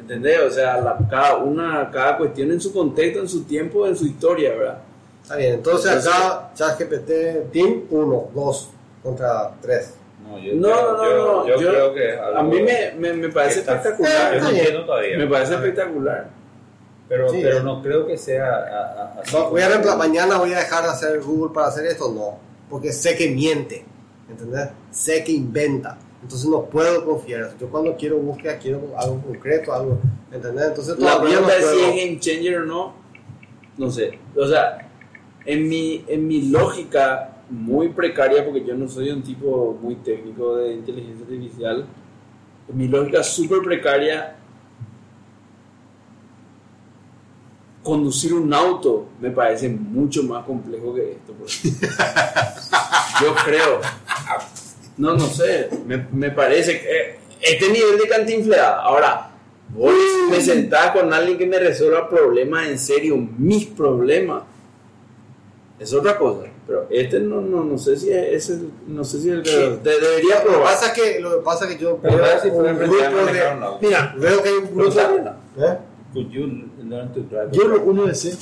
[0.00, 0.40] ¿Entendés?
[0.40, 4.06] O sea, la- cada, una, cada cuestión en su contexto, en su tiempo, en su
[4.06, 4.78] historia, ¿verdad?
[5.22, 8.70] Está bien, entonces Entonces- acá ChatGPT Team 1, 2
[9.02, 9.94] contra 3.
[10.26, 13.12] No, yo, No, creo- no, yo- no, yo yo- creo que A mí me, me,
[13.12, 14.12] me parece espectacular.
[14.12, 14.60] Yo no Está bien.
[14.64, 15.18] entiendo todavía.
[15.18, 15.60] Me parece ver.
[15.68, 16.28] espectacular.
[17.08, 17.40] Pero, Sí.
[17.42, 18.56] pero no creo que sea a-
[19.16, 19.36] a- así.
[19.36, 22.38] No, voy a reemplazar, mañana voy a dejar de hacer Google para hacer esto, no,
[22.68, 23.84] porque sé que miente,
[24.30, 24.68] ¿entendés?
[24.90, 27.56] Sé que inventa, entonces no puedo confiar.
[27.58, 29.98] Yo cuando quiero búsqueda quiero algo concreto, algo,
[30.30, 30.68] ¿entendés?
[30.68, 32.94] Entonces La todavía pregunta es si es game changer o no.
[33.76, 34.18] No sé.
[34.36, 34.90] O sea,
[35.44, 40.56] en mi, en mi lógica muy precaria, porque yo no soy un tipo muy técnico
[40.56, 41.86] de inteligencia artificial,
[42.68, 44.36] en mi lógica súper precaria,
[47.82, 51.34] conducir un auto me parece mucho más complejo que esto.
[53.20, 53.80] Yo creo.
[55.00, 55.68] No, no sé.
[55.86, 58.82] Me, me parece que eh, este nivel de cantinfleada.
[58.82, 59.30] Ahora,
[59.70, 59.94] vos
[60.30, 64.42] me sentás con alguien que me resuelva problemas en serio, mis problemas.
[65.78, 66.42] Es otra cosa.
[66.66, 69.50] Pero este no, no, no sé si es, ese, no sé si es el que
[69.50, 70.74] de- debería Lo que probar.
[70.74, 73.42] pasa es que, lo que, pasa es que yo Pero veo sí un grupo de...
[73.80, 75.00] Mira, veo que hay un grupo...
[75.56, 75.78] ¿Eh?
[76.12, 76.46] Could you
[76.88, 78.36] learn to drive a Yo lo único que sé,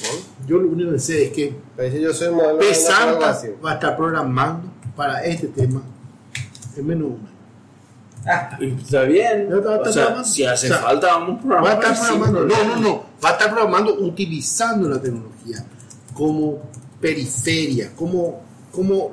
[0.47, 1.55] yo lo único que sé es que
[1.90, 5.82] si yo soy Pesanta va a estar programando para este tema
[6.80, 8.78] en menos de un año.
[8.82, 9.48] Está bien.
[9.52, 11.92] O sea, si hace O sea, falta, vamos a Va a programar.
[11.92, 15.64] estar programando, no, no, no, va a estar programando utilizando la tecnología
[16.14, 16.59] como
[17.00, 18.42] periferia, como,
[18.72, 19.12] como, o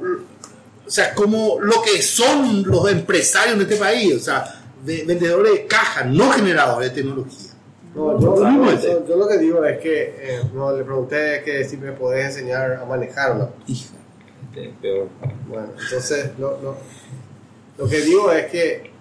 [0.89, 4.43] sea, como lo que son los empresarios de este país, o sea,
[4.83, 7.51] de- vendedores de caja, no generadores de tecnología.
[7.95, 8.35] No, yo,
[8.81, 12.25] yo- yo lo que digo es que eh, no, le pregunté que si me podés
[12.35, 13.49] enseñar a manejar o no.
[13.67, 13.93] Hija.
[14.53, 15.07] Este, peor.
[15.47, 16.75] Bueno, entonces lo, lo,
[17.77, 18.91] lo que digo es que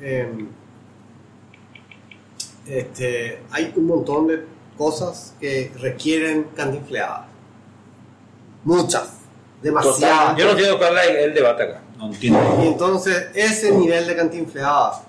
[0.00, 0.48] em,
[2.66, 4.44] este, hay un montón de
[4.76, 7.26] cosas que requieren cantinfleadas.
[8.64, 9.08] Muchas,
[9.62, 10.36] demasiadas.
[10.36, 11.82] Yo no entiendo cuál es el, el debate acá.
[11.98, 12.60] No entiendo.
[12.62, 15.02] Y entonces ese nivel de cantinfleada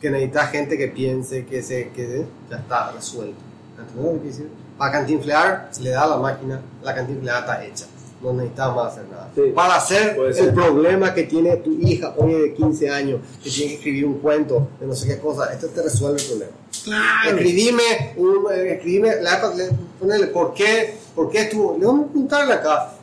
[0.00, 3.40] que necesita gente que piense que se que ya está resuelto.
[3.78, 4.50] ¿Entendés lo que quiero decir?
[4.76, 7.86] Para cantinflear le da a la máquina, la cantinfleada está hecha.
[8.24, 9.30] No necesitas más hacer nada.
[9.34, 13.70] Sí, Para hacer el problema que tiene tu hija hoy de 15 años, que tiene
[13.72, 16.52] que escribir un cuento de no sé qué cosa, esto te resuelve el problema.
[16.84, 17.30] Claro.
[17.36, 17.82] Escribime,
[18.16, 19.68] un, eh, escribime, la, le,
[20.00, 21.76] ponele, ¿por qué, por qué estuvo?
[21.78, 22.94] Le vamos a preguntarle acá.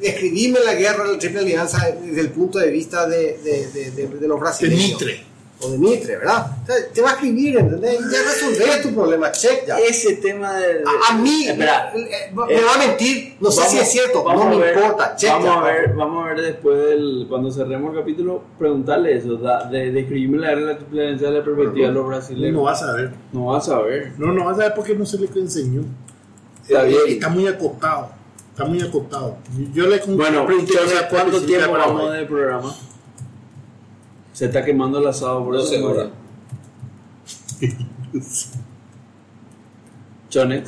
[0.00, 3.90] Escribime la guerra de la Triple Alianza desde el punto de vista de, de, de,
[3.90, 5.00] de- de los De brasileños.
[5.00, 5.24] Mitre.
[5.60, 6.52] O de Mitre, ¿verdad?
[6.60, 7.98] Entonces, te va a escribir, ¿entendés?
[8.12, 9.76] Ya resolvés tu problema, check ya.
[9.78, 10.84] Ese tema de...
[10.84, 14.24] A, a mí, Espera, eh, eh, me va a mentir, no sé si es cierto,
[14.24, 15.58] no me ver- importa, check Vamos ya.
[15.58, 19.90] a ver, vamos a ver después del, cuando cerremos el capítulo, preguntarle eso, da- de,
[19.90, 22.54] de escribirme la guerra de la perspectiva de los brasileños.
[22.56, 23.10] No vas a ver.
[23.32, 24.12] No vas a ver.
[24.16, 25.82] No, no vas a ver porque no se le enseñó.
[26.62, 27.00] Está Eh, bien.
[27.08, 28.10] Está muy acotado.
[28.50, 29.36] Está muy acotado.
[29.72, 30.74] Yo le Bueno, pregunté
[31.10, 32.16] ¿cuánto tiempo vamos hoy.
[32.18, 32.74] de programa?
[34.38, 35.84] Se está quemando el asado por eso.
[35.84, 36.10] horas.
[40.28, 40.64] Chone, ¿Eh?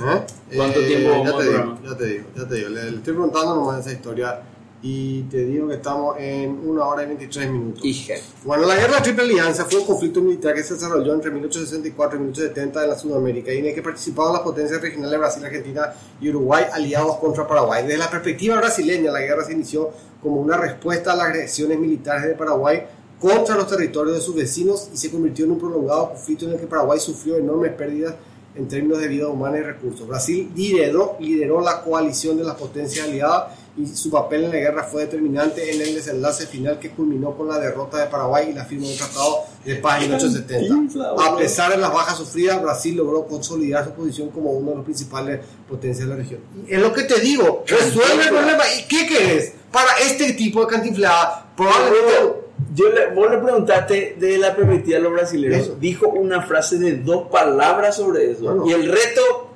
[0.57, 2.69] ¿cuánto Eh, tiempo vamos ya te, digo, ya te digo, ya te digo.
[2.71, 4.41] Le, le estoy preguntando nomás esa historia
[4.83, 7.85] y te digo que estamos en una hora y 23 minutos.
[7.85, 8.15] Hija.
[8.43, 11.31] Bueno, la guerra de la Triple Alianza fue un conflicto militar que se desarrolló entre
[11.31, 15.45] 1864 y 1870 en la Sudamérica y en el que participaban las potencias regionales Brasil,
[15.45, 17.85] Argentina y Uruguay aliados contra Paraguay.
[17.85, 22.25] Desde la perspectiva brasileña, la guerra se inició como una respuesta a las agresiones militares
[22.25, 22.83] de Paraguay
[23.21, 26.59] contra los territorios de sus vecinos y se convirtió en un prolongado conflicto en el
[26.59, 28.15] que Paraguay sufrió enormes pérdidas
[28.55, 30.09] en términos de vida humana y recursos.
[30.09, 34.85] Brasil lideró, lideró la coalición de las potencias aliadas y su papel en la guerra
[34.85, 38.65] fue determinante en el desenlace final que culminó con la derrota de Paraguay y la
[38.65, 41.11] firma de un tratado de paz en 1870.
[41.17, 44.85] A pesar de las bajas sufridas, Brasil logró consolidar su posición como uno de los
[44.85, 46.41] principales potencias de la región.
[46.67, 48.65] Es lo que te digo, resuelve el problema.
[48.79, 49.53] ¿Y qué querés?
[49.71, 52.50] Para este tipo de cantinflada, probablemente...
[52.75, 55.63] Yo le, vos le preguntaste de la perspectiva de los brasileños.
[55.67, 55.77] Eso.
[55.81, 58.45] Dijo una frase de dos palabras sobre eso.
[58.45, 58.67] Bueno.
[58.67, 59.55] Y el reto,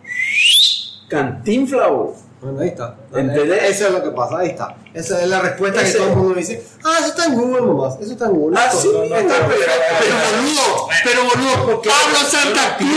[1.09, 1.89] cantinfla.
[1.89, 2.17] vos.
[2.41, 2.95] Bueno, ahí está.
[3.15, 3.63] ¿Entendés?
[3.71, 4.77] Eso es lo que pasa, ahí está.
[4.93, 6.63] Esa es la respuesta Ese- que todo el mundo me dice.
[6.85, 7.99] Ah, eso está en Google nomás.
[8.01, 8.59] Eso está en Google.
[8.61, 9.73] Ah, sí, está perfecto.
[10.01, 12.91] Pero boludo, pero boludo, Pablo Santa Cruz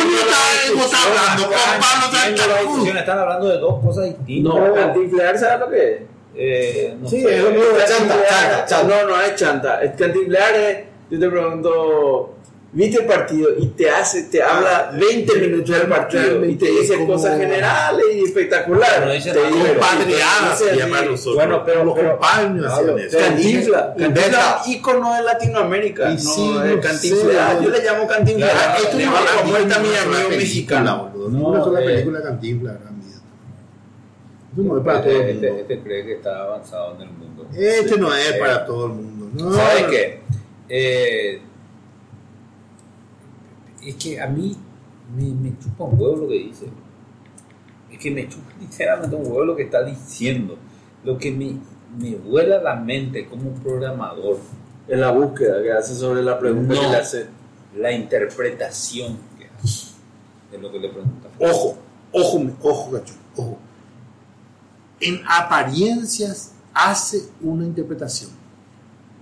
[0.75, 2.87] no está, no hablando con Pablo Santa Cruz.
[2.89, 4.53] Están hablando de dos cosas distintas.
[4.53, 6.01] No, cantinflear, ¿sabes lo que es?
[6.37, 7.35] Eh, no Sí, sé.
[7.37, 8.95] es lo mismo chanta, Cantinflear- chanta, chanta.
[9.03, 9.81] No, no es chanta.
[9.83, 9.95] Es
[11.09, 12.33] yo te pregunto,
[12.73, 13.49] ¿viste el partido?
[13.57, 18.05] Y te hace, te habla 20 minutos del partido y te dice como- cosas generales
[18.13, 18.95] y espectaculares.
[18.99, 19.51] Pero dice Te dice-
[21.11, 21.35] nosotros.
[21.35, 23.17] Bueno, pero- los pero- compadres hacían eso.
[23.17, 23.95] Cantinfla.
[23.97, 26.11] Cantinfla, ícono de Latinoamérica.
[26.11, 27.57] Y no, sí, es no cantinflar.
[27.57, 28.51] sé, Yo le llamo cantinflar.
[28.51, 31.09] Claro, Esto le es llamo como está mi Una amigo película, mexicano.
[31.13, 31.29] boludo.
[31.29, 31.85] No, Una sola eh.
[31.85, 32.19] película.
[32.19, 32.29] Eso
[34.63, 35.61] no es para todo el Este, este, mundo.
[35.61, 37.47] este cree que está avanzado en el mundo.
[37.53, 39.29] Este no es Eh, para todo el mundo.
[39.45, 40.19] No, ¿Sabes qué?
[40.69, 41.41] Eh,
[43.85, 44.55] es que a mí
[45.15, 46.67] me, me chupa un huevo lo que dice.
[47.91, 50.57] Es que me chupa literalmente un huevo lo que está diciendo.
[51.03, 51.53] Lo que me,
[51.97, 54.37] me vuela la mente como programador,
[54.87, 56.81] En la búsqueda que hace sobre la pregunta No.
[56.81, 57.27] que le hace.
[57.77, 59.91] la interpretación que hace
[60.51, 61.27] de lo que le pregunta.
[61.39, 61.77] Ojo,
[62.11, 63.26] ojo, ojo, gacho, ojo.
[64.99, 68.31] En apariencias hace una interpretación,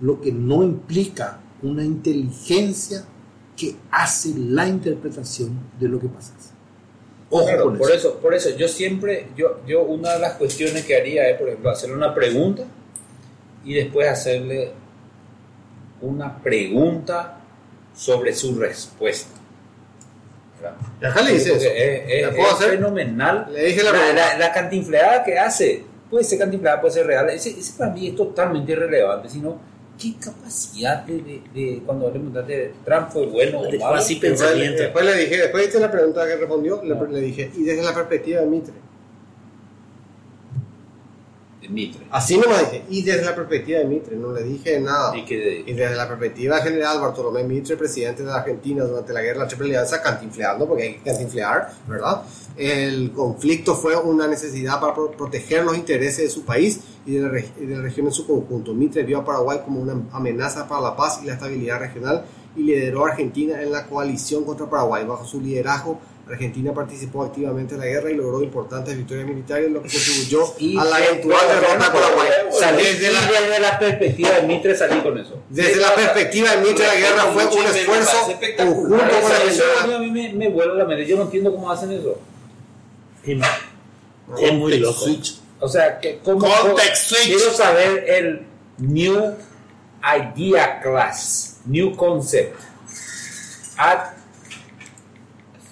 [0.00, 3.04] lo que no implica una inteligencia
[3.56, 6.32] que hace la interpretación de lo que pasa.
[7.30, 8.08] Ojo Claro, con por eso.
[8.10, 11.48] eso, por eso yo siempre, yo, yo una de las cuestiones que haría es, por
[11.48, 12.64] ejemplo, hacerle una pregunta
[13.64, 14.72] y después hacerle
[16.00, 17.40] una pregunta
[17.94, 19.35] sobre su respuesta.
[21.02, 21.66] Acá le dice eso.
[21.68, 22.70] Es, es- ¿La puedo es hacer?
[22.70, 23.46] fenomenal.
[23.52, 24.32] Le dije la la, pregunta.
[24.32, 27.28] la- la cantinfleada que hace puede ser cantinfleada, puede ser real.
[27.30, 29.58] Ese, ese para mí es totalmente irrelevante, sino
[30.00, 33.96] qué capacidad de, de, de- cuando le preguntaste Trump fue bueno o malo.
[34.20, 34.82] pensamiento.
[34.82, 37.94] después le dije, después de la pregunta que respondió, le, le dije, y desde la
[37.94, 38.74] perspectiva de Mitre.
[41.66, 42.06] De Mitre.
[42.10, 45.16] Así nomás dije, y desde la perspectiva de Mitre, no le dije nada.
[45.16, 49.20] Y que Y desde la perspectiva general, Bartolomé Mitre, presidente de la Argentina durante la
[49.22, 52.22] guerra de la Triple Alianza, cantinfleando, porque hay que cantinflear, ¿verdad?
[52.56, 57.20] El conflicto fue una necesidad para pro- proteger los intereses de su país y de,
[57.20, 58.72] la y de la región en su conjunto.
[58.72, 62.24] Mitre vio a Paraguay como una amenaza para la paz y la estabilidad regional
[62.56, 65.04] y lideró a Argentina en la coalición contra Paraguay.
[65.04, 69.80] Bajo su liderazgo, Argentina participó activamente en la guerra y logró importantes victorias militares, lo
[69.80, 72.28] que contribuyó Y- a la eventual derrota de Paraguay.
[72.58, 75.40] Salí Desde la- desde la perspectiva de Mitre salí con eso.
[75.48, 78.16] desde la perspectiva de Mitre, la guerra fue un esfuerzo
[78.56, 79.94] conjunto con la Argentina.
[79.94, 81.06] a mí me, me vuela la mente.
[81.06, 82.18] Yo no entiendo cómo hacen eso.
[83.24, 84.98] Es muy loco.
[85.04, 85.38] Switch.
[85.60, 87.26] O sea, que cómo, Context switch.
[87.36, 88.46] quiero saber el
[88.78, 89.34] New
[90.02, 92.54] Idea Class, New Concept,
[93.78, 94.16] Add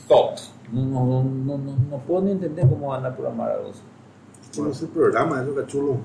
[0.08, 0.40] Thought.
[0.72, 4.60] No, no, no, no, no, no puedo ni entender cómo van a programar algo así.
[4.60, 5.98] No es el programa, eso cachulo.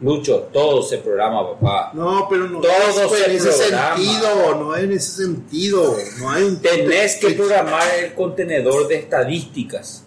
[0.00, 1.90] Lucho, todo se programa, papá.
[1.94, 3.96] No, pero no Todo es se en ese programa.
[3.96, 5.96] sentido, no es en ese sentido.
[6.20, 10.04] No hay un Tenés que programar el contenedor de estadísticas.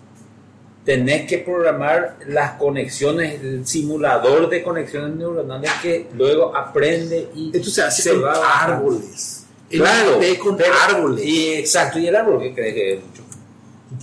[0.84, 7.70] Tenés que programar las conexiones, el simulador de conexiones neuronales que luego aprende y Esto
[7.70, 9.35] se hace se con va árboles.
[9.70, 11.26] El Claro, té con pero- árboles.
[11.26, 13.24] Y exacto, ¿y el árbol qué crees que es, Lucho?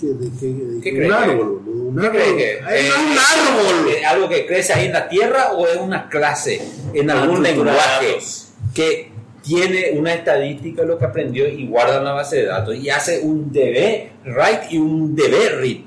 [0.01, 2.21] ¿Qué, de qué- de ¿Qué qué- crees un que- árbol, un ¿Qué árbol.
[2.21, 3.89] crees que Ay, eh, no, un árbol.
[3.91, 6.61] ¿Es algo que crece ahí en la tierra o es una clase
[6.95, 8.49] en algún lenguaje datos.
[8.75, 9.11] que
[9.43, 12.89] tiene una estadística de lo que aprendió y guarda en la base de datos y
[12.91, 15.79] hace un DB write y un DB read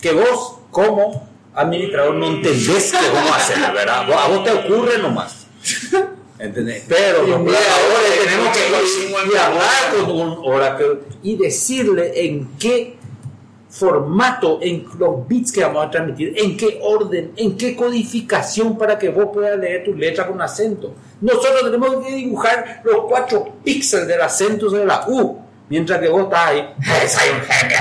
[0.00, 4.10] que vos como administrador no entendés que a hacer, ¿verdad?
[4.12, 5.46] A vos te ocurre nomás.
[6.38, 6.84] ¿Entendés?
[6.88, 12.48] Pero mira, programadores ahora tenemos que ir y hablar con un Oracle y decirle en
[12.58, 12.96] qué
[13.72, 18.98] formato, en los bits que vamos a transmitir, en qué orden, en qué codificación para
[18.98, 20.94] que vos puedas leer tu letra con acento.
[21.20, 26.24] Nosotros tenemos que dibujar los cuatro píxeles del acento de la U, mientras que vos
[26.24, 26.74] estás ahí.
[27.08, 27.78] Soy un genio.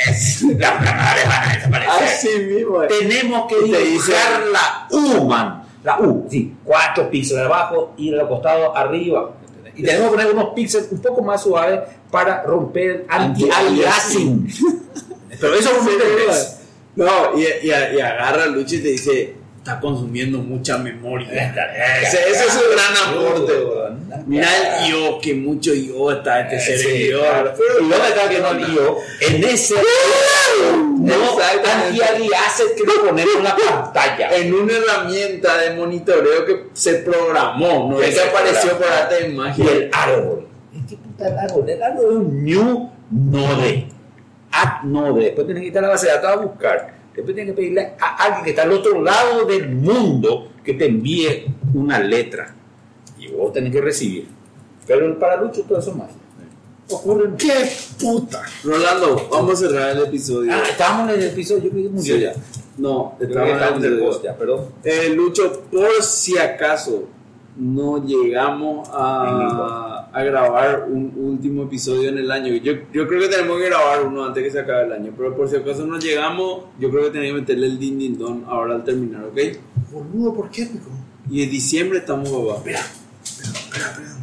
[0.58, 2.04] Las van a desaparecer.
[2.04, 2.80] Así mismo.
[2.86, 5.59] Tenemos que Y dibujar la U, man.
[5.82, 9.30] La U, sí, cuatro píxeles abajo y al costado arriba.
[9.46, 9.72] ¿entendés?
[9.76, 11.80] Y tenemos que poner unos píxeles un poco más suaves
[12.10, 14.46] para romper anti-aliasing.
[15.40, 16.56] Pero eso no Sí, entendés.
[16.96, 21.28] No, y, y, y agarra a Lucho y te dice, está consumiendo mucha memoria.
[22.02, 23.52] Ese, ese es su gran aporte.
[24.26, 24.48] Mira
[24.84, 27.22] el IO, que mucho IO está este Sí, servidor.
[27.22, 27.54] claro.
[27.80, 28.96] ¿Y está que no lío?
[29.20, 29.74] En ese
[30.98, 32.04] no Exactamente.
[32.04, 34.36] anti-aliasing que le ponemos en la pantalla.
[34.36, 39.28] En una herramienta de monitoreo que se programó, no es que apareció por arte de
[39.30, 39.64] Y magia.
[39.72, 40.46] el árbol.
[40.88, 41.68] ¿Qué puta el árbol?
[41.70, 43.88] El árbol es un new node.
[44.52, 45.24] Add node.
[45.24, 46.99] Después tienes que quitar la base de datos a buscar.
[47.14, 50.86] Después tienes que pedirle a alguien que está al otro lado del mundo que te
[50.86, 52.54] envíe una letra.
[53.18, 54.28] Y vos tenés que recibir.
[54.86, 56.14] Pero para Lucho todo eso es magia.
[56.92, 57.70] Ocurre ¡Qué
[58.00, 58.42] puta!
[58.64, 60.52] Rolando, vamos a cerrar el episodio.
[60.52, 61.62] Ah, estábamos en el episodio.
[61.64, 62.20] Yo creo que murió Sí.
[62.20, 62.32] ya.
[62.78, 64.66] No, estábamos en el post ya, perdón.
[64.82, 67.04] Eh, Lucho, por si acaso
[67.56, 73.28] no llegamos a, a grabar un último episodio en el año, yo, yo creo que
[73.28, 75.98] tenemos que grabar uno antes que se acabe el año, pero por si acaso no
[75.98, 79.38] llegamos, yo creo que tenemos que meterle el din din don ahora al terminar, ¿ok?
[79.92, 80.90] Boludo, ¿por qué, pico?
[81.30, 82.58] Y en diciembre estamos papá.
[82.58, 82.80] Espera,
[83.22, 84.19] espera, espera.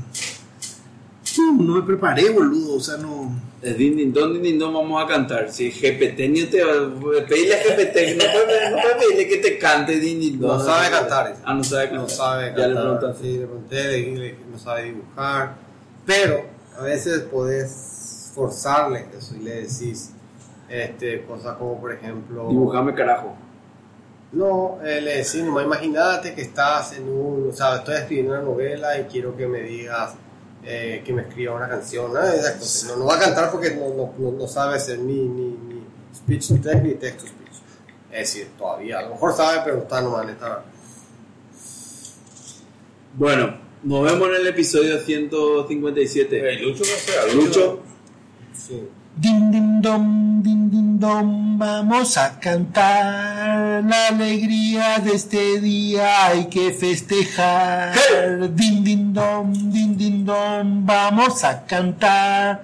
[1.38, 3.48] No, no me preparé, boludo, o sea, no...
[3.62, 5.52] El din din don, din din don vamos a cantar.
[5.52, 6.74] Si GPT ni te va
[7.28, 10.58] pedirle a GPT, no puedes no puedes pedirle que te cante din din don.
[10.58, 11.36] No sabe cantar.
[11.44, 12.02] Ah, no sabe cantar.
[12.04, 12.84] No sabe Ya le cantar.
[12.84, 13.24] preguntaste.
[13.24, 15.56] Sí, le pregunté, le dije que no sabe dibujar.
[16.06, 16.46] Pero
[16.78, 20.12] a veces podés forzarle eso y le decís
[20.70, 22.50] este, cosas como, por ejemplo.
[22.50, 23.36] Dibujame carajo.
[24.34, 27.50] No, eh, le decís, nomás imagínate que estás en un.
[27.50, 30.14] O sea, estoy escribiendo una novela y quiero que me digas.
[30.70, 32.90] Eh, que me escriba una canción, nada de esas cosas.
[32.90, 35.82] No, no va a cantar porque no, no, no, no sabe hacer ni, ni, ni
[36.14, 37.62] speech to text ni text to speech.
[38.12, 40.66] Es decir, todavía, a lo mejor sabe, pero está nomás en esta.
[43.14, 46.60] Bueno, nos vemos en el episodio 157.
[46.60, 47.80] Lucho no sé, Lucho,
[48.54, 48.90] Sí.
[49.20, 56.46] Din din dom, din din dom, vamos a cantar la alegría de este día, hay
[56.46, 57.98] que festejar.
[58.54, 62.62] Din din dom, din din dom, vamos a cantar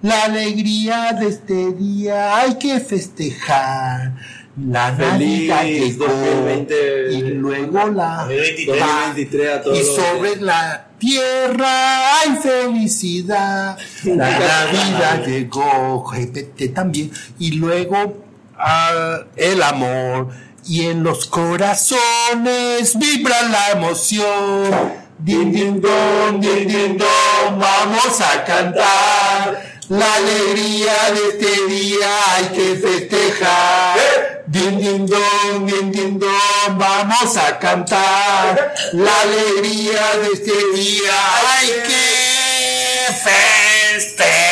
[0.00, 4.12] la alegría de este día, hay que festejar.
[4.56, 7.12] La Navidad feliz llegó 2020.
[7.12, 8.68] y luego la 2023.
[8.68, 9.78] 2023 a todos.
[9.78, 13.76] y sobre la tierra hay felicidad.
[14.04, 17.10] La Navidad llegó, GPT también.
[17.38, 18.24] Y luego
[18.56, 20.28] ah, el amor.
[20.64, 24.70] Y en los corazones vibra la emoción.
[25.18, 29.76] Din, din, don, din, din, don, vamos a cantar.
[29.90, 34.35] La alegría de este día hay que festejar.
[34.48, 38.74] Din, din, don, din, din, don, vamos a cantar.
[38.92, 41.14] La alegría de este día
[41.50, 44.46] hay que festejar.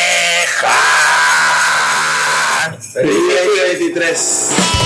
[2.91, 4.84] Feliz 2023.